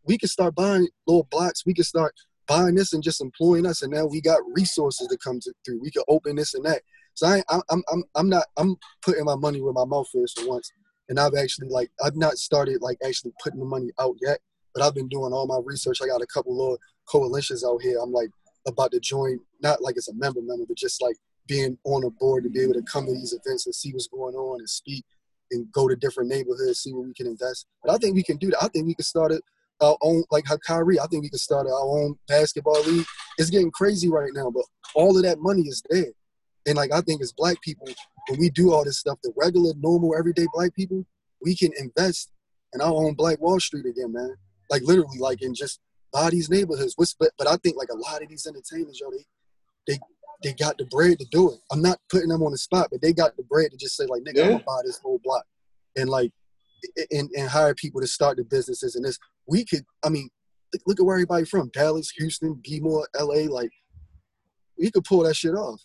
we 0.06 0.18
could 0.18 0.30
start 0.30 0.56
buying 0.56 0.88
little 1.08 1.28
blocks. 1.32 1.66
We 1.66 1.74
could 1.74 1.86
start 1.86 2.14
buying 2.48 2.76
this 2.76 2.92
and 2.94 3.02
just 3.04 3.22
employing 3.22 3.66
us, 3.66 3.82
and 3.84 3.92
now 3.94 4.06
we 4.06 4.20
got 4.20 4.40
resources 4.52 5.08
to 5.08 5.18
come 5.18 5.40
to, 5.42 5.54
through. 5.64 5.80
We 5.82 5.92
could 5.92 6.04
open 6.08 6.36
this 6.36 6.54
and 6.56 6.66
that. 6.66 6.82
So 7.14 7.28
I, 7.28 7.42
I'm, 7.50 7.84
I'm, 7.92 8.04
I'm, 8.16 8.30
not. 8.30 8.46
I'm 8.58 8.76
putting 9.02 9.26
my 9.26 9.36
money 9.36 9.62
where 9.62 9.74
my 9.74 9.86
mouth 9.86 10.08
is 10.14 10.34
for 10.34 10.48
once, 10.48 10.72
and 11.10 11.20
I've 11.20 11.36
actually 11.36 11.70
like 11.70 11.92
I've 12.04 12.16
not 12.16 12.38
started 12.38 12.82
like 12.82 12.98
actually 13.06 13.34
putting 13.44 13.60
the 13.60 13.66
money 13.66 13.92
out 14.00 14.16
yet, 14.22 14.40
but 14.74 14.84
I've 14.84 14.96
been 14.96 15.10
doing 15.10 15.34
all 15.34 15.48
my 15.48 15.60
research. 15.64 16.00
I 16.02 16.08
got 16.08 16.22
a 16.22 16.28
couple 16.28 16.58
little 16.58 16.78
coalitions 17.06 17.64
out 17.64 17.82
here. 17.82 18.00
I'm 18.02 18.12
like 18.12 18.30
about 18.68 18.92
to 18.92 19.00
join, 19.00 19.40
not 19.62 19.82
like 19.82 19.98
as 19.98 20.08
a 20.08 20.14
member 20.14 20.42
member, 20.42 20.66
but 20.68 20.78
just 20.78 21.02
like 21.02 21.16
being 21.48 21.78
on 21.84 22.04
a 22.04 22.10
board 22.10 22.44
to 22.44 22.50
be 22.50 22.62
able 22.62 22.74
to 22.74 22.84
come 22.84 23.06
to 23.06 23.14
these 23.14 23.34
events 23.34 23.66
and 23.66 23.76
see 23.76 23.92
what's 23.92 24.08
going 24.08 24.36
on 24.36 24.60
and 24.60 24.70
speak 24.70 25.04
and 25.52 25.70
go 25.72 25.88
to 25.88 25.96
different 25.96 26.30
neighborhoods, 26.30 26.80
see 26.80 26.94
where 26.94 27.04
we 27.04 27.14
can 27.14 27.28
invest. 27.28 27.66
But 27.84 27.94
I 27.94 27.98
think 27.98 28.16
we 28.16 28.24
can 28.24 28.38
do 28.38 28.52
that. 28.52 28.64
I 28.64 28.68
think 28.70 28.88
we 28.88 28.96
can 28.96 29.04
start 29.04 29.32
it 29.32 29.44
our 29.82 29.98
own, 30.02 30.24
like 30.32 30.46
how 30.48 30.58
Kyrie. 30.58 31.00
I 31.00 31.08
think 31.08 31.24
we 31.24 31.30
can 31.30 31.40
start 31.40 31.68
our 31.68 31.82
own 31.82 32.16
basketball 32.28 32.82
league. 32.84 33.06
It's 33.38 33.50
getting 33.50 33.72
crazy 33.72 34.10
right 34.10 34.32
now, 34.34 34.52
but 34.52 34.64
all 34.96 35.18
of 35.18 35.24
that 35.24 35.40
money 35.40 35.64
is 35.64 35.84
there. 35.90 36.12
And 36.68 36.76
like 36.76 36.92
I 36.92 37.02
think 37.02 37.22
as 37.22 37.34
black 37.34 37.62
people, 37.62 37.88
when 38.30 38.40
we 38.40 38.50
do 38.50 38.72
all 38.72 38.84
this 38.84 39.00
stuff, 39.00 39.18
the 39.24 39.34
regular, 39.36 39.74
normal, 39.78 40.16
everyday 40.18 40.46
black 40.54 40.76
people, 40.76 41.06
we 41.42 41.56
can 41.56 41.72
invest 41.80 42.32
in 42.74 42.82
our 42.82 42.94
own 42.94 43.14
Black 43.14 43.40
Wall 43.42 43.60
Street 43.60 43.86
again, 43.86 44.14
man. 44.14 44.36
Like 44.70 44.84
literally, 44.84 45.18
like 45.20 45.42
in 45.42 45.54
just 45.54 45.80
buy 46.14 46.30
these 46.30 46.50
neighborhoods. 46.50 46.94
What's 46.96 47.14
but, 47.14 47.32
but 47.38 47.48
I 47.48 47.58
think 47.58 47.78
like 47.78 47.90
a 47.92 47.98
lot 47.98 48.22
of 48.22 48.30
these 48.30 48.48
entertainers, 48.48 49.00
yo, 49.00 49.10
they 49.12 49.26
they 49.88 50.00
they 50.44 50.54
got 50.54 50.78
the 50.78 50.86
bread 50.86 51.20
to 51.20 51.26
do 51.32 51.52
it. 51.52 51.60
I'm 51.72 51.82
not 51.82 52.00
putting 52.10 52.30
them 52.30 52.44
on 52.44 52.52
the 52.52 52.58
spot, 52.58 52.88
but 52.92 53.02
they 53.02 53.14
got 53.14 53.36
the 53.38 53.44
bread 53.44 53.72
to 53.72 53.78
just 53.78 53.96
say 53.96 54.06
like, 54.06 54.24
nigga, 54.24 54.44
I'm 54.44 54.52
gonna 54.52 54.64
buy 54.66 54.82
this 54.86 55.00
whole 55.00 55.20
block, 55.24 55.46
and 55.98 56.10
like, 56.10 56.32
and 57.12 57.30
and 57.36 57.50
hire 57.50 57.76
people 57.76 58.02
to 58.02 58.08
start 58.08 58.38
the 58.38 58.44
businesses 58.44 58.96
and 58.96 59.06
this. 59.06 59.20
We 59.48 59.66
could, 59.66 59.84
I 60.04 60.10
mean, 60.10 60.30
look, 60.74 60.82
look 60.88 61.00
at 61.00 61.06
where 61.06 61.16
everybody 61.16 61.46
from: 61.46 61.70
Dallas, 61.74 62.12
Houston, 62.12 62.62
Bmore, 62.68 63.06
L.A. 63.20 63.48
Like, 63.48 63.72
we 64.78 64.92
could 64.92 65.04
pull 65.04 65.24
that 65.24 65.36
shit 65.36 65.56
off. 65.56 65.82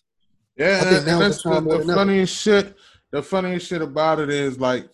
Yeah, 0.56 0.78
I 0.80 0.84
think 0.84 0.96
and 0.98 1.06
now 1.06 1.20
is 1.20 1.36
that's 1.36 1.42
the 1.42 1.48
the, 1.50 1.54
time 1.54 1.64
more 1.64 1.72
the 1.74 1.78
than 1.78 1.90
ever. 1.90 1.98
funniest 1.98 2.36
shit. 2.36 2.76
The 3.12 3.22
funniest 3.22 3.66
shit 3.68 3.82
about 3.82 4.20
it 4.20 4.30
is 4.30 4.58
like 4.58 4.88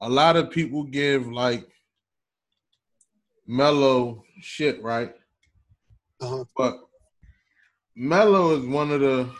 a 0.00 0.08
lot 0.08 0.36
of 0.36 0.50
people 0.50 0.84
give 0.84 1.26
like 1.26 1.68
Melo 3.46 4.24
shit, 4.40 4.82
right? 4.82 5.14
Uh-huh. 6.20 6.44
But 6.56 6.78
Melo 7.94 8.56
is 8.56 8.64
one 8.66 8.90
of 8.90 9.00
the 9.00 9.30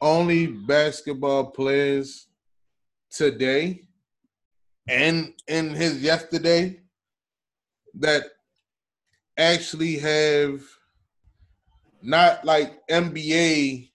only 0.00 0.46
basketball 0.46 1.50
players 1.50 2.26
today 3.10 3.82
and 4.88 5.34
in 5.48 5.70
his 5.74 6.02
yesterday 6.02 6.80
that 7.94 8.24
actually 9.36 9.98
have 9.98 10.62
not 12.02 12.44
like 12.44 12.86
NBA 12.88 13.90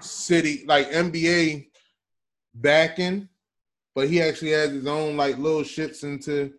city 0.00 0.64
like 0.66 0.90
NBA 0.90 1.68
backing, 2.54 3.28
but 3.94 4.08
he 4.08 4.20
actually 4.20 4.52
has 4.52 4.70
his 4.70 4.86
own 4.86 5.16
like 5.16 5.38
little 5.38 5.62
shits 5.62 6.04
into 6.04 6.52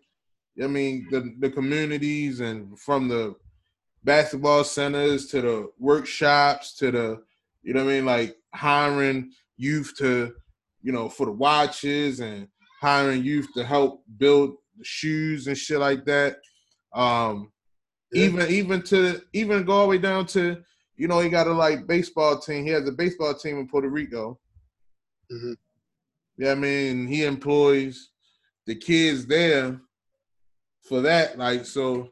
I 0.62 0.66
mean 0.66 1.06
the 1.10 1.34
the 1.38 1.50
communities 1.50 2.40
and 2.40 2.78
from 2.78 3.08
the 3.08 3.34
basketball 4.04 4.64
centers 4.64 5.26
to 5.26 5.40
the 5.40 5.70
workshops 5.78 6.74
to 6.76 6.90
the 6.90 7.22
you 7.62 7.74
know 7.74 7.82
I 7.82 7.86
mean 7.86 8.06
like 8.06 8.36
hiring 8.54 9.32
youth 9.56 9.94
to 9.98 10.34
you 10.82 10.92
know 10.92 11.08
for 11.08 11.26
the 11.26 11.32
watches 11.32 12.20
and 12.20 12.48
hiring 12.80 13.22
youth 13.22 13.48
to 13.54 13.64
help 13.64 14.02
build 14.18 14.56
the 14.76 14.84
shoes 14.84 15.46
and 15.46 15.56
shit 15.56 15.78
like 15.78 16.04
that. 16.06 16.38
Um 16.94 17.52
Yeah. 18.12 18.24
even 18.26 18.50
even 18.50 18.82
to 18.82 19.22
even 19.32 19.64
go 19.64 19.72
all 19.72 19.82
the 19.82 19.88
way 19.90 19.98
down 19.98 20.26
to 20.26 20.62
you 20.96 21.08
know 21.08 21.20
he 21.20 21.28
got 21.28 21.46
a 21.46 21.52
like 21.52 21.86
baseball 21.86 22.38
team. 22.38 22.64
He 22.64 22.70
has 22.72 22.86
a 22.88 22.92
baseball 22.92 23.34
team 23.34 23.58
in 23.58 23.68
Puerto 23.68 23.88
Rico. 23.88 24.38
Mhm. 25.32 25.56
Yeah, 26.36 26.52
I 26.52 26.54
mean 26.56 27.06
he 27.06 27.24
employs 27.24 28.10
the 28.66 28.74
kids 28.74 29.26
there 29.26 29.80
for 30.82 31.00
that. 31.02 31.38
Like 31.38 31.64
so, 31.66 32.10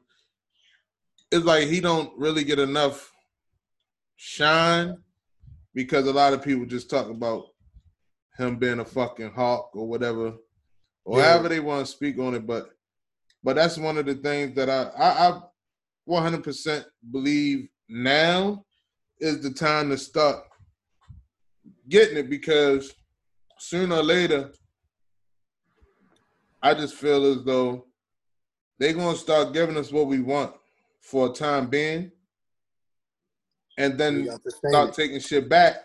it's 1.30 1.44
like 1.44 1.68
he 1.68 1.80
don't 1.80 2.16
really 2.18 2.44
get 2.44 2.58
enough 2.58 3.12
shine 4.16 4.96
because 5.74 6.06
a 6.06 6.12
lot 6.12 6.32
of 6.32 6.42
people 6.42 6.66
just 6.66 6.90
talk 6.90 7.08
about 7.10 7.46
him 8.36 8.56
being 8.56 8.78
a 8.80 8.84
fucking 8.84 9.32
hawk 9.32 9.70
or 9.74 9.86
whatever, 9.88 10.34
or 11.04 11.18
Yeah. 11.18 11.32
however 11.32 11.48
they 11.48 11.60
want 11.60 11.86
to 11.86 11.92
speak 11.92 12.18
on 12.18 12.34
it. 12.34 12.46
But 12.46 12.70
but 13.42 13.56
that's 13.56 13.78
one 13.78 13.98
of 13.98 14.06
the 14.06 14.14
things 14.14 14.54
that 14.56 14.70
I 14.70 14.84
I, 14.96 15.28
I 15.28 15.42
100% 16.08 16.84
believe 17.10 17.68
now 17.88 18.64
is 19.20 19.42
the 19.42 19.50
time 19.50 19.90
to 19.90 19.98
start 19.98 20.44
getting 21.88 22.16
it 22.16 22.30
because 22.30 22.94
sooner 23.58 23.96
or 23.96 24.02
later, 24.02 24.52
I 26.62 26.74
just 26.74 26.94
feel 26.94 27.24
as 27.26 27.44
though 27.44 27.86
they're 28.78 28.92
gonna 28.92 29.16
start 29.16 29.52
giving 29.52 29.76
us 29.76 29.92
what 29.92 30.06
we 30.06 30.20
want 30.20 30.54
for 31.00 31.30
a 31.30 31.32
time 31.32 31.68
being, 31.68 32.10
and 33.76 33.98
then 33.98 34.26
to 34.26 34.50
start 34.50 34.90
it. 34.90 34.94
taking 34.94 35.20
shit 35.20 35.48
back. 35.48 35.76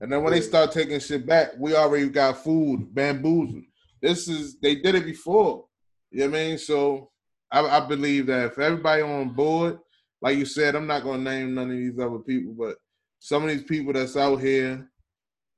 And 0.00 0.12
then 0.12 0.22
when 0.24 0.32
they 0.32 0.40
start 0.40 0.72
taking 0.72 0.98
shit 0.98 1.26
back, 1.26 1.52
we 1.58 1.76
already 1.76 2.08
got 2.08 2.42
food 2.42 2.92
bamboozled. 2.92 3.62
This 4.00 4.26
is 4.26 4.58
they 4.60 4.76
did 4.76 4.96
it 4.96 5.06
before. 5.06 5.66
You 6.10 6.20
know 6.20 6.30
what 6.30 6.38
I 6.40 6.42
mean? 6.44 6.58
So 6.58 7.11
I, 7.52 7.78
I 7.78 7.80
believe 7.80 8.26
that 8.26 8.46
if 8.46 8.58
everybody 8.58 9.02
on 9.02 9.30
board, 9.30 9.78
like 10.22 10.38
you 10.38 10.46
said, 10.46 10.74
I'm 10.74 10.86
not 10.86 11.04
gonna 11.04 11.22
name 11.22 11.54
none 11.54 11.70
of 11.70 11.76
these 11.76 11.98
other 11.98 12.18
people, 12.18 12.54
but 12.54 12.76
some 13.18 13.44
of 13.44 13.50
these 13.50 13.64
people 13.64 13.92
that's 13.92 14.16
out 14.16 14.36
here, 14.36 14.88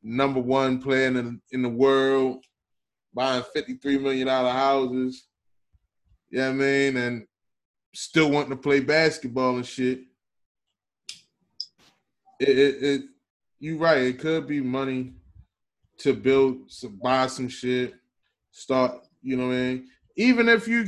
number 0.03 0.41
one 0.41 0.83
player 0.83 1.07
in 1.07 1.15
the, 1.15 1.41
in 1.53 1.63
the 1.63 1.69
world, 1.69 2.45
buying 3.15 3.45
$53 3.57 4.03
million 4.03 4.27
houses, 4.27 5.29
you 6.31 6.39
know 6.39 6.49
what 6.49 6.55
I 6.55 6.59
mean? 6.59 6.97
And 6.97 7.27
still 7.95 8.31
wanting 8.31 8.51
to 8.51 8.57
play 8.57 8.81
basketball 8.81 9.57
and 9.57 9.67
shit. 9.67 10.01
It, 12.41 12.59
it, 12.59 12.83
it 12.83 13.03
you 13.61 13.79
right. 13.79 14.03
It 14.03 14.19
could 14.19 14.49
be 14.49 14.61
money 14.61 15.13
to 15.99 16.13
build, 16.13 16.69
to 16.81 16.89
buy 16.89 17.29
some 17.29 17.49
shit, 17.49 17.95
start 18.51 18.99
You 19.23 19.37
know 19.37 19.47
what 19.47 19.55
I 19.55 19.59
mean? 19.59 19.89
Even 20.17 20.49
if 20.49 20.67
you 20.67 20.85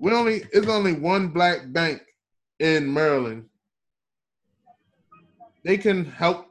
we 0.00 0.12
only 0.12 0.42
it's 0.52 0.66
only 0.66 0.94
one 0.94 1.28
black 1.28 1.70
bank 1.72 2.00
in 2.58 2.92
Maryland. 2.92 3.44
They 5.62 5.76
can 5.76 6.06
help 6.06 6.46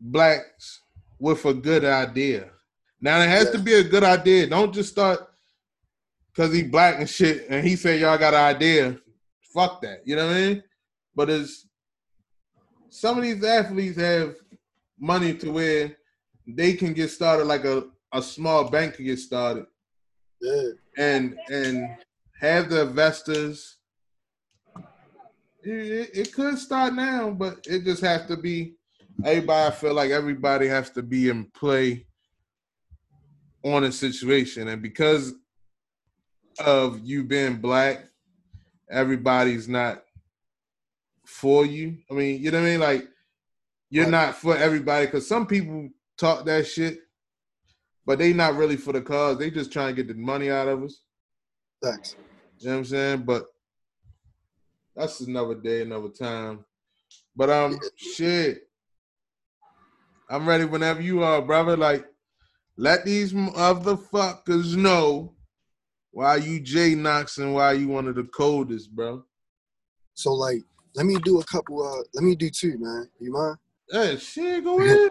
blacks 0.00 0.82
with 1.18 1.44
a 1.44 1.52
good 1.52 1.84
idea. 1.84 2.50
Now 3.00 3.20
it 3.20 3.28
has 3.28 3.50
to 3.50 3.58
be 3.58 3.74
a 3.74 3.82
good 3.82 4.04
idea. 4.04 4.46
Don't 4.46 4.72
just 4.72 4.92
start 4.92 5.28
because 6.32 6.54
he 6.54 6.62
black 6.62 7.00
and 7.00 7.10
shit 7.10 7.46
and 7.50 7.66
he 7.66 7.74
said 7.74 8.00
y'all 8.00 8.16
got 8.16 8.34
an 8.34 8.56
idea. 8.56 8.96
Fuck 9.52 9.82
that. 9.82 10.02
You 10.04 10.14
know 10.14 10.26
what 10.26 10.36
I 10.36 10.40
mean? 10.40 10.62
But 11.16 11.30
it's 11.30 11.66
some 12.88 13.18
of 13.18 13.24
these 13.24 13.42
athletes 13.42 13.98
have 13.98 14.36
money 14.98 15.34
to 15.34 15.50
where 15.50 15.96
they 16.46 16.74
can 16.74 16.92
get 16.92 17.10
started 17.10 17.46
like 17.46 17.64
a, 17.64 17.88
a 18.12 18.22
small 18.22 18.70
bank 18.70 18.94
can 18.94 19.06
get 19.06 19.18
started 19.18 19.66
Yeah. 20.40 20.68
and 20.98 21.38
and 21.50 21.96
have 22.40 22.68
the 22.70 22.82
investors. 22.82 23.76
It, 25.62 26.10
it- 26.14 26.32
could 26.32 26.58
start 26.58 26.94
now, 26.94 27.30
but 27.30 27.66
it 27.66 27.84
just 27.84 28.02
has 28.02 28.26
to 28.26 28.36
be 28.36 28.76
everybody. 29.24 29.66
I 29.66 29.70
feel 29.70 29.94
like 29.94 30.10
everybody 30.10 30.68
has 30.68 30.90
to 30.90 31.02
be 31.02 31.28
in 31.28 31.46
play 31.46 32.06
on 33.64 33.84
a 33.84 33.90
situation, 33.92 34.68
and 34.68 34.80
because 34.82 35.32
of 36.64 37.00
you 37.02 37.24
being 37.24 37.56
black, 37.56 38.04
everybody's 38.90 39.68
not 39.68 40.02
for 41.24 41.66
you. 41.66 41.98
I 42.10 42.14
mean, 42.14 42.40
you 42.40 42.50
know 42.52 42.60
what 42.60 42.66
I 42.66 42.70
mean? 42.70 42.80
Like 42.80 43.08
you're 43.90 44.06
not 44.08 44.36
for 44.36 44.56
everybody 44.56 45.06
because 45.06 45.26
some 45.28 45.46
people 45.46 45.88
talk 46.16 46.44
that 46.44 46.66
shit, 46.66 47.00
but 48.06 48.18
they 48.18 48.32
not 48.32 48.54
really 48.54 48.76
for 48.76 48.92
the 48.92 49.02
cause. 49.02 49.38
They 49.38 49.50
just 49.50 49.72
trying 49.72 49.94
to 49.94 50.02
get 50.02 50.08
the 50.08 50.18
money 50.18 50.50
out 50.50 50.68
of 50.68 50.84
us. 50.84 51.00
Thanks. 51.82 52.16
You 52.58 52.68
know 52.68 52.72
what 52.74 52.78
I'm 52.78 52.84
saying? 52.86 53.22
But 53.24 53.46
that's 54.94 55.20
another 55.20 55.56
day, 55.56 55.82
another 55.82 56.08
time. 56.08 56.64
But 57.34 57.50
um, 57.50 57.78
shit, 57.96 58.68
I'm 60.30 60.48
ready 60.48 60.64
whenever 60.64 61.02
you 61.02 61.22
are, 61.22 61.42
brother. 61.42 61.76
Like, 61.76 62.06
let 62.76 63.04
these 63.04 63.32
motherfuckers 63.32 64.74
know 64.76 65.34
why 66.12 66.36
you 66.36 66.60
Jae 66.60 66.96
Knox 66.96 67.38
and 67.38 67.54
why 67.54 67.72
you 67.72 67.88
one 67.88 68.08
of 68.08 68.14
the 68.14 68.24
coldest, 68.24 68.90
bro. 68.94 69.22
So 70.14 70.32
like, 70.32 70.62
let 70.94 71.04
me 71.04 71.16
do 71.24 71.40
a 71.40 71.44
couple. 71.44 71.82
Uh, 71.82 72.02
let 72.14 72.24
me 72.24 72.34
do 72.34 72.48
two, 72.48 72.78
man. 72.78 73.08
You 73.20 73.32
mind? 73.32 73.56
Hey, 73.90 74.16
shit, 74.16 74.64
go 74.64 74.80
ahead. 74.82 75.10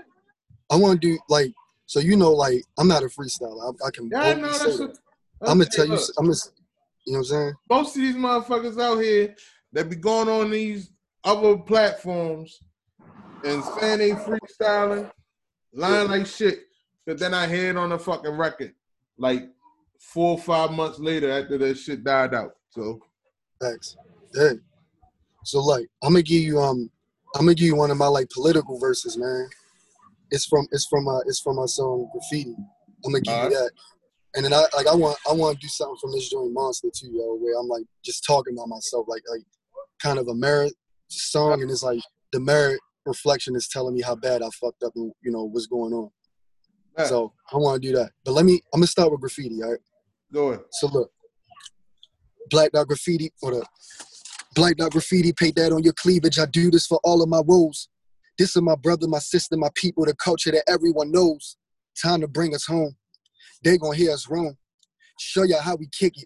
I 0.71 0.77
want 0.77 0.99
to 0.99 1.07
do 1.07 1.19
like, 1.29 1.53
so 1.85 1.99
you 1.99 2.15
know, 2.15 2.31
like, 2.31 2.63
I'm 2.77 2.87
not 2.87 3.03
a 3.03 3.07
freestyler. 3.07 3.73
I, 3.81 3.87
I 3.87 3.91
can. 3.91 4.09
Yeah, 4.11 4.33
no, 4.35 4.47
that's. 4.47 4.77
that. 4.77 4.97
What, 5.39 5.49
I'm 5.51 5.57
gonna 5.59 5.69
tell 5.69 5.85
you. 5.85 5.99
I'm 6.17 6.25
gonna. 6.25 6.35
You 7.05 7.13
know 7.13 7.19
what 7.19 7.25
I'm 7.25 7.25
saying? 7.25 7.53
most 7.69 7.95
of 7.95 8.01
these 8.01 8.15
motherfuckers 8.15 8.81
out 8.81 8.99
here 8.99 9.35
that 9.73 9.89
be 9.89 9.95
going 9.95 10.27
on 10.27 10.49
these 10.49 10.89
other 11.23 11.57
platforms 11.57 12.61
and 13.43 13.63
saying 13.63 13.99
they 13.99 14.11
freestyling, 14.11 15.11
lying 15.71 16.09
like 16.09 16.25
shit, 16.25 16.61
but 17.05 17.19
then 17.19 17.35
I 17.35 17.47
hear 17.47 17.69
it 17.69 17.77
on 17.77 17.89
the 17.89 17.99
fucking 17.99 18.31
record 18.31 18.73
like 19.17 19.43
four 19.99 20.31
or 20.31 20.39
five 20.39 20.71
months 20.71 20.99
later 20.99 21.31
after 21.31 21.57
that 21.59 21.77
shit 21.77 22.03
died 22.03 22.33
out. 22.33 22.55
So 22.69 23.01
Thanks. 23.61 23.95
Yeah. 24.33 24.53
So 25.43 25.61
like, 25.61 25.87
I'm 26.03 26.13
gonna 26.13 26.23
give 26.23 26.41
you 26.41 26.59
um, 26.59 26.89
I'm 27.35 27.41
gonna 27.41 27.55
give 27.55 27.67
you 27.67 27.75
one 27.75 27.91
of 27.91 27.97
my 27.97 28.07
like 28.07 28.29
political 28.29 28.79
verses, 28.79 29.17
man. 29.17 29.47
It's 30.35 30.45
from 30.45 30.67
it's 30.71 30.85
from 30.87 31.07
uh 31.07 31.21
it's 31.21 31.39
from 31.39 31.55
my 31.55 31.65
song 31.65 32.09
Graffiti. 32.11 32.55
I'm 33.05 33.13
gonna 33.13 33.21
give 33.21 33.33
you 33.43 33.49
that. 33.51 33.71
And 34.35 34.43
then 34.43 34.53
I 34.53 34.65
like 34.75 34.85
I 34.85 34.93
want 34.93 35.17
I 35.29 35.31
want 35.31 35.57
to 35.57 35.65
do 35.65 35.69
something 35.69 35.95
from 36.01 36.11
this 36.11 36.29
joint 36.29 36.51
Monster 36.51 36.89
too, 36.93 37.09
yo, 37.09 37.37
where 37.37 37.57
I'm 37.57 37.69
like 37.69 37.85
just 38.03 38.25
talking 38.27 38.53
about 38.53 38.67
myself, 38.67 39.05
like 39.07 39.23
like 39.31 39.43
kind 40.03 40.19
of 40.19 40.27
a 40.27 40.35
merit 40.35 40.73
song, 41.07 41.61
and 41.61 41.71
it's 41.71 41.83
like 41.83 42.01
the 42.33 42.41
merit 42.41 42.81
reflection 43.05 43.55
is 43.55 43.69
telling 43.69 43.93
me 43.93 44.01
how 44.01 44.13
bad 44.13 44.41
I 44.41 44.49
fucked 44.59 44.83
up 44.83 44.91
and 44.97 45.13
you 45.23 45.31
know 45.31 45.45
what's 45.45 45.67
going 45.67 45.93
on. 45.93 46.09
Yeah. 46.97 47.05
So 47.05 47.31
I 47.53 47.55
want 47.55 47.81
to 47.81 47.87
do 47.87 47.95
that. 47.95 48.11
But 48.25 48.33
let 48.33 48.43
me 48.43 48.61
I'm 48.73 48.81
gonna 48.81 48.87
start 48.87 49.11
with 49.11 49.21
graffiti, 49.21 49.63
all 49.63 49.71
right? 49.71 49.79
go 50.33 50.49
ahead. 50.49 50.65
So 50.71 50.87
look, 50.87 51.11
Black 52.49 52.73
Dot 52.73 52.89
Graffiti 52.89 53.31
or 53.41 53.51
the 53.51 53.65
Black 54.53 54.75
Dot 54.75 54.91
Graffiti, 54.91 55.31
paint 55.31 55.55
that 55.55 55.71
on 55.71 55.81
your 55.81 55.93
cleavage. 55.93 56.39
I 56.39 56.45
do 56.45 56.69
this 56.69 56.87
for 56.87 56.99
all 57.05 57.21
of 57.21 57.29
my 57.29 57.39
woes. 57.39 57.87
This 58.37 58.55
is 58.55 58.61
my 58.61 58.75
brother, 58.75 59.07
my 59.07 59.19
sister, 59.19 59.55
my 59.55 59.69
people, 59.75 60.05
the 60.05 60.15
culture 60.15 60.51
that 60.51 60.63
everyone 60.67 61.11
knows. 61.11 61.57
Time 62.01 62.21
to 62.21 62.27
bring 62.27 62.53
us 62.53 62.65
home. 62.65 62.95
They 63.63 63.77
gonna 63.77 63.95
hear 63.95 64.11
us 64.11 64.29
wrong. 64.29 64.55
Show 65.17 65.43
y'all 65.43 65.61
how 65.61 65.75
we 65.75 65.87
kick 65.87 66.17
it. 66.17 66.25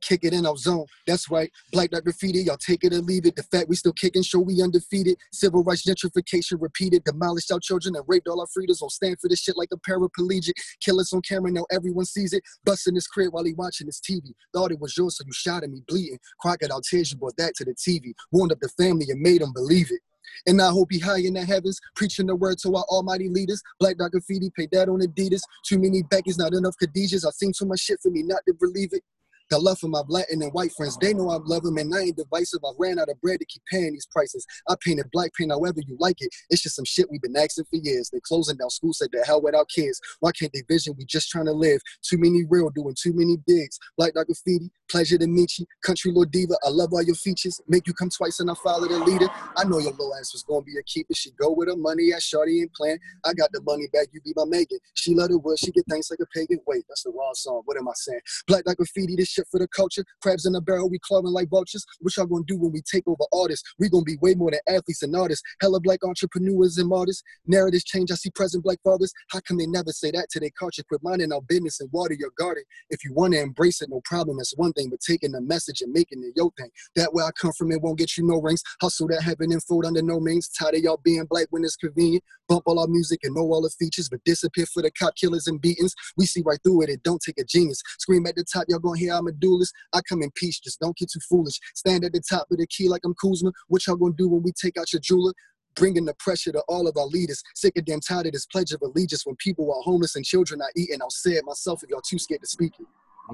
Kick 0.00 0.24
it 0.24 0.34
in 0.34 0.44
our 0.44 0.56
zone. 0.56 0.84
That's 1.06 1.30
right. 1.30 1.50
Black 1.72 1.90
Dot 1.90 2.04
Graffiti, 2.04 2.42
y'all 2.42 2.58
take 2.58 2.84
it 2.84 2.92
or 2.92 2.98
leave 2.98 3.24
it. 3.24 3.36
The 3.36 3.42
fact 3.42 3.68
we 3.68 3.76
still 3.76 3.92
kicking, 3.92 4.22
show 4.22 4.38
we 4.40 4.62
undefeated. 4.62 5.16
Civil 5.32 5.62
rights 5.62 5.86
gentrification 5.86 6.60
repeated. 6.60 7.04
Demolished 7.04 7.50
our 7.52 7.60
children 7.60 7.96
and 7.96 8.04
raped 8.06 8.28
all 8.28 8.40
our 8.40 8.46
freedoms. 8.52 8.82
On 8.82 8.90
stand 8.90 9.18
for 9.20 9.28
this 9.28 9.40
shit 9.40 9.56
like 9.56 9.70
a 9.72 9.78
paraplegic. 9.78 10.52
Kill 10.80 11.00
us 11.00 11.12
on 11.14 11.22
camera, 11.22 11.50
now 11.50 11.64
everyone 11.70 12.04
sees 12.04 12.34
it. 12.34 12.42
Busting 12.64 12.94
his 12.94 13.06
crib 13.06 13.32
while 13.32 13.44
he 13.44 13.54
watching 13.54 13.86
his 13.86 14.00
TV. 14.00 14.32
Thought 14.52 14.72
it 14.72 14.80
was 14.80 14.96
yours, 14.96 15.16
so 15.16 15.24
you 15.26 15.32
shot 15.32 15.62
at 15.62 15.70
me 15.70 15.82
bleeding. 15.88 16.18
Crocodile 16.38 16.82
tears, 16.82 17.12
you 17.12 17.18
brought 17.18 17.36
that 17.38 17.54
to 17.56 17.64
the 17.64 17.74
TV. 17.74 18.12
Warned 18.30 18.52
up 18.52 18.60
the 18.60 18.68
family 18.70 19.06
and 19.08 19.20
made 19.20 19.40
them 19.40 19.52
believe 19.54 19.90
it. 19.90 20.00
And 20.46 20.60
I 20.60 20.70
hope 20.70 20.88
he 20.90 20.98
high 20.98 21.20
in 21.20 21.34
the 21.34 21.44
heavens, 21.44 21.80
preaching 21.96 22.26
the 22.26 22.36
word 22.36 22.58
to 22.58 22.74
our 22.74 22.84
almighty 22.84 23.28
leaders. 23.28 23.62
Black 23.80 23.96
Dot 23.96 24.12
Graffiti, 24.12 24.50
pay 24.56 24.68
that 24.72 24.88
on 24.88 25.00
Adidas. 25.00 25.42
Too 25.64 25.78
many 25.78 26.02
Beckys, 26.04 26.38
not 26.38 26.52
enough 26.52 26.74
Khadijas. 26.82 27.26
I 27.26 27.30
seen 27.30 27.52
too 27.56 27.66
much 27.66 27.80
shit 27.80 28.00
for 28.02 28.10
me 28.10 28.22
not 28.22 28.42
to 28.46 28.54
believe 28.54 28.90
it. 28.92 29.02
Got 29.50 29.62
love 29.62 29.78
for 29.78 29.88
my 29.88 30.02
black 30.02 30.26
and 30.30 30.42
white 30.52 30.72
friends. 30.72 30.96
They 30.98 31.12
know 31.12 31.28
I 31.30 31.36
love 31.44 31.62
them 31.62 31.76
and 31.76 31.94
I 31.94 32.00
ain't 32.00 32.16
divisive. 32.16 32.60
I 32.64 32.70
ran 32.78 32.98
out 32.98 33.10
of 33.10 33.20
bread 33.20 33.40
to 33.40 33.46
keep 33.46 33.62
paying 33.70 33.92
these 33.92 34.06
prices. 34.06 34.46
I 34.68 34.74
painted 34.80 35.10
black 35.12 35.32
paint 35.34 35.50
however 35.50 35.80
you 35.86 35.96
like 36.00 36.16
it. 36.20 36.30
It's 36.50 36.62
just 36.62 36.76
some 36.76 36.84
shit 36.84 37.06
we've 37.10 37.20
been 37.20 37.36
asking 37.36 37.64
for 37.64 37.76
years. 37.76 38.10
They 38.10 38.20
closing 38.20 38.56
down 38.56 38.70
schools, 38.70 38.98
said 38.98 39.10
the 39.12 39.24
hell 39.24 39.42
with 39.42 39.54
our 39.54 39.66
kids. 39.66 40.00
Why 40.20 40.30
can't 40.32 40.52
they 40.52 40.62
vision? 40.68 40.94
We 40.96 41.04
just 41.04 41.28
trying 41.28 41.44
to 41.46 41.52
live. 41.52 41.80
Too 42.02 42.16
many 42.18 42.44
real 42.48 42.70
doing 42.70 42.94
too 42.98 43.12
many 43.12 43.36
digs. 43.46 43.78
Black 43.98 44.14
Dot 44.14 44.26
Graffiti, 44.26 44.70
pleasure 44.90 45.18
to 45.18 45.26
meet 45.26 45.58
you. 45.58 45.66
Country 45.82 46.10
Lord 46.12 46.30
Diva, 46.30 46.54
I 46.64 46.70
love 46.70 46.92
all 46.92 47.02
your 47.02 47.14
features. 47.14 47.60
Make 47.68 47.86
you 47.86 47.92
come 47.92 48.10
twice 48.10 48.40
and 48.40 48.50
I 48.50 48.54
follow 48.62 48.88
the 48.88 48.98
leader. 49.00 49.28
I 49.56 49.64
know 49.64 49.78
your 49.78 49.92
little 49.92 50.14
ass 50.14 50.32
was 50.32 50.42
gonna 50.42 50.62
be 50.62 50.78
a 50.78 50.82
keeper. 50.84 51.14
She 51.14 51.30
go 51.32 51.52
with 51.52 51.68
her 51.68 51.76
money, 51.76 52.12
as 52.14 52.24
Shorty 52.24 52.62
ain't 52.62 52.72
playing. 52.72 52.98
I 53.24 53.34
got 53.34 53.50
the 53.52 53.60
money 53.62 53.88
back, 53.92 54.08
you 54.12 54.20
be 54.22 54.32
my 54.36 54.44
Megan. 54.46 54.78
She 54.94 55.14
love 55.14 55.28
the 55.28 55.38
wood, 55.38 55.58
she 55.58 55.70
get 55.70 55.84
things 55.90 56.08
like 56.10 56.20
a 56.20 56.26
pagan. 56.34 56.60
Wait, 56.66 56.84
that's 56.88 57.02
the 57.02 57.10
wrong 57.10 57.34
song. 57.34 57.62
What 57.66 57.76
am 57.76 57.88
I 57.88 57.92
saying? 57.94 58.20
Black 58.46 58.64
Dot 58.64 58.76
Graffiti, 58.76 59.16
this 59.16 59.33
shit 59.34 59.46
for 59.50 59.58
the 59.58 59.68
culture. 59.68 60.04
Crabs 60.22 60.46
in 60.46 60.54
a 60.54 60.60
barrel, 60.60 60.88
we 60.88 60.98
clawing 61.00 61.32
like 61.32 61.48
vultures. 61.48 61.84
What 62.00 62.16
y'all 62.16 62.26
gonna 62.26 62.44
do 62.46 62.56
when 62.56 62.72
we 62.72 62.82
take 62.82 63.06
over 63.06 63.24
artists? 63.32 63.74
We 63.78 63.88
gonna 63.88 64.04
be 64.04 64.18
way 64.20 64.34
more 64.34 64.50
than 64.50 64.60
athletes 64.68 65.02
and 65.02 65.14
artists. 65.14 65.42
Hella 65.60 65.80
black 65.80 66.00
entrepreneurs 66.04 66.78
and 66.78 66.92
artists. 66.92 67.22
Narratives 67.46 67.84
change, 67.84 68.10
I 68.10 68.14
see 68.14 68.30
present 68.30 68.64
black 68.64 68.78
fathers. 68.82 69.12
How 69.30 69.40
come 69.40 69.58
they 69.58 69.66
never 69.66 69.90
say 69.90 70.10
that 70.12 70.28
to 70.30 70.40
their 70.40 70.50
culture? 70.58 70.82
Quit 70.88 71.02
minding 71.02 71.32
our 71.32 71.42
business 71.42 71.80
and 71.80 71.90
water 71.92 72.14
your 72.14 72.30
garden. 72.38 72.64
If 72.90 73.04
you 73.04 73.12
wanna 73.12 73.38
embrace 73.38 73.82
it, 73.82 73.90
no 73.90 74.00
problem, 74.04 74.36
that's 74.38 74.54
one 74.56 74.72
thing. 74.72 74.90
But 74.90 75.00
taking 75.00 75.32
the 75.32 75.40
message 75.40 75.80
and 75.82 75.92
making 75.92 76.22
it 76.22 76.32
your 76.36 76.50
thing. 76.58 76.70
That 76.96 77.12
way 77.12 77.24
I 77.24 77.30
come 77.32 77.52
from, 77.52 77.72
it 77.72 77.80
won't 77.80 77.98
get 77.98 78.16
you 78.16 78.26
no 78.26 78.40
rings. 78.40 78.62
Hustle 78.80 79.08
that 79.08 79.22
heaven 79.22 79.52
and 79.52 79.62
food 79.62 79.84
under 79.84 80.02
no 80.02 80.20
means. 80.20 80.48
Tired 80.48 80.76
of 80.76 80.80
y'all 80.80 81.00
being 81.02 81.24
black 81.26 81.46
when 81.50 81.64
it's 81.64 81.76
convenient. 81.76 82.24
Bump 82.48 82.62
all 82.66 82.78
our 82.78 82.86
music 82.86 83.20
and 83.22 83.34
know 83.34 83.42
all 83.42 83.62
the 83.62 83.70
features, 83.70 84.08
but 84.08 84.22
disappear 84.24 84.66
for 84.66 84.82
the 84.82 84.90
cop 84.90 85.14
killers 85.16 85.46
and 85.46 85.60
beatings. 85.60 85.94
We 86.16 86.26
see 86.26 86.42
right 86.44 86.58
through 86.62 86.82
it, 86.82 86.90
it 86.90 87.02
don't 87.02 87.22
take 87.24 87.38
a 87.38 87.44
genius. 87.44 87.82
Scream 87.98 88.26
at 88.26 88.36
the 88.36 88.44
top, 88.44 88.66
y'all 88.68 88.78
gonna 88.78 88.98
hear 88.98 89.14
I'm 89.24 89.28
a 89.28 89.32
duelist. 89.32 89.72
I 89.92 90.00
come 90.08 90.22
in 90.22 90.30
peace, 90.34 90.58
just 90.60 90.80
don't 90.80 90.96
get 90.96 91.10
too 91.10 91.20
foolish. 91.28 91.58
Stand 91.74 92.04
at 92.04 92.12
the 92.12 92.20
top 92.28 92.46
of 92.50 92.58
the 92.58 92.66
key 92.66 92.88
like 92.88 93.02
I'm 93.04 93.14
Kuzma. 93.14 93.52
What 93.68 93.86
y'all 93.86 93.96
gonna 93.96 94.14
do 94.16 94.28
when 94.28 94.42
we 94.42 94.52
take 94.52 94.76
out 94.78 94.92
your 94.92 95.00
jeweler? 95.00 95.32
Bringing 95.76 96.04
the 96.04 96.14
pressure 96.20 96.52
to 96.52 96.62
all 96.68 96.86
of 96.86 96.96
our 96.96 97.06
leaders. 97.06 97.42
Sick 97.56 97.72
and 97.76 97.84
damn 97.84 98.00
tired 98.00 98.26
of 98.26 98.32
this 98.32 98.46
pledge 98.46 98.70
of 98.72 98.80
allegiance 98.82 99.26
when 99.26 99.34
people 99.36 99.72
are 99.74 99.82
homeless 99.82 100.14
and 100.14 100.24
children 100.24 100.60
are 100.62 100.70
eating. 100.76 101.00
I'll 101.02 101.10
say 101.10 101.32
it 101.32 101.44
myself 101.44 101.82
if 101.82 101.90
y'all 101.90 102.00
too 102.00 102.18
scared 102.18 102.42
to 102.42 102.46
speak 102.46 102.74
it. 102.78 102.86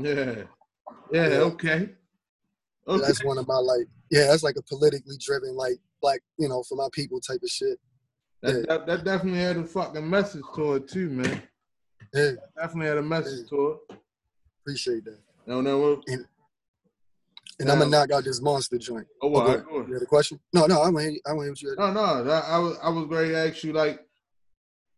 Yeah. 0.02 0.44
Yeah, 1.12 1.28
Yeah. 1.28 1.36
okay. 1.40 1.90
Okay. 2.88 3.06
That's 3.06 3.22
one 3.24 3.36
of 3.38 3.46
my 3.46 3.56
like, 3.56 3.86
yeah, 4.10 4.28
that's 4.28 4.42
like 4.42 4.56
a 4.56 4.62
politically 4.62 5.16
driven, 5.20 5.54
like, 5.54 5.76
black, 6.00 6.20
you 6.38 6.48
know, 6.48 6.62
for 6.62 6.76
my 6.76 6.88
people 6.92 7.20
type 7.20 7.40
of 7.42 7.50
shit. 7.50 7.78
That, 8.42 8.66
that, 8.68 8.86
that 8.86 9.04
definitely 9.04 9.40
had 9.40 9.58
a 9.58 9.64
fucking 9.64 10.08
message 10.08 10.42
to 10.56 10.74
it 10.74 10.88
too, 10.88 11.10
man. 11.10 11.42
Yeah, 12.14 12.30
Definitely 12.56 12.86
had 12.88 12.98
a 12.98 13.02
message 13.02 13.48
to 13.50 13.78
it. 13.90 13.96
appreciate 14.62 15.04
that. 15.04 15.18
No, 15.46 15.60
no, 15.60 15.78
well, 15.78 16.00
And 16.06 17.70
I'm 17.70 17.78
gonna 17.78 17.90
knock 17.90 18.10
out 18.12 18.24
this 18.24 18.40
monster 18.40 18.78
joint. 18.78 19.06
oh, 19.22 19.26
Oh, 19.26 19.30
well, 19.30 19.50
I- 19.50 19.56
go. 19.58 19.86
You 19.86 19.94
had 19.94 20.02
a 20.02 20.06
question? 20.06 20.40
No, 20.52 20.66
no, 20.66 20.82
I'm 20.82 20.94
gonna, 20.94 21.08
I'm 21.26 21.36
gonna 21.36 21.50
what 21.50 21.62
you. 21.62 21.74
No, 21.78 21.92
no, 21.92 22.24
that, 22.24 22.44
I 22.44 22.58
was 22.58 22.78
I 22.82 22.88
was 22.88 23.06
going 23.06 23.28
to 23.30 23.36
ask 23.48 23.62
you 23.64 23.72
like, 23.72 24.00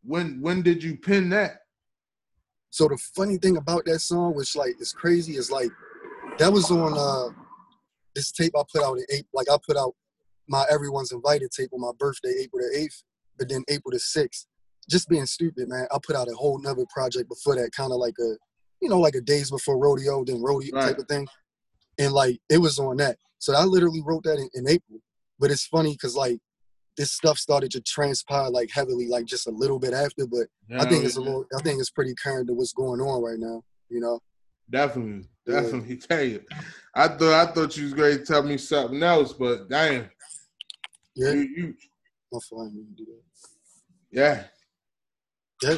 when 0.05 0.41
when 0.41 0.63
did 0.63 0.83
you 0.83 0.97
pin 0.97 1.29
that? 1.31 1.61
So 2.71 2.89
the 2.89 2.97
funny 3.17 3.37
thing 3.39 3.57
about 3.57 3.85
that 3.87 3.99
song, 4.01 4.35
which 4.35 4.55
like 4.57 4.75
is 4.81 4.93
crazy, 4.93 5.37
is 5.37 5.51
like 5.51 5.71
that 6.39 6.53
was 6.53 6.71
on 6.71 6.95
uh 6.97 7.35
this 8.15 8.31
tape 8.33 8.53
I 8.57 8.63
put 8.73 8.83
out 8.83 8.99
at 8.99 9.05
eight. 9.13 9.27
Like 9.33 9.49
I 9.51 9.57
put 9.67 9.77
out 9.77 9.95
my 10.49 10.65
Everyone's 10.71 11.13
Invited 11.13 11.51
tape 11.51 11.71
on 11.73 11.81
my 11.81 11.93
birthday, 11.99 12.33
April 12.43 12.63
the 12.71 12.79
eighth, 12.79 13.03
but 13.39 13.49
then 13.49 13.65
April 13.69 13.93
the 13.93 13.99
sixth, 13.99 14.47
just 14.91 15.09
being 15.09 15.27
stupid, 15.27 15.69
man. 15.69 15.87
I 15.93 15.99
put 16.05 16.17
out 16.17 16.29
a 16.29 16.35
whole 16.35 16.61
nother 16.61 16.85
project 16.93 17.29
before 17.29 17.57
that, 17.57 17.71
kind 17.73 17.93
of 17.93 17.99
like 17.99 18.15
a, 18.21 18.35
you 18.83 18.89
know, 18.89 18.99
like 18.99 19.15
a 19.15 19.21
days 19.21 19.51
before 19.51 19.79
rodeo, 19.79 20.25
then 20.25 20.43
rodeo 20.43 20.75
Right. 20.77 20.89
type 20.89 20.99
of 20.99 21.07
thing, 21.07 21.27
and 21.99 22.13
like 22.13 22.39
it 22.51 22.59
was 22.59 22.79
on 22.79 22.97
that. 22.99 23.17
So 23.39 23.55
I 23.55 23.65
literally 23.65 24.03
wrote 24.05 24.25
that 24.25 24.39
in, 24.39 24.49
in 24.55 24.69
April. 24.69 24.99
But 25.39 25.51
it's 25.51 25.67
funny 25.67 25.93
because 25.93 26.15
like 26.15 26.39
this 26.97 27.13
stuff 27.13 27.39
started 27.39 27.71
to 27.73 27.81
transpire 27.81 28.51
like 28.51 28.71
heavily, 28.73 29.09
like 29.09 29.25
just 29.25 29.47
a 29.47 29.51
little 29.51 29.79
bit 29.79 29.95
after. 29.95 30.27
But 30.27 30.47
I 30.79 30.85
think 30.85 31.05
it's 31.05 31.17
a 31.17 31.21
little, 31.21 31.47
I 31.57 31.63
think 31.63 31.81
it's 31.81 31.91
pretty 31.91 32.15
current 32.23 32.49
to 32.49 32.55
what's 32.55 32.73
going 32.73 33.01
on 33.01 33.23
right 33.23 33.39
now. 33.39 33.63
You 33.89 34.01
know. 34.01 34.21
Definitely, 34.69 35.29
Yeah. 35.47 35.61
definitely. 35.63 35.97
Tell 36.09 36.23
you, 36.25 36.43
I 36.95 37.09
thought 37.09 37.49
I 37.49 37.53
thought 37.53 37.77
you 37.77 37.85
was 37.85 37.95
going 37.95 38.19
to 38.19 38.25
tell 38.25 38.43
me 38.43 38.59
something 38.59 39.03
else, 39.03 39.33
but 39.33 39.69
damn, 39.69 40.11
Yeah. 41.15 41.33
you, 41.33 41.41
you 41.41 41.75
My 42.33 42.39
fault, 42.41 42.69
I 42.69 42.71
to 42.75 42.85
do 42.97 43.07
that. 43.07 43.23
Yeah 44.11 44.45
yeah, 45.63 45.77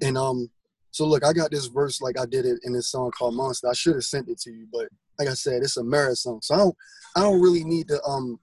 And 0.00 0.16
um, 0.16 0.50
so 0.92 1.06
look, 1.06 1.24
I 1.24 1.32
got 1.32 1.50
this 1.50 1.66
verse 1.66 2.02
like 2.02 2.18
I 2.18 2.26
did 2.26 2.44
it 2.44 2.60
in 2.64 2.74
this 2.74 2.90
song 2.90 3.10
called 3.18 3.34
Monster. 3.34 3.68
I 3.68 3.72
should 3.72 3.94
have 3.94 4.04
sent 4.04 4.28
it 4.28 4.38
to 4.40 4.50
you, 4.50 4.66
but 4.70 4.88
like 5.18 5.26
I 5.26 5.32
said, 5.34 5.62
it's 5.62 5.78
a 5.78 5.82
marathon. 5.84 6.40
So 6.42 6.54
I 6.54 6.58
don't 6.58 6.76
I 7.16 7.20
don't 7.22 7.40
really 7.40 7.64
need 7.64 7.88
to 7.88 8.00
um 8.04 8.38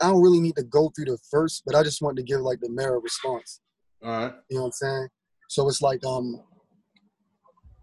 I 0.00 0.06
don't 0.06 0.22
really 0.22 0.40
need 0.40 0.56
to 0.56 0.64
go 0.64 0.90
through 0.90 1.04
the 1.04 1.18
verse, 1.30 1.62
but 1.64 1.74
I 1.74 1.82
just 1.82 2.00
wanted 2.00 2.16
to 2.16 2.22
give 2.22 2.40
like 2.40 2.60
the 2.60 2.70
mirror 2.70 2.98
response. 2.98 3.60
all 4.02 4.10
right, 4.10 4.32
You 4.48 4.56
know 4.56 4.62
what 4.62 4.66
I'm 4.68 4.72
saying? 4.72 5.08
So 5.50 5.68
it's 5.68 5.82
like 5.82 6.04
um 6.06 6.40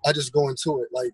I 0.03 0.13
just 0.13 0.33
go 0.33 0.49
into 0.49 0.81
it 0.81 0.89
like 0.91 1.13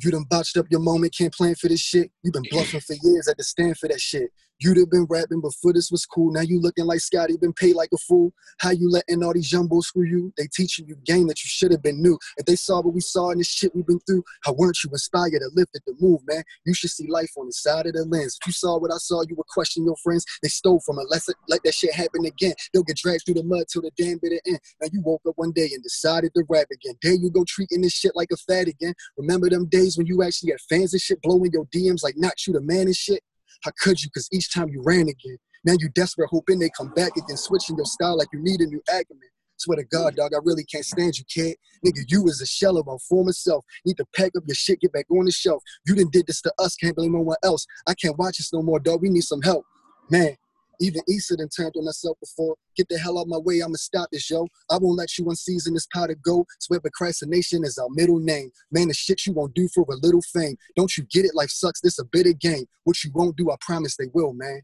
you 0.00 0.12
done 0.12 0.24
botched 0.30 0.56
up 0.56 0.66
your 0.70 0.80
moment, 0.80 1.16
can't 1.16 1.34
plan 1.34 1.56
for 1.56 1.68
this 1.68 1.80
shit. 1.80 2.12
You've 2.22 2.34
been 2.34 2.46
bluffing 2.50 2.80
for 2.80 2.94
years 3.02 3.26
at 3.26 3.36
the 3.36 3.42
stand 3.42 3.76
for 3.76 3.88
that 3.88 4.00
shit. 4.00 4.30
You'd 4.60 4.76
have 4.78 4.90
been 4.90 5.06
rapping 5.08 5.40
before 5.40 5.72
this 5.72 5.90
was 5.90 6.04
cool. 6.04 6.32
Now 6.32 6.40
you 6.40 6.60
looking 6.60 6.84
like 6.84 6.98
Scotty, 6.98 7.36
been 7.36 7.52
paid 7.52 7.76
like 7.76 7.90
a 7.94 7.98
fool. 7.98 8.32
How 8.58 8.70
you 8.70 8.90
letting 8.90 9.22
all 9.22 9.32
these 9.32 9.50
jumbos 9.50 9.84
screw 9.84 10.04
you? 10.04 10.32
They 10.36 10.48
teaching 10.48 10.88
you 10.88 10.96
game 11.04 11.28
that 11.28 11.44
you 11.44 11.48
should 11.48 11.70
have 11.70 11.82
been 11.82 12.02
new. 12.02 12.18
If 12.36 12.46
they 12.46 12.56
saw 12.56 12.82
what 12.82 12.92
we 12.92 13.00
saw 13.00 13.30
in 13.30 13.38
this 13.38 13.46
shit 13.46 13.72
we've 13.74 13.86
been 13.86 14.00
through, 14.00 14.24
how 14.42 14.54
weren't 14.54 14.78
you 14.82 14.90
inspired 14.90 15.30
to 15.30 15.50
lift 15.54 15.70
it 15.74 15.82
to 15.86 15.94
move, 16.00 16.22
man? 16.26 16.42
You 16.66 16.74
should 16.74 16.90
see 16.90 17.06
life 17.08 17.30
on 17.38 17.46
the 17.46 17.52
side 17.52 17.86
of 17.86 17.92
the 17.92 18.04
lens. 18.04 18.36
If 18.40 18.48
you 18.48 18.52
saw 18.52 18.78
what 18.78 18.92
I 18.92 18.96
saw, 18.96 19.22
you 19.28 19.36
would 19.36 19.46
question 19.46 19.84
your 19.84 19.96
friends. 20.02 20.24
They 20.42 20.48
stole 20.48 20.80
from 20.80 20.98
it. 20.98 21.06
Let's 21.08 21.28
let 21.48 21.62
that 21.62 21.74
shit 21.74 21.94
happen 21.94 22.24
again. 22.26 22.54
They'll 22.72 22.82
get 22.82 22.96
dragged 22.96 23.26
through 23.26 23.34
the 23.34 23.44
mud 23.44 23.66
till 23.72 23.82
the 23.82 23.92
damn 23.96 24.18
bitter 24.18 24.40
end. 24.44 24.58
Now 24.80 24.88
you 24.92 25.02
woke 25.02 25.22
up 25.28 25.34
one 25.36 25.52
day 25.52 25.70
and 25.72 25.82
decided 25.84 26.32
to 26.34 26.42
rap 26.48 26.66
again. 26.72 26.94
There 27.00 27.14
you 27.14 27.30
go 27.30 27.44
treating 27.46 27.82
this 27.82 27.92
shit 27.92 28.16
like 28.16 28.30
a 28.32 28.36
fad 28.36 28.66
again. 28.66 28.94
Remember 29.16 29.48
them 29.48 29.66
days 29.66 29.96
when 29.96 30.06
you 30.06 30.22
actually 30.24 30.50
had 30.50 30.60
fans 30.68 30.92
and 30.94 31.00
shit 31.00 31.22
blowing 31.22 31.52
your 31.52 31.66
DMs 31.66 32.02
like 32.02 32.16
not 32.16 32.44
you 32.44 32.52
the 32.52 32.60
man 32.60 32.86
and 32.86 32.96
shit? 32.96 33.22
How 33.62 33.72
could 33.80 34.02
you? 34.02 34.10
Cause 34.10 34.28
each 34.32 34.52
time 34.52 34.68
you 34.68 34.82
ran 34.84 35.08
again. 35.08 35.38
Now 35.64 35.74
you 35.78 35.88
desperate, 35.90 36.28
hoping 36.30 36.58
they 36.58 36.70
come 36.76 36.92
back 36.94 37.16
again, 37.16 37.36
switching 37.36 37.76
your 37.76 37.84
style 37.84 38.16
like 38.16 38.28
you 38.32 38.40
need 38.40 38.60
a 38.60 38.66
new 38.66 38.80
Ackerman. 38.88 39.28
Swear 39.56 39.76
to 39.76 39.84
God, 39.84 40.14
dog, 40.14 40.32
I 40.34 40.38
really 40.44 40.62
can't 40.64 40.84
stand 40.84 41.18
you, 41.18 41.24
kid. 41.24 41.56
Nigga, 41.84 42.04
you 42.06 42.28
is 42.28 42.40
a 42.40 42.46
shell 42.46 42.78
of 42.78 42.86
our 42.86 42.98
former 43.00 43.32
self. 43.32 43.64
Need 43.84 43.96
to 43.96 44.06
pack 44.14 44.30
up 44.36 44.44
your 44.46 44.54
shit, 44.54 44.80
get 44.80 44.92
back 44.92 45.06
on 45.10 45.24
the 45.24 45.32
shelf. 45.32 45.62
You 45.84 45.96
done 45.96 46.10
did 46.12 46.28
this 46.28 46.40
to 46.42 46.52
us, 46.60 46.76
can't 46.76 46.94
blame 46.94 47.12
no 47.12 47.20
one 47.20 47.36
else. 47.42 47.66
I 47.88 47.94
can't 47.94 48.16
watch 48.16 48.38
this 48.38 48.52
no 48.52 48.62
more, 48.62 48.78
dog. 48.78 49.02
We 49.02 49.10
need 49.10 49.24
some 49.24 49.42
help. 49.42 49.64
Man, 50.10 50.36
even 50.80 51.02
Issa 51.08 51.36
done 51.36 51.48
turned 51.48 51.74
on 51.76 51.86
herself 51.86 52.16
before. 52.20 52.56
Get 52.76 52.88
the 52.88 52.98
hell 52.98 53.18
out 53.18 53.22
of 53.22 53.28
my 53.28 53.38
way, 53.38 53.60
I'ma 53.60 53.74
stop 53.76 54.08
this, 54.12 54.30
yo. 54.30 54.46
I 54.70 54.78
won't 54.78 54.98
let 54.98 55.18
you 55.18 55.24
unseason 55.24 55.74
this 55.74 55.86
powder 55.92 56.16
go. 56.22 56.44
Swear 56.60 56.80
procrastination 56.80 57.64
is 57.64 57.78
our 57.78 57.88
middle 57.90 58.18
name. 58.18 58.50
Man, 58.70 58.88
the 58.88 58.94
shit 58.94 59.26
you 59.26 59.32
won't 59.32 59.54
do 59.54 59.68
for 59.74 59.84
a 59.88 59.96
little 59.96 60.22
fame. 60.22 60.56
Don't 60.76 60.96
you 60.96 61.04
get 61.10 61.24
it? 61.24 61.34
Life 61.34 61.50
sucks, 61.50 61.80
this 61.80 61.98
a 61.98 62.04
bitter 62.04 62.32
game. 62.32 62.66
What 62.84 63.02
you 63.04 63.10
won't 63.14 63.36
do, 63.36 63.50
I 63.50 63.56
promise 63.60 63.96
they 63.96 64.08
will, 64.12 64.32
man. 64.32 64.62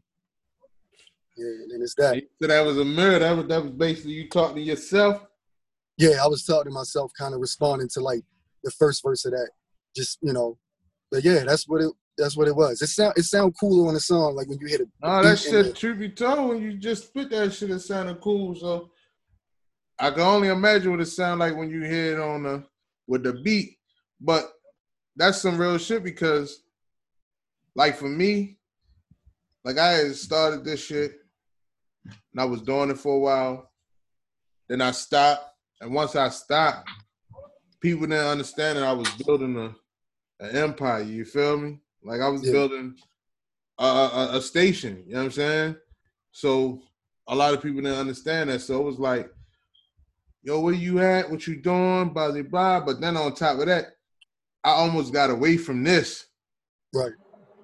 Yeah, 1.37 1.73
and 1.73 1.83
it's 1.83 1.95
that. 1.95 2.23
so 2.41 2.47
that 2.47 2.65
was 2.65 2.77
a 2.77 2.85
mirror. 2.85 3.19
That 3.19 3.35
was 3.35 3.47
that 3.47 3.61
was 3.61 3.71
basically 3.71 4.13
you 4.13 4.29
talking 4.29 4.55
to 4.55 4.61
yourself. 4.61 5.25
Yeah, 5.97 6.23
I 6.23 6.27
was 6.27 6.45
talking 6.45 6.71
to 6.71 6.73
myself, 6.73 7.11
kind 7.17 7.33
of 7.33 7.41
responding 7.41 7.89
to 7.93 7.99
like 7.99 8.21
the 8.63 8.71
first 8.71 9.03
verse 9.03 9.25
of 9.25 9.31
that. 9.31 9.49
Just, 9.95 10.17
you 10.21 10.33
know, 10.33 10.57
but 11.11 11.23
yeah, 11.23 11.43
that's 11.45 11.67
what 11.67 11.81
it 11.81 11.91
that's 12.17 12.37
what 12.37 12.47
it 12.47 12.55
was. 12.55 12.81
It 12.81 12.87
sound 12.87 13.13
it 13.17 13.23
sound 13.23 13.55
cooler 13.59 13.87
on 13.87 13.93
the 13.93 13.99
song, 13.99 14.35
like 14.35 14.47
when 14.47 14.59
you 14.59 14.67
hit 14.67 14.81
it. 14.81 14.89
Oh, 15.01 15.23
that 15.23 15.39
shit, 15.39 15.75
truth 15.75 15.99
be 15.99 16.09
told, 16.09 16.49
when 16.49 16.61
you 16.61 16.77
just 16.77 17.07
spit 17.07 17.29
that 17.31 17.53
shit, 17.53 17.71
it 17.71 17.79
sounded 17.79 18.21
cool. 18.21 18.55
So 18.55 18.91
I 19.99 20.11
can 20.11 20.21
only 20.21 20.49
imagine 20.49 20.91
what 20.91 21.01
it 21.01 21.05
sound 21.07 21.39
like 21.39 21.55
when 21.55 21.69
you 21.69 21.81
hear 21.81 22.13
it 22.13 22.19
on 22.19 22.43
the 22.43 22.63
with 23.07 23.23
the 23.23 23.33
beat. 23.33 23.77
But 24.19 24.51
that's 25.15 25.41
some 25.41 25.57
real 25.57 25.77
shit 25.77 26.03
because, 26.03 26.63
like 27.75 27.97
for 27.97 28.09
me, 28.09 28.57
like 29.63 29.77
I 29.77 29.91
had 29.91 30.15
started 30.15 30.63
this 30.63 30.83
shit 30.83 31.13
and 32.05 32.41
I 32.41 32.45
was 32.45 32.61
doing 32.61 32.89
it 32.89 32.97
for 32.97 33.15
a 33.15 33.19
while. 33.19 33.71
Then 34.67 34.81
I 34.81 34.91
stopped, 34.91 35.45
and 35.79 35.93
once 35.93 36.15
I 36.15 36.29
stopped, 36.29 36.89
people 37.79 38.07
didn't 38.07 38.25
understand 38.25 38.77
that 38.77 38.85
I 38.85 38.93
was 38.93 39.09
building 39.09 39.57
a 39.57 39.75
an 40.39 40.55
empire. 40.55 41.01
You 41.01 41.25
feel 41.25 41.57
me? 41.57 41.79
Like 42.05 42.21
I 42.21 42.29
was 42.29 42.43
Yeah. 42.43 42.51
building 42.51 42.95
a, 43.79 43.83
a, 43.85 44.29
a 44.37 44.41
station. 44.41 45.03
You 45.07 45.13
know 45.13 45.19
what 45.19 45.25
I'm 45.25 45.31
saying? 45.31 45.75
So 46.31 46.81
a 47.27 47.35
lot 47.35 47.53
of 47.53 47.61
people 47.61 47.81
didn't 47.81 47.97
understand 47.97 48.49
that. 48.49 48.61
So 48.61 48.79
it 48.79 48.83
was 48.83 48.99
like, 48.99 49.29
yo, 50.43 50.59
where 50.61 50.73
you 50.73 50.99
at? 50.99 51.29
What 51.29 51.47
you 51.47 51.61
doing? 51.61 52.09
Blah 52.09 52.31
blah 52.31 52.41
blah. 52.43 52.79
But 52.81 53.01
then 53.01 53.17
on 53.17 53.33
top 53.33 53.59
of 53.59 53.65
that, 53.65 53.87
I 54.63 54.71
almost 54.71 55.13
got 55.13 55.29
away 55.29 55.57
from 55.57 55.83
this. 55.83 56.25
Right. 56.93 57.11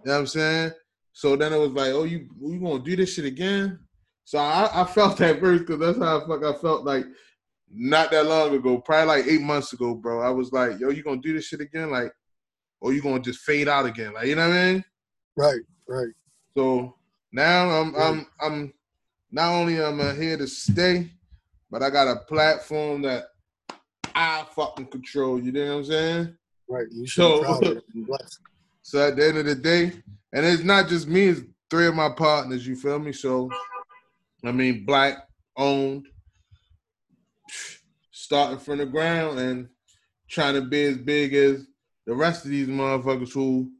You 0.03 0.09
know 0.09 0.13
what 0.13 0.19
I'm 0.19 0.27
saying? 0.27 0.71
So 1.13 1.35
then 1.35 1.53
it 1.53 1.57
was 1.59 1.71
like, 1.71 1.91
oh, 1.93 2.03
you 2.03 2.27
you 2.41 2.59
gonna 2.59 2.83
do 2.83 2.95
this 2.95 3.13
shit 3.13 3.25
again? 3.25 3.79
So 4.23 4.39
I, 4.39 4.81
I 4.81 4.85
felt 4.85 5.17
that 5.19 5.39
first 5.39 5.65
because 5.65 5.79
that's 5.79 5.97
how 5.99 6.21
I 6.21 6.27
fuck 6.27 6.43
I 6.43 6.57
felt 6.59 6.85
like 6.85 7.05
not 7.73 8.11
that 8.11 8.25
long 8.25 8.53
ago, 8.53 8.79
probably 8.79 9.05
like 9.07 9.27
eight 9.27 9.41
months 9.41 9.71
ago, 9.73 9.95
bro. 9.95 10.21
I 10.21 10.29
was 10.29 10.51
like, 10.51 10.79
yo, 10.79 10.89
you 10.89 11.03
gonna 11.03 11.21
do 11.21 11.33
this 11.33 11.45
shit 11.45 11.61
again? 11.61 11.89
Like, 11.91 12.11
or 12.81 12.91
you 12.93 13.01
gonna 13.01 13.19
just 13.21 13.39
fade 13.39 13.67
out 13.69 13.85
again? 13.85 14.13
Like, 14.13 14.27
you 14.27 14.35
know 14.35 14.47
what 14.49 14.57
I 14.57 14.73
mean? 14.73 14.83
Right, 15.37 15.61
right. 15.87 16.13
So 16.55 16.95
now 17.31 17.69
I'm 17.69 17.93
Right. 17.95 18.03
I'm 18.07 18.27
I'm 18.41 18.73
not 19.31 19.53
only 19.53 19.79
am 19.81 20.01
I 20.01 20.13
here 20.13 20.35
to 20.37 20.47
stay, 20.47 21.09
but 21.69 21.81
I 21.81 21.89
got 21.89 22.07
a 22.09 22.17
platform 22.25 23.03
that 23.03 23.25
I 24.13 24.45
fucking 24.55 24.87
control. 24.87 25.39
You 25.41 25.53
know 25.53 25.65
what 25.65 25.77
I'm 25.77 25.85
saying? 25.85 26.37
Right. 26.67 26.87
You 26.91 27.07
should 27.07 27.21
So- 27.21 27.43
proud 27.43 27.63
of 27.63 27.77
it. 27.77 27.83
So 28.83 29.07
at 29.07 29.15
the 29.15 29.27
end 29.27 29.37
of 29.37 29.45
the 29.45 29.53
day, 29.55 29.93
and 30.33 30.43
it's 30.45 30.63
not 30.63 30.89
just 30.89 31.07
me, 31.07 31.27
it's 31.27 31.41
three 31.69 31.85
of 31.85 31.93
my 31.95 32.09
partners, 32.09 32.65
you 32.67 32.75
feel 32.75 32.97
me? 32.99 33.13
So 33.13 33.49
I 34.43 34.51
mean 34.51 34.85
black 34.85 35.19
owned, 35.55 36.07
starting 38.11 38.57
from 38.59 38.79
the 38.79 38.85
ground 38.87 39.39
and 39.39 39.69
trying 40.27 40.55
to 40.55 40.61
be 40.61 40.83
as 40.83 40.97
big 40.97 41.33
as 41.35 41.63
the 42.05 42.15
rest 42.15 42.45
of 42.45 42.51
these 42.51 42.67
motherfuckers 42.67 43.33
who 43.33 43.71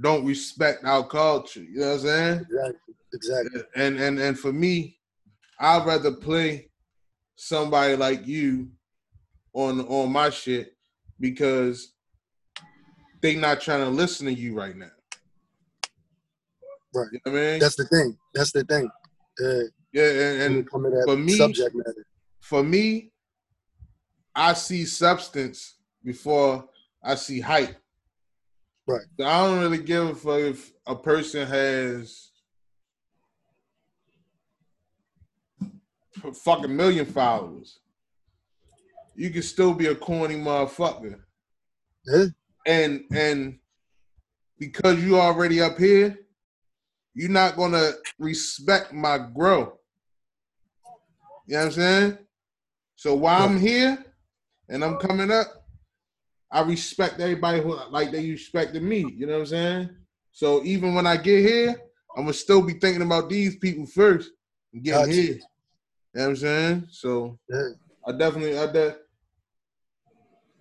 don't 0.00 0.24
respect 0.24 0.84
our 0.84 1.06
culture. 1.06 1.62
You 1.62 1.80
know 1.80 1.86
what 1.88 1.92
I'm 1.94 2.00
saying? 2.00 2.38
Exactly. 2.40 2.94
Exactly. 3.14 3.62
and 3.76 4.00
and 4.00 4.18
and 4.18 4.38
for 4.38 4.52
me, 4.52 4.98
I'd 5.60 5.86
rather 5.86 6.12
play 6.12 6.70
somebody 7.36 7.96
like 7.96 8.26
you 8.26 8.70
on 9.52 9.80
on 9.82 10.10
my 10.10 10.30
shit 10.30 10.74
because 11.20 11.92
they 13.20 13.36
not 13.36 13.60
trying 13.60 13.84
to 13.84 13.90
listen 13.90 14.26
to 14.26 14.32
you 14.32 14.54
right 14.54 14.76
now. 14.76 14.90
Right. 16.94 17.08
You 17.12 17.20
know 17.26 17.32
what 17.32 17.38
I 17.38 17.44
mean? 17.44 17.60
That's 17.60 17.76
the 17.76 17.86
thing. 17.86 18.18
That's 18.34 18.52
the 18.52 18.64
thing. 18.64 18.90
Uh, 19.42 19.68
yeah, 19.92 20.08
and, 20.08 20.42
and 20.42 20.56
it 20.58 20.70
come 20.70 20.84
to 20.84 20.90
that 20.90 21.04
for 21.06 21.16
me- 21.16 21.36
subject 21.36 21.74
matter. 21.74 22.06
for 22.40 22.62
me, 22.62 23.12
I 24.34 24.54
see 24.54 24.84
substance 24.84 25.76
before 26.02 26.66
I 27.02 27.14
see 27.16 27.40
hype. 27.40 27.76
Right. 28.86 29.02
So 29.18 29.26
I 29.26 29.46
don't 29.46 29.60
really 29.60 29.82
give 29.82 30.08
a 30.08 30.14
fuck 30.14 30.40
if 30.40 30.72
a 30.86 30.96
person 30.96 31.46
has 31.46 32.30
a 36.24 36.32
fucking 36.32 36.74
million 36.74 37.06
followers. 37.06 37.78
You 39.14 39.30
can 39.30 39.42
still 39.42 39.74
be 39.74 39.86
a 39.86 39.94
corny 39.94 40.36
motherfucker. 40.36 41.20
Yeah. 42.06 42.24
And 42.66 43.04
and 43.12 43.58
because 44.58 45.02
you 45.02 45.18
already 45.18 45.60
up 45.60 45.78
here, 45.78 46.18
you're 47.14 47.30
not 47.30 47.56
gonna 47.56 47.92
respect 48.18 48.92
my 48.92 49.18
growth. 49.18 49.74
You 51.46 51.54
know 51.54 51.58
what 51.58 51.66
I'm 51.66 51.72
saying? 51.72 52.18
So 52.96 53.14
while 53.14 53.42
I'm 53.42 53.58
here 53.58 54.04
and 54.68 54.84
I'm 54.84 54.96
coming 54.96 55.30
up, 55.30 55.61
I 56.52 56.60
respect 56.60 57.18
everybody 57.18 57.62
who 57.62 57.74
like 57.90 58.12
they 58.12 58.30
respected 58.30 58.82
me. 58.82 59.10
You 59.16 59.26
know 59.26 59.32
what 59.34 59.40
I'm 59.40 59.46
saying? 59.46 59.90
So 60.32 60.62
even 60.64 60.94
when 60.94 61.06
I 61.06 61.16
get 61.16 61.40
here, 61.48 61.74
I'm 62.14 62.24
gonna 62.24 62.34
still 62.34 62.60
be 62.62 62.74
thinking 62.74 63.02
about 63.02 63.30
these 63.30 63.56
people 63.56 63.86
first 63.86 64.30
and 64.72 64.82
get 64.84 64.94
'em 64.94 65.00
Gotcha. 65.06 65.12
here. 65.12 65.32
You 65.34 65.40
know 66.14 66.22
what 66.22 66.28
I'm 66.28 66.36
saying? 66.36 66.86
So 66.90 67.38
Yeah. 67.48 67.68
I 68.06 68.12
definitely 68.12 68.58
I 68.58 68.70
de- 68.70 68.96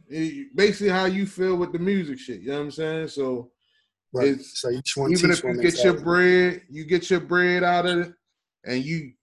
it- 0.09 0.55
basically 0.55 0.89
how 0.89 1.05
you 1.05 1.25
feel 1.25 1.57
with 1.57 1.73
the 1.73 1.79
music 1.79 2.19
shit. 2.19 2.41
You 2.41 2.47
know 2.49 2.59
what 2.59 2.63
I'm 2.65 2.71
saying? 2.71 3.07
So 3.09 3.51
Right. 4.13 4.27
It's- 4.29 4.59
so 4.59 4.69
each 4.69 4.97
one 4.97 5.11
even 5.11 5.31
if 5.31 5.41
you 5.43 5.61
get 5.61 5.81
your 5.83 5.93
bread, 5.93 6.63
you 6.69 6.83
get 6.83 7.09
your 7.09 7.21
bread 7.21 7.63
out 7.63 7.85
of 7.85 7.99
it, 7.99 8.13
and 8.65 8.83
you 8.83 9.13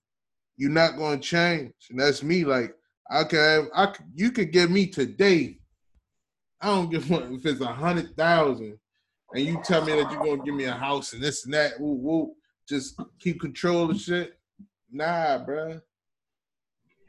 you're 0.57 0.69
not 0.71 0.97
gonna 0.97 1.21
change. 1.21 1.73
And 1.89 1.99
that's 1.99 2.21
me. 2.21 2.43
Like 2.43 2.75
I 3.09 3.23
can 3.23 3.39
have, 3.39 3.69
I 3.73 3.95
you 4.13 4.31
could 4.31 4.51
give 4.51 4.69
me 4.69 4.87
today. 4.87 5.58
I 6.61 6.67
don't 6.67 6.89
give 6.89 7.09
one 7.09 7.33
if 7.33 7.45
it's 7.45 7.61
a 7.61 7.65
hundred 7.67 8.15
thousand, 8.17 8.77
and 9.33 9.43
you 9.43 9.61
tell 9.63 9.83
me 9.85 9.93
that 9.93 10.11
you're 10.11 10.23
gonna 10.23 10.43
give 10.43 10.55
me 10.55 10.65
a 10.65 10.73
house 10.73 11.13
and 11.13 11.21
this 11.21 11.45
and 11.45 11.53
that. 11.53 11.79
Woo, 11.79 12.33
just 12.67 12.99
keep 13.19 13.39
control 13.39 13.91
of 13.91 13.99
shit. 13.99 14.37
Nah, 14.91 15.43
bruh. 15.45 15.81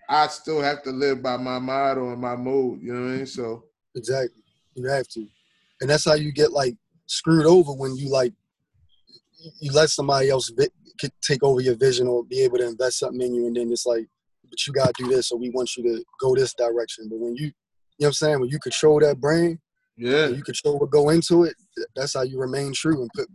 I 0.08 0.26
still 0.26 0.60
have 0.60 0.82
to 0.82 0.90
live 0.90 1.22
by 1.22 1.36
my 1.36 1.58
motto 1.60 2.10
and 2.12 2.20
my 2.20 2.34
mode. 2.34 2.82
You 2.82 2.92
know 2.94 3.00
what 3.02 3.12
I 3.12 3.16
mean? 3.18 3.26
So 3.26 3.64
Exactly. 3.94 4.42
You 4.74 4.88
have 4.88 5.06
to. 5.08 5.26
And 5.80 5.88
that's 5.88 6.04
how 6.04 6.14
you 6.14 6.32
get 6.32 6.52
like 6.52 6.76
screwed 7.06 7.46
over 7.46 7.72
when 7.72 7.96
you 7.96 8.08
like 8.10 8.32
you- 9.60 9.72
let 9.72 9.88
somebody 9.88 10.28
else 10.28 10.50
vi- 10.50 10.68
take 11.22 11.42
over 11.42 11.60
your 11.60 11.76
vision 11.76 12.06
or 12.08 12.24
be 12.24 12.40
able 12.42 12.58
to 12.58 12.66
invest 12.66 12.98
something 12.98 13.20
in 13.22 13.34
you 13.34 13.46
and 13.46 13.56
then 13.56 13.70
it's 13.72 13.86
like 13.86 14.06
but 14.48 14.66
you 14.66 14.72
gotta 14.72 14.92
do 14.98 15.08
this 15.08 15.30
or 15.30 15.38
we 15.38 15.48
want 15.50 15.76
you 15.76 15.82
to 15.84 16.04
go 16.18 16.34
this 16.34 16.54
direction. 16.54 17.08
But 17.08 17.20
when 17.20 17.36
you 17.36 17.52
know 18.04 18.06
what 18.06 18.08
I'm 18.08 18.12
saying, 18.14 18.40
when 18.40 18.48
you 18.48 18.58
control 18.58 19.00
that 19.00 19.20
brain 19.20 19.58
yeah, 20.00 20.28
you 20.28 20.42
control 20.42 20.78
what 20.78 20.90
go 20.90 21.10
into 21.10 21.44
it, 21.44 21.54
that's 21.94 22.14
how 22.14 22.22
you 22.22 22.38
remain 22.38 22.72
true 22.72 23.02
and 23.02 23.10
put 23.14 23.28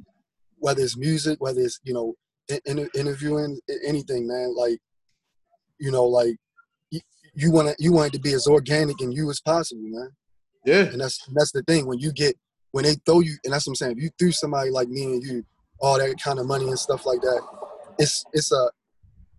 whether 0.57 0.81
it's 0.81 0.97
music, 0.97 1.39
whether 1.39 1.61
it's, 1.61 1.79
you 1.83 1.93
know, 1.93 2.15
in, 2.49 2.59
in, 2.65 2.89
interviewing 2.95 3.59
anything, 3.85 4.27
man, 4.27 4.55
like 4.55 4.79
you 5.79 5.91
know, 5.91 6.05
like 6.05 6.35
you, 6.89 7.01
you 7.35 7.51
want 7.51 7.67
to 7.67 7.75
you 7.79 7.93
want 7.93 8.07
it 8.07 8.13
to 8.13 8.19
be 8.19 8.33
as 8.33 8.47
organic 8.47 9.01
in 9.01 9.11
you 9.11 9.29
as 9.29 9.41
possible, 9.41 9.83
man. 9.83 10.09
yeah, 10.65 10.83
And 10.91 11.01
that's 11.01 11.23
that's 11.33 11.51
the 11.51 11.63
thing 11.63 11.85
when 11.85 11.99
you 11.99 12.11
get 12.11 12.35
when 12.71 12.83
they 12.83 12.95
throw 13.05 13.19
you, 13.19 13.35
and 13.43 13.53
that's 13.53 13.67
what 13.67 13.71
I'm 13.71 13.75
saying. 13.75 13.97
If 13.97 14.03
you 14.03 14.09
threw 14.17 14.31
somebody 14.31 14.69
like 14.69 14.89
me 14.89 15.03
and 15.03 15.23
you 15.23 15.45
all 15.79 15.97
that 15.97 16.15
kind 16.23 16.39
of 16.39 16.47
money 16.47 16.65
and 16.65 16.79
stuff 16.79 17.05
like 17.05 17.21
that, 17.21 17.41
it's 17.99 18.23
it's 18.33 18.51
a 18.51 18.71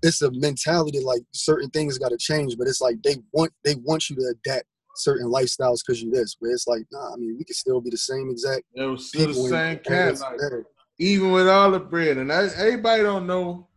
it's 0.02 0.22
a 0.22 0.30
mentality 0.32 1.00
like 1.00 1.22
certain 1.32 1.70
things 1.70 1.98
got 1.98 2.10
to 2.10 2.18
change. 2.18 2.56
But 2.56 2.68
it's 2.68 2.80
like 2.80 3.02
they 3.02 3.16
want 3.32 3.52
they 3.64 3.74
want 3.76 4.10
you 4.10 4.16
to 4.16 4.34
adapt 4.34 4.66
certain 4.96 5.30
lifestyles 5.30 5.78
because 5.86 6.02
you 6.02 6.10
this. 6.10 6.36
But 6.40 6.50
it's 6.50 6.66
like 6.66 6.84
nah, 6.90 7.12
I 7.12 7.16
mean 7.16 7.36
we 7.38 7.44
can 7.44 7.54
still 7.54 7.80
be 7.80 7.90
the 7.90 7.98
same 7.98 8.30
exact 8.30 8.64
it 8.74 8.82
was 8.82 9.08
still 9.08 9.28
the 9.28 9.34
same 9.34 9.78
cat. 9.78 10.20
Like, 10.20 10.64
even 10.98 11.32
with 11.32 11.48
all 11.48 11.70
the 11.70 11.80
bread, 11.80 12.16
and 12.16 12.32
I, 12.32 12.48
everybody 12.56 13.02
don't 13.02 13.26
know 13.26 13.68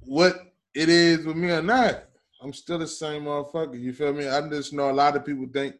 what 0.00 0.36
it 0.74 0.88
is 0.88 1.26
with 1.26 1.36
me 1.36 1.50
or 1.50 1.62
not. 1.62 2.04
I'm 2.40 2.52
still 2.52 2.78
the 2.78 2.86
same 2.86 3.24
motherfucker. 3.24 3.80
You 3.80 3.92
feel 3.92 4.12
me? 4.12 4.28
I 4.28 4.48
just 4.48 4.72
know 4.72 4.90
a 4.90 4.92
lot 4.92 5.16
of 5.16 5.24
people 5.24 5.46
think 5.52 5.74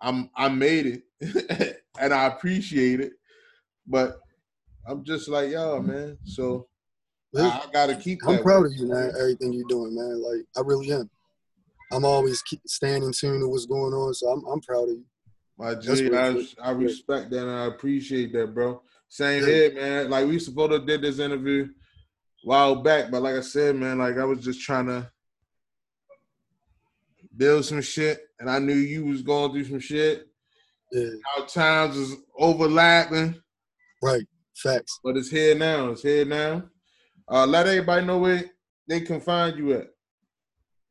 I'm 0.00 0.30
I 0.34 0.48
made 0.48 1.02
it, 1.20 1.80
and 2.00 2.14
I 2.14 2.26
appreciate 2.26 3.00
it, 3.00 3.12
but 3.86 4.20
I'm 4.86 5.04
just 5.04 5.28
like 5.28 5.50
y'all, 5.50 5.82
man. 5.82 6.16
So 6.24 6.66
I, 7.36 7.40
I 7.40 7.66
gotta 7.72 7.94
keep. 7.94 8.20
I'm 8.26 8.42
proud 8.42 8.62
way. 8.62 8.68
of 8.68 8.74
you, 8.74 8.86
man. 8.88 9.12
Everything 9.18 9.52
you're 9.52 9.68
doing, 9.68 9.94
man. 9.94 10.22
Like 10.22 10.46
I 10.56 10.60
really 10.64 10.90
am. 10.92 11.10
I'm 11.92 12.04
always 12.04 12.42
keep 12.42 12.60
staying 12.66 13.02
in 13.02 13.12
tune 13.12 13.40
to 13.40 13.48
what's 13.48 13.66
going 13.66 13.94
on, 13.94 14.14
so 14.14 14.28
I'm 14.28 14.44
I'm 14.46 14.60
proud 14.60 14.84
of 14.84 14.90
you. 14.90 15.04
My 15.58 15.74
G, 15.74 16.08
I, 16.14 16.36
I 16.62 16.70
respect 16.70 17.30
that 17.30 17.42
and 17.42 17.50
I 17.50 17.66
appreciate 17.66 18.32
that, 18.34 18.54
bro. 18.54 18.82
Same 19.08 19.42
Yeah. 19.42 19.48
here, 19.48 19.74
man. 19.74 20.10
Like 20.10 20.26
we 20.26 20.38
supposed 20.38 20.72
to 20.72 20.78
did 20.78 21.02
this 21.02 21.18
interview 21.18 21.64
a 21.64 21.68
while 22.42 22.76
back, 22.76 23.10
but 23.10 23.22
like 23.22 23.34
I 23.34 23.40
said, 23.40 23.74
man, 23.76 23.98
like 23.98 24.18
I 24.18 24.24
was 24.24 24.44
just 24.44 24.60
trying 24.60 24.86
to 24.86 25.10
build 27.36 27.64
some 27.64 27.80
shit, 27.80 28.20
and 28.38 28.50
I 28.50 28.58
knew 28.58 28.74
you 28.74 29.04
was 29.06 29.22
going 29.22 29.52
through 29.52 29.64
some 29.64 29.80
shit. 29.80 30.26
Yeah, 30.92 31.10
Our 31.36 31.46
times 31.46 31.96
is 31.96 32.16
overlapping, 32.38 33.40
right. 34.02 34.24
Facts. 34.56 34.98
but 35.04 35.16
it's 35.16 35.30
here 35.30 35.54
now. 35.54 35.90
It's 35.90 36.02
here 36.02 36.24
now. 36.24 36.64
Uh, 37.30 37.46
let 37.46 37.66
everybody 37.66 38.04
know 38.06 38.18
where 38.18 38.44
they 38.88 39.00
can 39.02 39.20
find 39.20 39.56
you 39.58 39.72
at. 39.74 39.88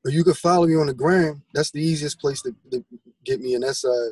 But 0.07 0.13
you 0.13 0.23
can 0.23 0.35
follow 0.35 0.65
me 0.67 0.75
on 0.77 0.87
the 0.87 0.93
gram. 0.93 1.43
That's 1.53 1.71
the 1.71 1.81
easiest 1.81 2.21
place 2.21 2.41
to, 2.43 2.55
to 2.71 2.81
get 3.25 3.41
me, 3.41 3.55
and 3.55 3.63
that's 3.63 3.83
uh 3.83 4.11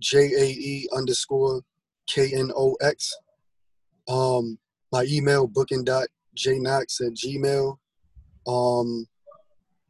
J 0.00 0.32
A 0.36 0.44
E 0.46 0.88
underscore 0.92 1.62
K 2.08 2.32
N 2.34 2.50
O 2.56 2.74
X. 2.80 3.14
Um, 4.08 4.58
my 4.90 5.04
email 5.08 5.46
booking 5.46 5.84
dot 5.84 6.08
jknox 6.36 7.00
at 7.06 7.12
gmail. 7.12 7.76
Um, 8.48 9.06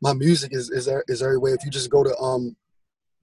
my 0.03 0.13
music 0.13 0.53
is 0.53 0.69
is 0.69 0.87
is 1.09 1.23
everywhere. 1.23 1.55
If 1.55 1.65
you 1.65 1.71
just 1.71 1.89
go 1.89 2.05
to 2.05 2.15
um, 2.19 2.55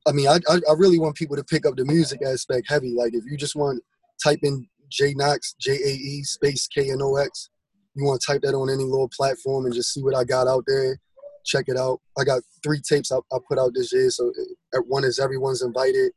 I 0.08 0.12
mean, 0.12 0.28
I, 0.28 0.40
I 0.50 0.56
I 0.68 0.74
really 0.76 0.98
want 0.98 1.16
people 1.16 1.36
to 1.36 1.44
pick 1.44 1.68
up 1.68 1.76
the 1.76 1.86
music 1.86 2.22
aspect 2.26 2.66
heavy. 2.68 2.96
Like 2.98 3.14
if 3.14 3.24
you 3.26 3.38
just 3.38 3.56
want 3.56 3.84
type 4.24 4.40
in 4.42 4.68
Jae 4.90 5.16
Knox 5.16 5.54
J 5.60 5.74
A 5.74 5.94
E 5.94 6.24
space 6.24 6.68
K 6.74 6.90
N 6.90 7.04
O 7.04 7.18
X. 7.18 7.52
You 7.94 8.04
want 8.04 8.20
to 8.20 8.34
type 8.34 8.42
that 8.42 8.56
on 8.56 8.72
any 8.72 8.84
little 8.84 9.12
platform 9.16 9.66
and 9.66 9.76
just 9.76 9.94
see 9.94 10.02
what 10.02 10.16
I 10.16 10.24
got 10.24 10.48
out 10.48 10.64
there 10.66 10.98
check 11.46 11.66
it 11.68 11.78
out. 11.78 12.02
I 12.18 12.24
got 12.24 12.42
three 12.64 12.82
tapes 12.82 13.12
I, 13.12 13.18
I 13.32 13.38
put 13.48 13.60
out 13.60 13.72
this 13.74 13.94
year. 13.94 14.10
So 14.10 14.32
uh, 14.74 14.80
one 14.88 15.04
is 15.04 15.20
everyone's 15.20 15.62
invited. 15.62 16.12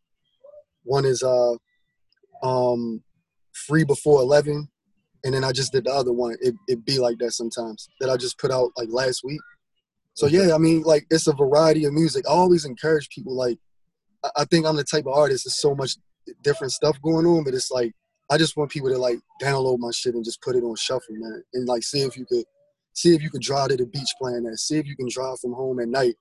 One 0.85 1.05
is 1.05 1.23
uh 1.23 1.55
um 2.43 3.03
free 3.67 3.85
before 3.85 4.21
eleven, 4.21 4.69
and 5.25 5.35
then 5.35 5.45
I 5.45 5.53
just 5.53 5.73
did 5.73 5.85
the 5.85 5.93
other 5.93 6.13
one. 6.13 6.37
It 6.41 6.55
it 6.67 6.85
be 6.85 6.99
like 6.99 7.19
that 7.19 7.33
sometimes 7.33 7.89
that 8.01 8.11
I 8.11 8.17
just 8.17 8.39
put 8.39 8.51
out 8.51 8.71
like 8.77 8.89
last 8.91 9.23
week. 9.25 9.41
So 10.15 10.27
yeah, 10.27 10.55
I 10.55 10.59
mean 10.59 10.83
like 10.83 11.07
it's 11.11 11.27
a 11.27 11.33
variety 11.33 11.85
of 11.85 11.93
music. 11.93 12.25
I 12.29 12.33
always 12.33 12.65
encourage 12.65 13.09
people 13.11 13.37
like 13.37 13.59
I, 14.25 14.31
I 14.39 14.45
think 14.47 14.67
I'm 14.67 14.77
the 14.77 14.85
type 14.85 15.07
of 15.07 15.17
artist. 15.17 15.45
There's 15.45 15.61
so 15.61 15.75
much 15.75 15.97
different 16.43 16.73
stuff 16.73 17.01
going 17.03 17.27
on, 17.27 17.45
but 17.45 17.55
it's 17.55 17.71
like 17.71 17.93
I 18.31 18.37
just 18.37 18.57
want 18.57 18.71
people 18.71 18.91
to 18.91 18.99
like 18.99 19.19
download 19.43 19.79
my 19.79 19.91
shit 19.91 20.15
and 20.15 20.25
just 20.25 20.43
put 20.43 20.57
it 20.57 20.63
on 20.63 20.75
shuffle, 20.77 21.15
man, 21.17 21.43
and 21.55 21.69
like 21.69 21.83
see 21.83 22.01
if 22.01 22.17
you 22.17 22.27
could 22.27 22.45
see 22.99 23.15
if 23.15 23.23
you 23.23 23.31
can 23.31 23.41
drive 23.41 23.69
to 23.69 23.77
the 23.77 23.87
beach 23.87 24.11
playing 24.21 24.43
that. 24.45 24.59
See 24.59 24.77
if 24.77 24.87
you 24.87 24.97
can 24.97 25.09
drive 25.09 25.39
from 25.41 25.53
home 25.53 25.79
at 25.81 25.89
night. 25.89 26.15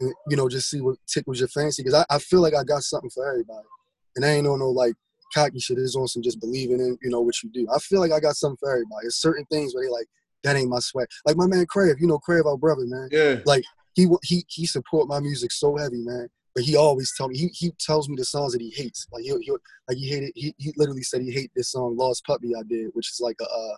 And, 0.00 0.12
you 0.28 0.36
know, 0.36 0.48
just 0.48 0.70
see 0.70 0.80
what 0.80 0.96
tickles 1.06 1.40
your 1.40 1.48
fancy. 1.48 1.82
Because 1.82 2.04
I, 2.08 2.14
I 2.14 2.18
feel 2.18 2.40
like 2.40 2.54
I 2.54 2.64
got 2.64 2.82
something 2.82 3.10
for 3.10 3.28
everybody. 3.28 3.66
And 4.14 4.24
I 4.24 4.30
ain't 4.30 4.46
on 4.46 4.58
no 4.58 4.70
like 4.70 4.94
cocky 5.34 5.58
shit. 5.58 5.78
It's 5.78 5.96
on 5.96 6.06
some 6.06 6.22
just 6.22 6.40
believing 6.40 6.80
in, 6.80 6.98
you 7.02 7.10
know, 7.10 7.20
what 7.20 7.42
you 7.42 7.50
do. 7.50 7.66
I 7.74 7.78
feel 7.78 8.00
like 8.00 8.12
I 8.12 8.20
got 8.20 8.36
something 8.36 8.58
for 8.60 8.70
everybody. 8.70 9.04
There's 9.04 9.20
certain 9.20 9.44
things 9.46 9.74
where 9.74 9.84
they 9.84 9.90
like, 9.90 10.06
that 10.44 10.56
ain't 10.56 10.70
my 10.70 10.78
swag. 10.78 11.08
Like 11.26 11.36
my 11.36 11.46
man 11.46 11.66
Crave, 11.66 11.96
you 11.98 12.06
know 12.06 12.18
Crave, 12.18 12.46
our 12.46 12.56
brother, 12.56 12.84
man. 12.86 13.08
Yeah, 13.10 13.36
Like 13.44 13.64
He 13.94 14.06
he 14.22 14.44
he 14.48 14.66
support 14.66 15.08
my 15.08 15.20
music 15.20 15.50
so 15.50 15.76
heavy, 15.76 15.98
man. 15.98 16.28
But 16.54 16.64
he 16.64 16.76
always 16.76 17.12
tell 17.16 17.28
me 17.28 17.36
he, 17.38 17.48
he 17.52 17.72
tells 17.78 18.08
me 18.08 18.16
the 18.16 18.24
songs 18.24 18.52
that 18.52 18.62
he 18.62 18.70
hates. 18.70 19.06
Like 19.12 19.22
he 19.22 19.30
he 19.40 19.50
like 19.88 19.96
he 19.96 20.08
hated 20.08 20.32
he, 20.36 20.54
he 20.58 20.72
literally 20.76 21.02
said 21.02 21.22
he 21.22 21.32
hate 21.32 21.50
this 21.56 21.72
song 21.72 21.96
Lost 21.96 22.24
Puppy 22.24 22.52
I 22.54 22.62
did, 22.68 22.90
which 22.94 23.10
is 23.10 23.20
like 23.20 23.36
a, 23.40 23.44
uh 23.44 23.76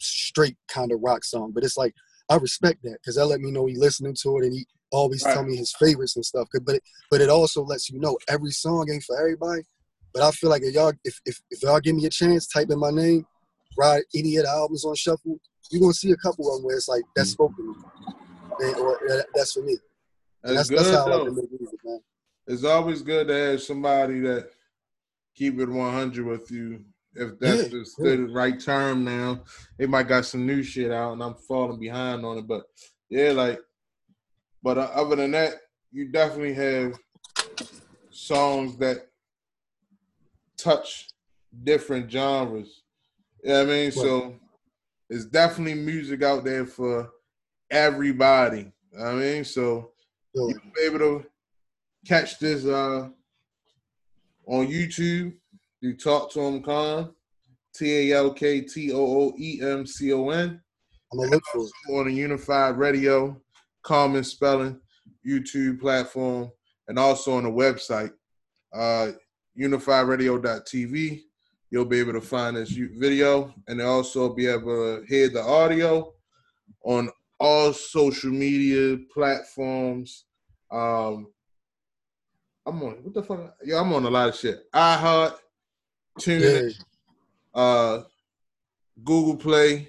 straight 0.00 0.56
kind 0.68 0.92
of 0.92 1.00
rock 1.02 1.24
song. 1.24 1.52
But 1.54 1.64
it's 1.64 1.76
like 1.76 1.94
I 2.28 2.36
respect 2.36 2.82
that 2.84 2.98
because 3.00 3.16
that 3.16 3.26
let 3.26 3.40
me 3.40 3.50
know 3.50 3.66
he 3.66 3.76
listening 3.76 4.16
to 4.22 4.38
it 4.38 4.44
and 4.44 4.52
he 4.52 4.66
always 4.92 5.22
tell 5.22 5.44
me 5.44 5.56
his 5.56 5.74
favorites 5.78 6.16
and 6.16 6.24
stuff. 6.24 6.48
But 6.64 6.76
it, 6.76 6.82
but 7.10 7.20
it 7.20 7.28
also 7.28 7.62
lets 7.62 7.90
you 7.90 7.98
know 8.00 8.18
every 8.28 8.50
song 8.50 8.88
ain't 8.92 9.04
for 9.04 9.18
everybody. 9.18 9.62
But 10.12 10.22
I 10.22 10.30
feel 10.32 10.50
like 10.50 10.62
if 10.62 10.74
y'all 10.74 10.92
if 11.04 11.20
if, 11.24 11.40
if 11.50 11.62
y'all 11.62 11.80
give 11.80 11.96
me 11.96 12.06
a 12.06 12.10
chance, 12.10 12.46
type 12.46 12.70
in 12.70 12.78
my 12.78 12.90
name, 12.90 13.26
ride 13.78 14.02
any 14.14 14.36
of 14.36 14.44
the 14.44 14.50
albums 14.50 14.84
on 14.84 14.94
shuffle, 14.94 15.38
you're 15.70 15.80
gonna 15.80 15.92
see 15.92 16.12
a 16.12 16.16
couple 16.16 16.48
of 16.48 16.56
them 16.56 16.66
where 16.66 16.76
it's 16.76 16.88
like 16.88 17.02
that's 17.14 17.34
mm-hmm. 17.34 17.52
spoken 17.52 17.56
to 17.56 17.80
me. 17.80 18.68
And, 18.68 18.76
or 18.76 19.00
that- 19.08 19.26
that's 19.34 19.52
for 19.52 19.62
me. 19.62 19.78
That's, 20.42 20.68
that's 20.68 20.70
good 20.70 20.78
that's 20.78 20.90
how 20.90 21.06
I 21.06 21.14
like 21.16 21.24
to 21.26 21.32
make 21.32 21.50
music, 21.60 21.78
man. 21.84 22.00
it's 22.46 22.64
always 22.64 23.02
good 23.02 23.28
to 23.28 23.34
have 23.34 23.62
somebody 23.62 24.20
that 24.20 24.50
keep 25.34 25.58
it 25.58 25.68
100 25.68 26.26
with 26.26 26.50
you. 26.50 26.84
If 27.14 27.38
that's 27.40 27.64
Yeah, 27.64 27.80
the 27.98 28.28
right 28.32 28.58
term 28.60 29.04
now, 29.04 29.42
they 29.78 29.86
might 29.86 30.08
got 30.08 30.24
some 30.24 30.46
new 30.46 30.62
shit 30.62 30.92
out, 30.92 31.12
and 31.12 31.22
I'm 31.22 31.34
falling 31.34 31.80
behind 31.80 32.24
on 32.24 32.38
it. 32.38 32.46
But 32.46 32.64
yeah, 33.08 33.32
like, 33.32 33.58
but 34.62 34.78
uh, 34.78 34.90
other 34.94 35.16
than 35.16 35.32
that, 35.32 35.54
you 35.90 36.08
definitely 36.08 36.54
have 36.54 36.98
songs 38.10 38.76
that 38.78 39.08
touch 40.56 41.08
different 41.64 42.10
genres. 42.10 42.82
You 43.42 43.50
know 43.50 43.64
what 43.64 43.68
I 43.70 43.72
mean? 43.72 43.92
So 43.92 44.36
it's 45.08 45.24
definitely 45.24 45.74
music 45.74 46.22
out 46.22 46.44
there 46.44 46.66
for 46.66 47.10
everybody. 47.70 48.72
You 48.92 48.98
know 48.98 49.04
what 49.04 49.14
I 49.14 49.16
mean, 49.16 49.44
so 49.44 49.90
Yo, 50.34 50.48
you'll 50.48 50.60
be 50.74 50.82
able 50.82 50.98
to 50.98 51.26
catch 52.06 52.38
this 52.38 52.64
uh 52.64 53.08
on 54.46 54.66
YouTube. 54.68 55.34
You 55.80 55.96
talk 55.96 56.30
to 56.32 56.40
him 56.40 56.62
con 56.62 57.14
T 57.74 58.12
A 58.12 58.18
L 58.18 58.32
K 58.32 58.60
T 58.62 58.92
O 58.92 58.98
O 58.98 59.34
E 59.38 59.60
M 59.62 59.86
C 59.86 60.12
O 60.12 60.30
N 60.30 60.60
I'm 61.12 61.18
gonna 61.18 61.30
look 61.30 61.44
for 61.46 61.62
it. 61.62 61.92
on 61.92 62.06
a 62.06 62.10
Unified 62.10 62.78
Radio, 62.78 63.40
Common 63.82 64.22
Spelling, 64.22 64.80
YouTube 65.26 65.80
platform, 65.80 66.50
and 66.86 66.98
also 66.98 67.32
on 67.32 67.44
the 67.44 67.50
website, 67.50 68.12
uh, 68.72 69.12
unifiedradio.tv. 69.58 71.22
You'll 71.70 71.84
be 71.84 71.98
able 71.98 72.12
to 72.12 72.20
find 72.20 72.56
this 72.56 72.70
video 72.70 73.54
and 73.68 73.80
also 73.80 74.34
be 74.34 74.46
able 74.46 75.00
to 75.00 75.06
hear 75.06 75.28
the 75.28 75.40
audio 75.40 76.12
on 76.84 77.10
all 77.38 77.72
social 77.72 78.30
media 78.30 78.98
platforms. 79.12 80.26
Um, 80.70 81.28
I'm 82.66 82.82
on 82.82 83.02
what 83.02 83.14
the 83.14 83.22
fuck? 83.22 83.56
Yeah, 83.64 83.80
I'm 83.80 83.92
on 83.92 84.04
a 84.04 84.10
lot 84.10 84.28
of 84.28 84.36
shit. 84.36 84.70
iHeart, 84.72 85.36
Yeah, 86.26 86.60
uh, 87.54 88.02
Google 89.02 89.36
Play, 89.36 89.88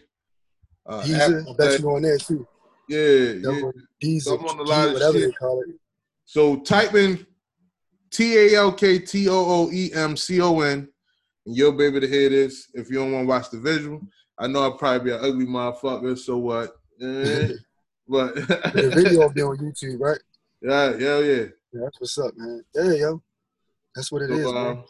Uh, 0.85 1.01
Deezer, 1.03 1.41
Apple 1.41 1.53
I 1.53 1.57
bet 1.57 1.69
Play. 1.69 1.77
you 1.79 1.95
on 1.95 2.01
there 2.01 2.17
too. 2.17 2.47
Yeah, 2.87 2.97
yeah. 2.99 3.61
Deezer, 4.03 4.39
I'm 4.39 4.45
on 4.45 4.59
a 4.59 4.63
lot 4.63 4.87
of 4.87 4.93
whatever 4.93 5.19
shit. 5.19 5.27
they 5.29 5.33
call 5.33 5.61
it. 5.61 5.75
So 6.25 6.57
type 6.61 6.95
in 6.95 7.25
T 8.11 8.37
A 8.37 8.55
L 8.57 8.71
K 8.73 8.99
T 8.99 9.29
O 9.29 9.33
O 9.35 9.71
E 9.71 9.91
M 9.93 10.15
C 10.17 10.41
O 10.41 10.59
N, 10.61 10.87
and 11.45 11.55
you'll 11.55 11.71
be 11.73 11.85
able 11.85 12.01
to 12.01 12.07
hear 12.07 12.29
this. 12.29 12.69
If 12.73 12.89
you 12.89 12.95
don't 12.99 13.11
want 13.11 13.23
to 13.23 13.27
watch 13.27 13.49
the 13.49 13.59
visual, 13.59 14.01
I 14.37 14.47
know 14.47 14.61
I'll 14.63 14.77
probably 14.77 15.11
be 15.11 15.15
an 15.15 15.23
ugly 15.23 15.45
motherfucker. 15.45 16.17
So 16.17 16.37
what? 16.37 16.75
Eh, 17.01 17.49
but 18.07 18.35
The 18.35 18.91
video 18.95 19.19
will 19.19 19.29
be 19.33 19.41
on 19.41 19.57
YouTube, 19.57 19.99
right? 19.99 20.19
yeah, 20.61 20.91
yeah, 20.97 21.19
yeah. 21.19 21.45
Yeah, 21.73 21.81
that's 21.83 21.99
what's 21.99 22.17
up, 22.17 22.33
man. 22.35 22.63
Yeah, 22.75 22.91
yo. 22.93 23.23
That's 23.95 24.11
what 24.11 24.23
it 24.23 24.31
is, 24.31 24.43
So, 24.43 24.53
man. 24.53 24.83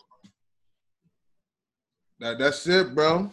That, 2.22 2.40
that's 2.40 2.66
it, 2.68 2.96
bro. 2.96 3.32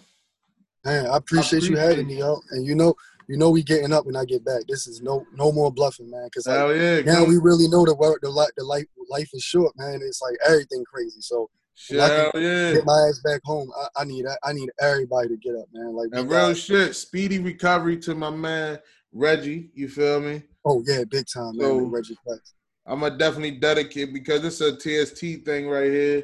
Man, 0.84 1.06
I 1.06 1.16
appreciate 1.16 1.62
you 1.62 1.74
appreciate 1.74 1.90
having 1.90 2.06
me, 2.06 2.18
yo. 2.18 2.40
And 2.50 2.66
you 2.66 2.74
know, 2.74 2.94
you 3.28 3.36
know, 3.36 3.50
we 3.50 3.62
getting 3.62 3.92
up 3.92 4.06
when 4.06 4.16
I 4.16 4.24
get 4.24 4.44
back. 4.44 4.62
This 4.68 4.86
is 4.86 5.02
no, 5.02 5.24
no 5.34 5.52
more 5.52 5.70
bluffing, 5.70 6.10
man. 6.10 6.24
Because 6.24 6.46
like, 6.46 6.56
Hell 6.56 6.74
yeah. 6.74 7.00
now 7.02 7.24
we 7.24 7.36
really 7.36 7.68
know 7.68 7.84
the 7.84 7.94
world, 7.94 8.18
the 8.22 8.30
life, 8.30 8.50
the 8.56 8.64
life, 8.64 8.86
life 9.10 9.28
is 9.34 9.42
short, 9.42 9.72
man. 9.76 10.00
It's 10.02 10.22
like 10.22 10.36
everything 10.46 10.84
crazy. 10.92 11.20
So 11.20 11.50
I 11.92 11.94
hell 11.94 12.30
yeah. 12.34 12.72
get 12.72 12.86
my 12.86 13.06
ass 13.08 13.20
back 13.22 13.40
home. 13.44 13.70
I, 13.76 14.02
I 14.02 14.04
need, 14.04 14.24
I 14.42 14.52
need 14.52 14.70
everybody 14.80 15.28
to 15.28 15.36
get 15.36 15.54
up, 15.54 15.66
man. 15.72 15.94
Like, 15.94 16.08
And 16.12 16.28
real 16.28 16.54
shit, 16.54 16.96
speedy 16.96 17.38
recovery 17.38 17.98
to 17.98 18.14
my 18.14 18.30
man 18.30 18.78
Reggie. 19.12 19.70
You 19.74 19.88
feel 19.88 20.20
me? 20.20 20.42
oh 20.64 20.82
yeah, 20.86 21.04
big 21.08 21.26
time, 21.32 21.56
man. 21.56 21.66
So- 21.66 21.78
with 21.78 21.92
Reggie 21.92 22.18
Flex. 22.24 22.54
I'm 22.86 23.00
gonna 23.00 23.18
definitely 23.18 23.50
dedicate 23.58 24.14
because 24.14 24.42
it's 24.46 24.62
a 24.62 24.74
TST 24.74 25.44
thing 25.44 25.68
right 25.68 25.90
here. 25.90 26.22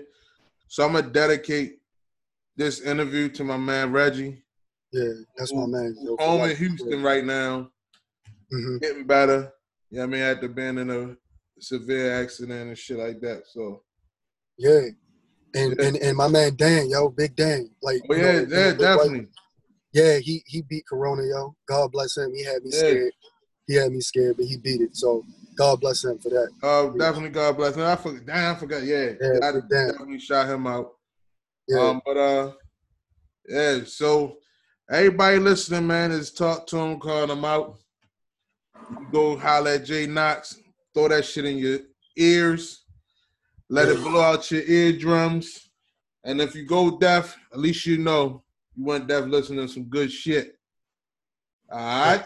So 0.68 0.82
I'm 0.86 0.94
gonna 0.94 1.10
dedicate 1.10 1.80
this 2.56 2.80
interview 2.80 3.28
to 3.30 3.44
my 3.44 3.56
man 3.56 3.92
Reggie, 3.92 4.42
Yeah, 4.92 5.12
that's 5.36 5.52
my 5.52 5.66
man. 5.66 5.96
yo, 6.00 6.16
home 6.16 6.48
in. 6.48 6.56
Houston 6.56 7.02
right 7.02 7.24
now, 7.24 7.70
Mhm. 8.52 8.80
getting 8.80 9.06
better. 9.06 9.52
You 9.90 9.98
know 9.98 10.04
I 10.04 10.06
mean? 10.06 10.20
After 10.22 10.48
being 10.48 10.78
in 10.78 10.90
a 10.90 11.16
severe 11.60 12.12
accident 12.22 12.68
and 12.68 12.78
shit 12.78 12.98
like 12.98 13.20
that. 13.20 13.44
So 13.46 13.82
Yeah. 14.58 14.88
And, 15.56 15.78
and 15.78 15.96
and 15.96 16.16
my 16.16 16.26
man 16.28 16.56
Dan, 16.56 16.90
yo, 16.90 17.08
big 17.08 17.36
Dan. 17.36 17.70
Like, 17.80 18.02
oh 18.10 18.14
yeah, 18.14 18.40
know, 18.40 18.46
yeah, 18.48 18.72
definitely. 18.72 19.28
Yeah, 19.92 20.18
he 20.18 20.42
he 20.46 20.62
beat 20.62 20.84
Corona, 20.88 21.22
yo. 21.22 21.54
God 21.66 21.92
bless 21.92 22.16
him. 22.16 22.34
He 22.34 22.42
had 22.44 22.64
me 22.64 22.70
Yeah. 22.72 22.78
scared. 22.78 23.12
He 23.66 23.74
had 23.74 23.92
me 23.92 24.00
scared, 24.00 24.36
but 24.36 24.46
he 24.46 24.56
beat 24.56 24.80
it. 24.80 24.96
So 24.96 25.24
God 25.56 25.80
bless 25.80 26.04
him 26.04 26.18
for 26.18 26.30
that. 26.30 26.50
Uh, 26.60 26.88
definitely 26.98 27.30
God 27.30 27.56
bless 27.56 27.76
him. 27.76 27.82
I 27.82 27.94
forgot 27.96 28.26
damn, 28.26 28.56
I 28.56 28.58
forgot, 28.58 28.82
yeah. 28.82 29.12
Yeah, 29.20 29.38
I 29.42 29.52
definitely 29.70 30.18
shot 30.18 30.48
him 30.48 30.66
out. 30.66 30.93
Yeah. 31.68 31.80
Um, 31.80 32.02
but 32.04 32.16
uh, 32.16 32.52
yeah. 33.48 33.80
So 33.84 34.36
everybody 34.90 35.38
listening, 35.38 35.86
man, 35.86 36.10
is 36.10 36.32
talk 36.32 36.66
to 36.68 36.78
him, 36.78 36.98
calling 36.98 37.30
him 37.30 37.44
out. 37.44 37.78
You 38.90 39.06
go 39.10 39.36
holler 39.36 39.72
at 39.72 39.84
Jae 39.84 40.08
Knox, 40.08 40.58
throw 40.92 41.08
that 41.08 41.24
shit 41.24 41.46
in 41.46 41.58
your 41.58 41.78
ears, 42.16 42.84
let 43.70 43.88
it 43.88 44.02
blow 44.02 44.20
out 44.20 44.50
your 44.50 44.62
eardrums, 44.62 45.70
and 46.24 46.40
if 46.40 46.54
you 46.54 46.66
go 46.66 46.98
deaf, 46.98 47.36
at 47.52 47.58
least 47.58 47.86
you 47.86 47.98
know 47.98 48.42
you 48.74 48.84
went 48.84 49.06
deaf 49.06 49.26
listening 49.26 49.66
to 49.66 49.72
some 49.72 49.84
good 49.84 50.12
shit. 50.12 50.58
All 51.70 51.78
right. 51.78 52.24